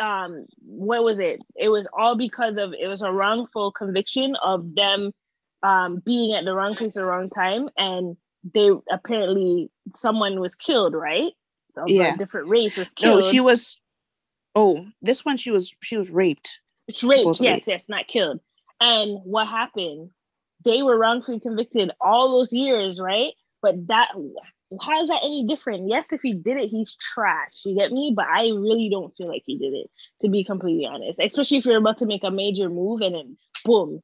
um 0.00 0.46
what 0.64 1.04
was 1.04 1.18
it? 1.18 1.40
It 1.56 1.68
was 1.68 1.86
all 1.92 2.16
because 2.16 2.56
of 2.58 2.72
it 2.72 2.86
was 2.86 3.02
a 3.02 3.12
wrongful 3.12 3.72
conviction 3.72 4.34
of 4.42 4.74
them 4.74 5.12
um 5.62 5.98
being 6.04 6.34
at 6.34 6.44
the 6.46 6.54
wrong 6.54 6.74
place 6.74 6.96
at 6.96 7.00
the 7.00 7.04
wrong 7.06 7.28
time 7.28 7.68
and 7.76 8.16
they 8.54 8.70
apparently 8.90 9.70
someone 9.94 10.40
was 10.40 10.54
killed, 10.54 10.94
right? 10.94 11.32
Of 11.76 11.88
Yeah. 11.88 12.14
a 12.14 12.16
different 12.18 12.48
race 12.48 12.76
was 12.76 12.90
killed. 12.92 13.20
No, 13.20 13.26
she 13.30 13.40
was. 13.40 13.78
Oh, 14.54 14.86
this 15.00 15.24
one 15.24 15.36
she 15.36 15.50
was 15.50 15.74
she 15.82 15.96
was 15.96 16.10
raped. 16.10 16.60
It's 16.88 17.04
raped, 17.04 17.20
supposedly. 17.20 17.48
yes, 17.48 17.66
yes, 17.66 17.88
not 17.88 18.08
killed. 18.08 18.40
And 18.80 19.20
what 19.24 19.46
happened? 19.46 20.10
They 20.64 20.82
were 20.82 20.98
wrongfully 20.98 21.40
convicted 21.40 21.90
all 22.00 22.32
those 22.32 22.52
years, 22.52 23.00
right? 23.00 23.32
But 23.62 23.86
that 23.88 24.08
how 24.80 25.02
is 25.02 25.08
that 25.08 25.20
any 25.24 25.44
different? 25.46 25.88
Yes, 25.88 26.12
if 26.12 26.20
he 26.22 26.32
did 26.32 26.56
it, 26.56 26.68
he's 26.68 26.96
trash. 26.96 27.52
You 27.64 27.76
get 27.76 27.92
me? 27.92 28.12
But 28.14 28.26
I 28.26 28.46
really 28.48 28.88
don't 28.90 29.14
feel 29.16 29.28
like 29.28 29.42
he 29.44 29.58
did 29.58 29.72
it, 29.74 29.90
to 30.20 30.28
be 30.28 30.44
completely 30.44 30.86
honest. 30.86 31.20
Especially 31.20 31.58
if 31.58 31.64
you're 31.66 31.76
about 31.76 31.98
to 31.98 32.06
make 32.06 32.24
a 32.24 32.30
major 32.30 32.68
move 32.68 33.00
and 33.00 33.14
then 33.14 33.36
boom, 33.64 34.00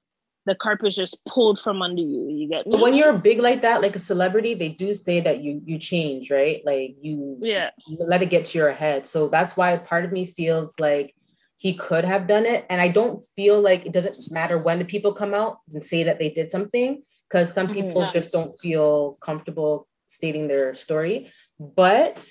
the 0.46 0.54
carpet's 0.54 0.96
just 0.96 1.18
pulled 1.26 1.60
from 1.60 1.82
under 1.82 2.00
you. 2.00 2.28
You 2.28 2.48
get 2.48 2.66
me? 2.66 2.80
When 2.80 2.94
you're 2.94 3.12
big 3.12 3.40
like 3.40 3.60
that, 3.62 3.82
like 3.82 3.96
a 3.96 3.98
celebrity, 4.00 4.54
they 4.54 4.70
do 4.70 4.94
say 4.94 5.20
that 5.20 5.42
you 5.42 5.60
you 5.64 5.78
change, 5.78 6.30
right? 6.30 6.62
Like 6.64 6.96
you 7.00 7.38
yeah, 7.40 7.70
you 7.86 7.98
let 8.00 8.22
it 8.22 8.30
get 8.30 8.46
to 8.46 8.58
your 8.58 8.72
head. 8.72 9.06
So 9.06 9.28
that's 9.28 9.56
why 9.56 9.76
part 9.76 10.04
of 10.04 10.12
me 10.12 10.26
feels 10.26 10.72
like 10.78 11.14
he 11.58 11.74
could 11.74 12.04
have 12.04 12.26
done 12.26 12.46
it. 12.46 12.64
And 12.70 12.80
I 12.80 12.88
don't 12.88 13.24
feel 13.34 13.60
like 13.60 13.86
it 13.86 13.92
doesn't 13.92 14.32
matter 14.32 14.62
when 14.62 14.78
the 14.78 14.84
people 14.84 15.12
come 15.12 15.34
out 15.34 15.58
and 15.72 15.82
say 15.82 16.02
that 16.04 16.18
they 16.18 16.30
did 16.30 16.50
something, 16.50 17.02
because 17.28 17.52
some 17.52 17.72
people 17.72 18.02
Mhm. 18.02 18.12
just 18.12 18.32
don't 18.32 18.58
feel 18.60 19.18
comfortable 19.20 19.88
stating 20.06 20.48
their 20.48 20.74
story. 20.74 21.32
But 21.58 22.28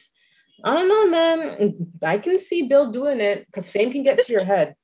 I 0.63 0.73
don't 0.73 0.87
know, 0.87 1.07
man. 1.09 1.97
I 2.01 2.17
can 2.17 2.39
see 2.39 2.63
Bill 2.63 2.91
doing 2.91 3.19
it 3.19 3.45
because 3.47 3.69
fame 3.69 3.91
can 3.91 4.03
get 4.03 4.19
to 4.21 4.31
your 4.31 4.45
head. 4.45 4.75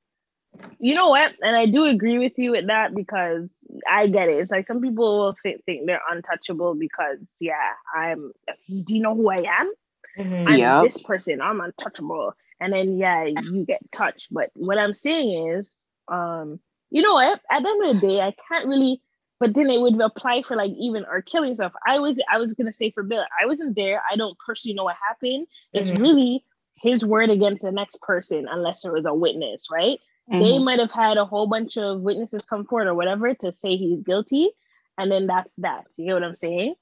You 0.80 0.94
know 0.96 1.10
what? 1.10 1.32
And 1.42 1.56
I 1.56 1.66
do 1.68 1.86
agree 1.86 2.18
with 2.20 2.38
you 2.38 2.52
with 2.52 2.68
that 2.68 2.96
because 2.96 3.50
I 3.90 4.08
get 4.08 4.30
it. 4.30 4.40
It's 4.40 4.52
like 4.52 4.68
some 4.68 4.82
people 4.82 5.20
will 5.20 5.36
think, 5.42 5.64
think 5.66 5.86
they're 5.86 6.02
untouchable 6.12 6.76
because, 6.76 7.20
yeah, 7.40 7.74
I'm. 7.96 8.32
Do 8.68 8.96
you 8.96 9.02
know 9.02 9.16
who 9.16 9.30
I 9.30 9.38
am? 9.38 9.72
Mhm. 10.18 10.48
I'm 10.48 10.60
Yep. 10.60 10.82
this 10.82 11.02
person. 11.02 11.42
I'm 11.42 11.62
untouchable. 11.62 12.34
And 12.60 12.74
then 12.74 12.98
yeah, 12.98 13.26
you 13.26 13.66
get 13.66 13.82
touched. 13.92 14.28
But 14.32 14.52
what 14.56 14.78
I'm 14.78 14.94
saying 14.94 15.50
is, 15.58 15.72
um, 16.08 16.60
you 16.90 17.02
know 17.02 17.14
what? 17.14 17.40
At 17.52 17.64
the 17.64 17.70
end 17.70 17.86
of 17.86 18.02
the 18.02 18.08
day, 18.08 18.22
I 18.22 18.34
can't 18.48 18.68
really. 18.68 19.02
But 19.40 19.56
then 19.56 19.70
it 19.72 19.82
would 19.82 20.00
apply 20.00 20.44
for 20.44 20.56
like 20.56 20.72
even 20.72 21.04
or 21.06 21.22
killing 21.22 21.56
stuff. 21.56 21.74
I 21.88 22.00
was 22.00 22.20
I 22.32 22.38
was 22.38 22.54
gonna 22.54 22.74
say 22.74 22.92
for 22.92 23.04
Bill, 23.04 23.24
I 23.42 23.48
wasn't 23.48 23.76
there. 23.76 24.02
I 24.12 24.16
don't 24.16 24.38
personally 24.46 24.76
know 24.76 24.84
what 24.84 24.98
happened. 25.08 25.48
It's 25.74 25.92
Mhm. 25.92 26.00
really 26.00 26.46
his 26.76 27.04
word 27.06 27.30
against 27.30 27.64
the 27.64 27.72
next 27.72 28.02
person, 28.02 28.48
unless 28.50 28.82
there 28.84 28.92
was 28.94 29.06
a 29.06 29.14
witness, 29.14 29.68
right? 29.72 30.00
They 30.32 30.58
Mhm. 30.58 30.64
might 30.64 30.80
have 30.80 30.92
had 30.92 31.18
a 31.18 31.26
whole 31.26 31.48
bunch 31.48 31.78
of 31.78 32.02
witnesses 32.02 32.46
come 32.46 32.66
forward 32.66 32.88
or 32.88 32.94
whatever 32.96 33.34
to 33.36 33.52
say 33.52 33.76
he's 33.76 34.02
guilty, 34.02 34.50
and 34.98 35.12
then 35.12 35.28
that's 35.28 35.54
that. 35.58 35.88
You 35.98 36.06
get 36.06 36.14
what 36.14 36.24
I'm 36.24 36.36
saying? 36.36 36.76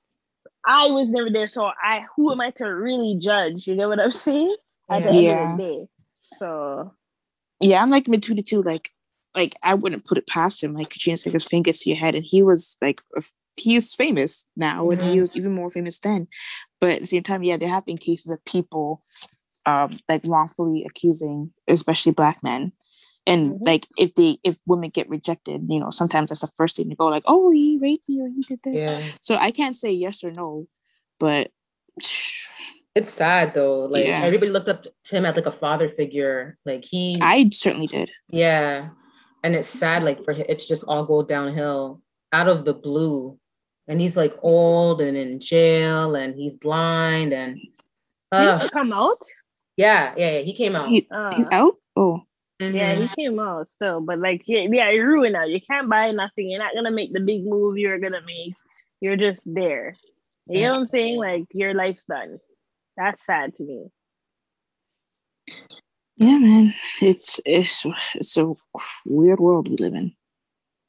I 0.65 0.87
was 0.87 1.11
never 1.11 1.29
there, 1.29 1.47
so 1.47 1.65
I 1.65 2.05
who 2.15 2.31
am 2.31 2.41
I 2.41 2.51
to 2.51 2.65
really 2.65 3.17
judge? 3.19 3.65
You 3.67 3.75
get 3.75 3.87
what 3.87 3.99
I'm 3.99 4.11
saying? 4.27 4.55
At 4.89 5.03
the 5.03 5.11
Yeah. 5.13 5.31
end 5.31 5.51
of 5.51 5.57
the 5.57 5.63
day. 5.63 5.87
So 6.33 6.93
yeah, 7.59 7.81
I'm 7.81 7.89
like 7.89 8.07
mid 8.07 8.23
two 8.23 8.35
to 8.35 8.41
two. 8.41 8.61
Like, 8.61 8.91
like 9.35 9.55
I 9.63 9.73
wouldn't 9.73 10.05
put 10.05 10.17
it 10.17 10.27
past 10.27 10.63
him. 10.63 10.73
Like, 10.73 10.89
chance 10.91 11.25
like 11.25 11.33
his 11.33 11.45
fame 11.45 11.63
gets 11.63 11.83
to 11.83 11.89
your 11.89 11.97
head, 11.97 12.15
and 12.15 12.25
he 12.25 12.41
was 12.43 12.77
like, 12.81 13.01
a 13.17 13.23
he 13.57 13.75
is 13.75 13.93
famous 13.93 14.45
now, 14.55 14.89
and 14.89 15.01
he 15.01 15.17
Mhm. 15.17 15.21
was 15.21 15.35
even 15.35 15.53
more 15.53 15.69
famous 15.69 15.99
then. 15.99 16.27
But 16.79 16.91
at 16.91 17.01
the 17.01 17.07
same 17.07 17.23
time, 17.23 17.43
yeah, 17.43 17.57
there 17.57 17.69
have 17.69 17.85
been 17.85 17.97
cases 17.97 18.29
of 18.29 18.43
people, 18.45 19.01
um, 19.65 19.97
like 20.07 20.21
wrongfully 20.25 20.85
accusing, 20.85 21.51
especially 21.67 22.13
black 22.13 22.41
men. 22.43 22.71
And 23.29 23.51
Mhm. 23.53 23.65
like 23.65 23.87
if 23.97 24.15
they 24.15 24.39
if 24.43 24.57
women 24.65 24.89
get 24.89 25.07
rejected, 25.07 25.61
you 25.69 25.79
know, 25.79 25.91
sometimes 25.91 26.29
that's 26.29 26.41
the 26.41 26.47
first 26.57 26.75
thing 26.77 26.89
to 26.89 26.95
go 26.95 27.05
like, 27.05 27.23
oh, 27.27 27.51
he 27.51 27.77
raped 27.81 28.09
me 28.09 28.19
or 28.21 28.27
he 28.27 28.41
did 28.41 28.59
this. 28.63 28.83
Yeah. 28.83 29.11
So 29.21 29.35
I 29.35 29.51
can't 29.51 29.75
say 29.77 29.91
yes 29.91 30.23
or 30.23 30.31
no, 30.31 30.67
but 31.19 31.51
It's 32.95 33.11
sad 33.11 33.53
though. 33.53 33.85
Like 33.85 34.05
Yeah. 34.07 34.23
everybody 34.25 34.51
looked 34.51 34.67
up 34.67 34.83
to 34.83 35.15
him 35.15 35.25
as 35.25 35.35
like 35.35 35.45
a 35.45 35.51
father 35.51 35.87
figure. 35.87 36.57
Like 36.65 36.83
he 36.83 37.19
I 37.21 37.47
certainly 37.53 37.87
did. 37.87 38.09
Yeah. 38.29 38.89
And 39.43 39.55
it's 39.55 39.69
sad, 39.69 40.03
like 40.03 40.23
for 40.25 40.33
him, 40.33 40.45
it's 40.49 40.65
just 40.65 40.83
all 40.87 41.05
go 41.05 41.21
downhill 41.23 42.01
out 42.33 42.49
of 42.49 42.65
the 42.65 42.73
blue. 42.73 43.37
And 43.87 44.01
he's 44.01 44.17
like 44.17 44.35
old 44.41 45.01
and 45.01 45.15
in 45.15 45.39
jail 45.39 46.15
and 46.15 46.35
he's 46.35 46.55
blind 46.55 47.31
and 47.31 47.55
did 47.55 48.47
uh, 48.47 48.59
he 48.59 48.69
come 48.69 48.91
out? 48.91 49.21
yeah, 49.77 50.13
yeah, 50.17 50.31
yeah. 50.37 50.41
He 50.41 50.53
came 50.53 50.75
out. 50.75 50.89
He, 50.89 51.07
Uh, 51.09 51.35
he's 51.35 51.47
out. 51.51 51.75
Oh, 51.95 52.21
yeah, 52.59 52.95
Mhm. 52.95 53.07
he 53.07 53.07
came 53.15 53.39
out 53.39 53.67
still, 53.69 54.01
but 54.01 54.19
like 54.19 54.43
yeah, 54.45 54.67
yeah, 54.69 54.89
you're 54.91 55.07
ruined 55.07 55.33
now. 55.33 55.45
You 55.45 55.61
can't 55.61 55.89
buy 55.89 56.11
nothing. 56.11 56.49
You're 56.49 56.59
not 56.59 56.73
gonna 56.75 56.91
make 56.91 57.13
the 57.13 57.19
big 57.21 57.45
move 57.45 57.77
you're 57.77 57.99
gonna 57.99 58.21
make. 58.25 58.53
You're 59.01 59.15
just 59.17 59.43
there. 59.45 59.95
You 60.47 60.61
know 60.61 60.69
what 60.71 60.79
I'm 60.79 60.87
saying? 60.87 61.17
Like 61.17 61.45
your 61.53 61.73
life's 61.73 62.05
done. 62.05 62.39
That's 62.97 63.23
sad 63.25 63.55
to 63.55 63.63
me. 63.63 63.87
yeah, 66.17 66.37
man. 66.37 66.73
It's 67.01 67.39
it's 67.45 67.85
it's 68.15 68.35
a 68.37 68.53
weird 69.05 69.39
world 69.39 69.69
we 69.69 69.77
live 69.77 69.93
in. 69.93 70.11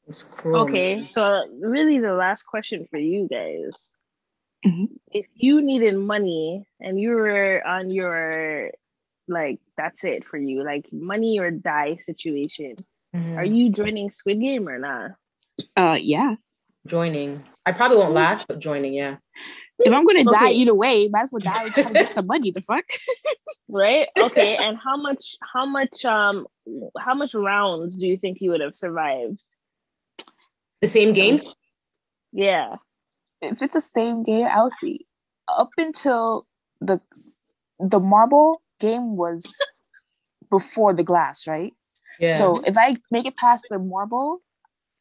It's 0.07 0.23
cruel. 0.23 0.63
Okay, 0.67 1.05
so 1.07 1.45
really 1.61 1.99
the 1.99 2.13
last 2.13 2.43
question 2.43 2.85
for 2.89 2.97
you 2.97 3.27
guys. 3.29 3.95
Mhm. 4.65 4.89
If 5.11 5.25
you 5.35 5.61
needed 5.61 5.95
money 5.97 6.65
and 6.81 6.99
you 6.99 7.11
were 7.11 7.65
on 7.65 7.89
your 7.91 8.71
like 9.27 9.59
that's 9.77 10.03
it 10.03 10.25
for 10.25 10.37
you, 10.37 10.63
like 10.63 10.85
money 10.91 11.39
or 11.39 11.51
die 11.51 11.97
situation, 12.05 12.75
Mhm. 13.15 13.37
are 13.37 13.45
you 13.45 13.69
joining 13.69 14.09
Squid 14.11 14.39
Game 14.39 14.67
or 14.67 14.79
not? 14.79 15.11
Uh, 15.75 15.97
yeah. 16.01 16.35
joining? 16.87 17.43
I 17.65 17.73
probably 17.73 17.97
won't 17.97 18.13
last, 18.13 18.47
but 18.47 18.57
joining, 18.59 18.93
yeah. 18.95 19.17
If 19.77 19.93
I'm 19.93 20.05
gonna 20.05 20.23
die 20.23 20.51
either 20.51 20.73
way, 20.73 21.07
might 21.09 21.23
as 21.23 21.31
well 21.31 21.39
die 21.39 21.69
trying 21.69 21.87
to 21.87 21.93
get 21.93 22.13
some 22.17 22.27
money. 22.27 22.51
The 22.51 22.61
fuck. 22.61 22.85
Right? 23.69 24.07
Okay, 24.19 24.55
and 24.57 24.77
how 24.77 24.97
much 24.97 25.35
how 25.53 25.65
much 25.65 26.03
um 26.05 26.45
how 26.99 27.13
much 27.13 27.33
rounds 27.33 27.97
do 27.97 28.05
you 28.07 28.17
think 28.17 28.39
you 28.41 28.51
would 28.51 28.61
have 28.61 28.75
survived? 28.75 29.41
The 30.81 30.87
same 30.87 31.13
games? 31.13 31.43
Yeah. 32.33 32.75
if 33.41 33.61
it's 33.61 33.73
the 33.73 33.81
same 33.81 34.23
game, 34.23 34.47
I'll 34.49 34.71
see. 34.71 35.05
Up 35.47 35.69
until 35.77 36.47
the 36.79 36.99
the 37.79 37.99
marble 37.99 38.61
game 38.81 39.15
was 39.15 39.55
before 40.49 40.93
the 40.93 41.03
glass, 41.03 41.47
right? 41.47 41.73
Yeah. 42.19 42.37
So 42.37 42.59
if 42.65 42.77
I 42.77 42.97
make 43.09 43.25
it 43.25 43.35
past 43.37 43.65
the 43.69 43.79
marble 43.79 44.39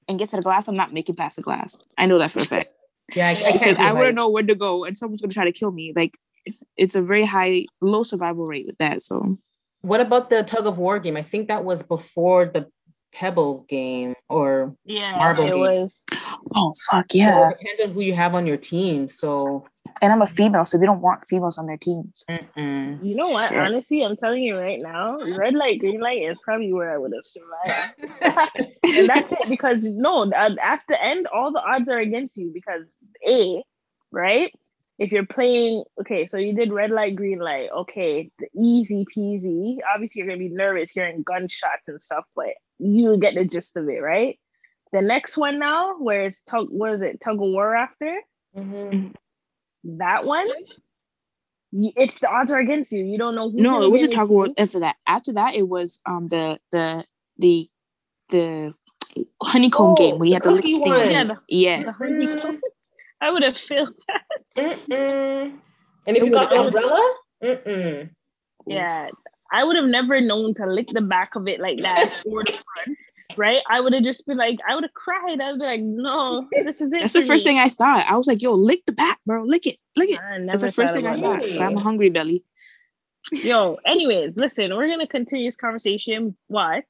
and 0.08 0.18
get 0.18 0.28
to 0.30 0.36
the 0.36 0.42
glass, 0.42 0.68
I'm 0.68 0.76
not 0.76 0.92
making 0.92 1.16
past 1.16 1.36
the 1.36 1.42
glass. 1.42 1.82
I 1.98 2.06
know 2.06 2.18
that 2.18 2.30
for 2.30 2.40
a 2.40 2.44
fact. 2.44 2.70
yeah, 3.14 3.28
I, 3.28 3.30
I 3.32 3.34
can't 3.34 3.60
Because 3.60 3.80
I 3.80 3.92
wouldn't 3.92 4.16
know 4.16 4.28
where 4.28 4.42
to 4.42 4.54
go 4.54 4.84
and 4.84 4.96
someone's 4.96 5.20
gonna 5.20 5.32
try 5.32 5.44
to 5.44 5.52
kill 5.52 5.72
me. 5.72 5.92
Like 5.94 6.16
it's 6.76 6.94
a 6.94 7.02
very 7.02 7.26
high 7.26 7.66
low 7.80 8.02
survival 8.02 8.46
rate 8.46 8.66
with 8.66 8.78
that. 8.78 9.02
So 9.02 9.38
What 9.82 10.00
about 10.00 10.30
the 10.30 10.42
tug 10.42 10.66
of 10.66 10.78
war 10.78 10.98
game? 11.00 11.16
I 11.16 11.22
think 11.22 11.48
that 11.48 11.64
was 11.64 11.82
before 11.82 12.46
the 12.46 12.66
Pebble 13.12 13.66
game 13.68 14.14
or 14.28 14.74
Yeah. 14.84 15.16
Marble 15.16 15.44
it 15.44 15.50
game. 15.50 15.60
was 15.60 16.02
Oh 16.54 16.72
fuck 16.90 17.06
so 17.10 17.18
yeah. 17.18 17.50
it 17.50 17.58
depends 17.58 17.82
on 17.82 17.90
who 17.92 18.00
you 18.00 18.14
have 18.14 18.34
on 18.34 18.46
your 18.46 18.56
team. 18.56 19.08
So 19.08 19.66
And 20.02 20.12
I'm 20.12 20.22
a 20.22 20.26
female, 20.26 20.64
so 20.64 20.78
they 20.78 20.86
don't 20.86 21.00
want 21.00 21.26
females 21.28 21.58
on 21.58 21.66
their 21.66 21.76
teams. 21.76 22.24
mm-mm. 22.30 23.04
you 23.04 23.14
know 23.14 23.28
what? 23.28 23.48
Shit. 23.48 23.58
Honestly, 23.58 24.02
I'm 24.02 24.16
telling 24.16 24.42
you 24.42 24.56
right 24.58 24.80
now, 24.80 25.18
red 25.36 25.54
light, 25.54 25.80
green 25.80 26.00
light 26.00 26.22
is 26.22 26.38
probably 26.44 26.72
where 26.72 26.92
I 26.92 26.98
would 26.98 27.12
have 27.12 27.26
survived. 27.26 28.66
and 28.84 29.08
that's 29.08 29.32
it 29.32 29.48
because 29.48 29.84
no 29.90 30.30
uh, 30.32 30.50
at 30.62 30.82
the 30.88 31.02
end 31.02 31.26
all 31.28 31.52
the 31.52 31.62
odds 31.62 31.88
are 31.88 31.98
against 31.98 32.36
you 32.36 32.50
because 32.52 32.82
a 33.26 33.62
right 34.10 34.52
if 35.00 35.10
you're 35.10 35.24
playing, 35.24 35.82
okay, 35.98 36.26
so 36.26 36.36
you 36.36 36.54
did 36.54 36.74
red 36.74 36.90
light, 36.90 37.16
green 37.16 37.38
light, 37.38 37.70
okay, 37.74 38.30
the 38.38 38.48
easy 38.54 39.06
peasy. 39.16 39.78
Obviously, 39.94 40.20
you're 40.20 40.26
gonna 40.28 40.38
be 40.38 40.50
nervous 40.50 40.90
hearing 40.90 41.22
gunshots 41.22 41.88
and 41.88 42.00
stuff, 42.02 42.24
but 42.36 42.48
you 42.80 43.18
get 43.18 43.34
the 43.34 43.44
gist 43.44 43.76
of 43.76 43.88
it, 43.88 44.00
right? 44.02 44.38
The 44.92 45.02
next 45.02 45.36
one 45.36 45.58
now, 45.58 45.96
where 45.98 46.26
it's 46.26 46.40
tug, 46.42 46.66
what 46.70 46.92
is 46.92 47.02
it, 47.02 47.20
tug 47.20 47.34
of 47.34 47.40
war 47.40 47.76
after? 47.76 48.12
Mhm. 48.56 49.14
That 49.84 50.24
one, 50.24 50.48
it's 51.72 52.18
the 52.18 52.28
odds 52.28 52.50
are 52.50 52.58
against 52.58 52.90
you. 52.92 53.04
You 53.04 53.18
don't 53.18 53.34
know 53.34 53.50
who. 53.50 53.60
No, 53.60 53.82
it 53.82 53.90
was 53.92 54.02
a 54.02 54.08
tug 54.08 54.24
of 54.24 54.30
war 54.30 54.48
after 54.58 54.80
that. 54.80 54.96
After 55.06 55.32
that, 55.34 55.54
it 55.54 55.68
was 55.68 56.00
um 56.06 56.28
the 56.28 56.58
the 56.72 57.04
the 57.38 57.68
the 58.30 58.74
honeycomb 59.42 59.92
Oh, 59.92 59.94
game 59.94 60.18
where 60.18 60.26
you 60.28 60.32
the 60.32 60.34
had 60.36 60.42
to 60.44 60.50
lick 60.50 60.62
the 60.64 60.72
thing. 60.80 60.80
one. 60.90 61.10
Yeah, 61.10 61.24
the, 61.24 61.36
Yeah. 61.48 61.82
the 61.84 61.92
honeycomb. 61.92 62.60
I 63.20 63.30
would 63.30 63.42
have 63.42 63.56
failed 63.58 63.94
that. 64.08 64.76
Mm-mm. 64.88 65.58
And 66.06 66.16
if 66.16 66.24
you 66.24 66.30
got 66.32 66.50
the 66.50 66.60
umbrella, 66.60 67.14
mm-mm. 67.42 68.10
Yeah, 68.66 69.10
I 69.52 69.64
would 69.64 69.76
have 69.76 69.86
never 69.86 70.20
known 70.20 70.54
to 70.54 70.66
lick 70.66 70.88
the 70.88 71.00
back 71.00 71.34
of 71.34 71.48
it 71.48 71.60
like 71.60 71.80
that 71.80 72.22
or 72.26 72.44
the 72.44 72.52
front, 72.52 72.98
right? 73.36 73.62
I 73.68 73.80
would 73.80 73.92
have 73.92 74.04
just 74.04 74.26
been 74.26 74.38
like, 74.38 74.58
I 74.68 74.74
would 74.74 74.84
have 74.84 74.94
cried. 74.94 75.40
I 75.40 75.50
would 75.50 75.60
be 75.60 75.66
like, 75.66 75.80
no, 75.80 76.48
this 76.52 76.80
is 76.80 76.92
it. 76.92 77.00
That's 77.00 77.12
the 77.12 77.24
first 77.24 77.44
me. 77.44 77.52
thing 77.52 77.58
I 77.58 77.68
thought. 77.68 78.06
I 78.08 78.16
was 78.16 78.26
like, 78.26 78.42
yo, 78.42 78.54
lick 78.54 78.84
the 78.86 78.92
back, 78.92 79.18
bro. 79.26 79.44
Lick 79.44 79.66
it. 79.66 79.76
Lick 79.96 80.10
it. 80.10 80.20
That's 80.46 80.62
the 80.62 80.72
first 80.72 80.94
thing 80.94 81.06
I 81.06 81.16
about 81.16 81.40
thought. 81.40 81.50
But 81.50 81.62
I'm 81.62 81.76
a 81.76 81.80
hungry 81.80 82.10
belly. 82.10 82.44
Yo, 83.32 83.76
anyways, 83.84 84.36
listen, 84.36 84.74
we're 84.74 84.88
gonna 84.88 85.06
continue 85.06 85.46
this 85.46 85.56
conversation. 85.56 86.36
What 86.46 86.84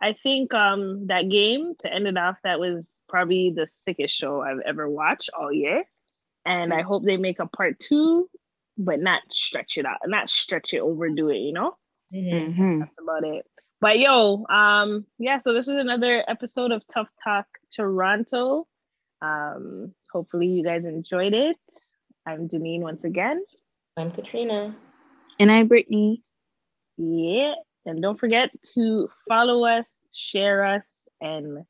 I 0.00 0.14
think 0.22 0.52
um 0.52 1.06
that 1.06 1.28
game 1.28 1.74
to 1.80 1.92
end 1.92 2.08
it 2.08 2.16
off, 2.16 2.36
that 2.42 2.58
was 2.58 2.88
probably 3.08 3.52
the 3.54 3.68
sickest 3.84 4.14
show 4.14 4.40
I've 4.40 4.60
ever 4.66 4.88
watched 4.88 5.30
all 5.38 5.52
year. 5.52 5.84
And 6.44 6.72
I 6.74 6.82
hope 6.82 7.04
they 7.04 7.16
make 7.16 7.38
a 7.38 7.46
part 7.46 7.78
two, 7.78 8.28
but 8.76 8.98
not 8.98 9.22
stretch 9.30 9.76
it 9.76 9.86
out, 9.86 9.98
not 10.06 10.28
stretch 10.28 10.72
it, 10.72 10.80
overdo 10.80 11.28
it, 11.28 11.36
you 11.36 11.52
know? 11.52 11.76
Mhm. 12.12 12.54
Mhm. 12.54 12.78
That's 12.80 12.98
about 13.00 13.24
it. 13.24 13.46
But 13.80 13.98
yo, 13.98 14.44
um, 14.48 15.06
yeah, 15.18 15.38
so 15.38 15.52
this 15.52 15.66
is 15.66 15.74
another 15.76 16.24
episode 16.28 16.70
of 16.70 16.86
Tough 16.86 17.10
Talk 17.22 17.46
Toronto. 17.74 18.66
Um, 19.20 19.94
hopefully 20.12 20.46
you 20.46 20.62
guys 20.62 20.84
enjoyed 20.84 21.34
it. 21.34 21.56
I'm 22.26 22.48
Deneen 22.48 22.80
once 22.80 23.04
again. 23.04 23.44
I'm 23.96 24.10
Katrina. 24.10 24.74
And 25.40 25.50
I'm 25.50 25.66
Brittany. 25.68 26.22
Yeah. 26.96 27.54
And 27.84 28.00
don't 28.00 28.18
forget 28.20 28.50
to 28.74 29.08
follow 29.28 29.64
us, 29.64 29.90
share 30.14 30.64
us, 30.64 30.84
and 31.20 31.64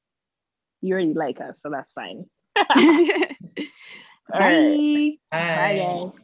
you 0.83 0.93
already 0.93 1.15
like 1.15 1.41
us, 1.41 1.63
so 1.63 1.71
that's 1.71 1.93
fine. 1.93 2.27
All 2.57 4.41
right. 4.41 5.17
Bye. 5.31 5.57
Bye, 5.57 5.77
guys. 5.77 6.23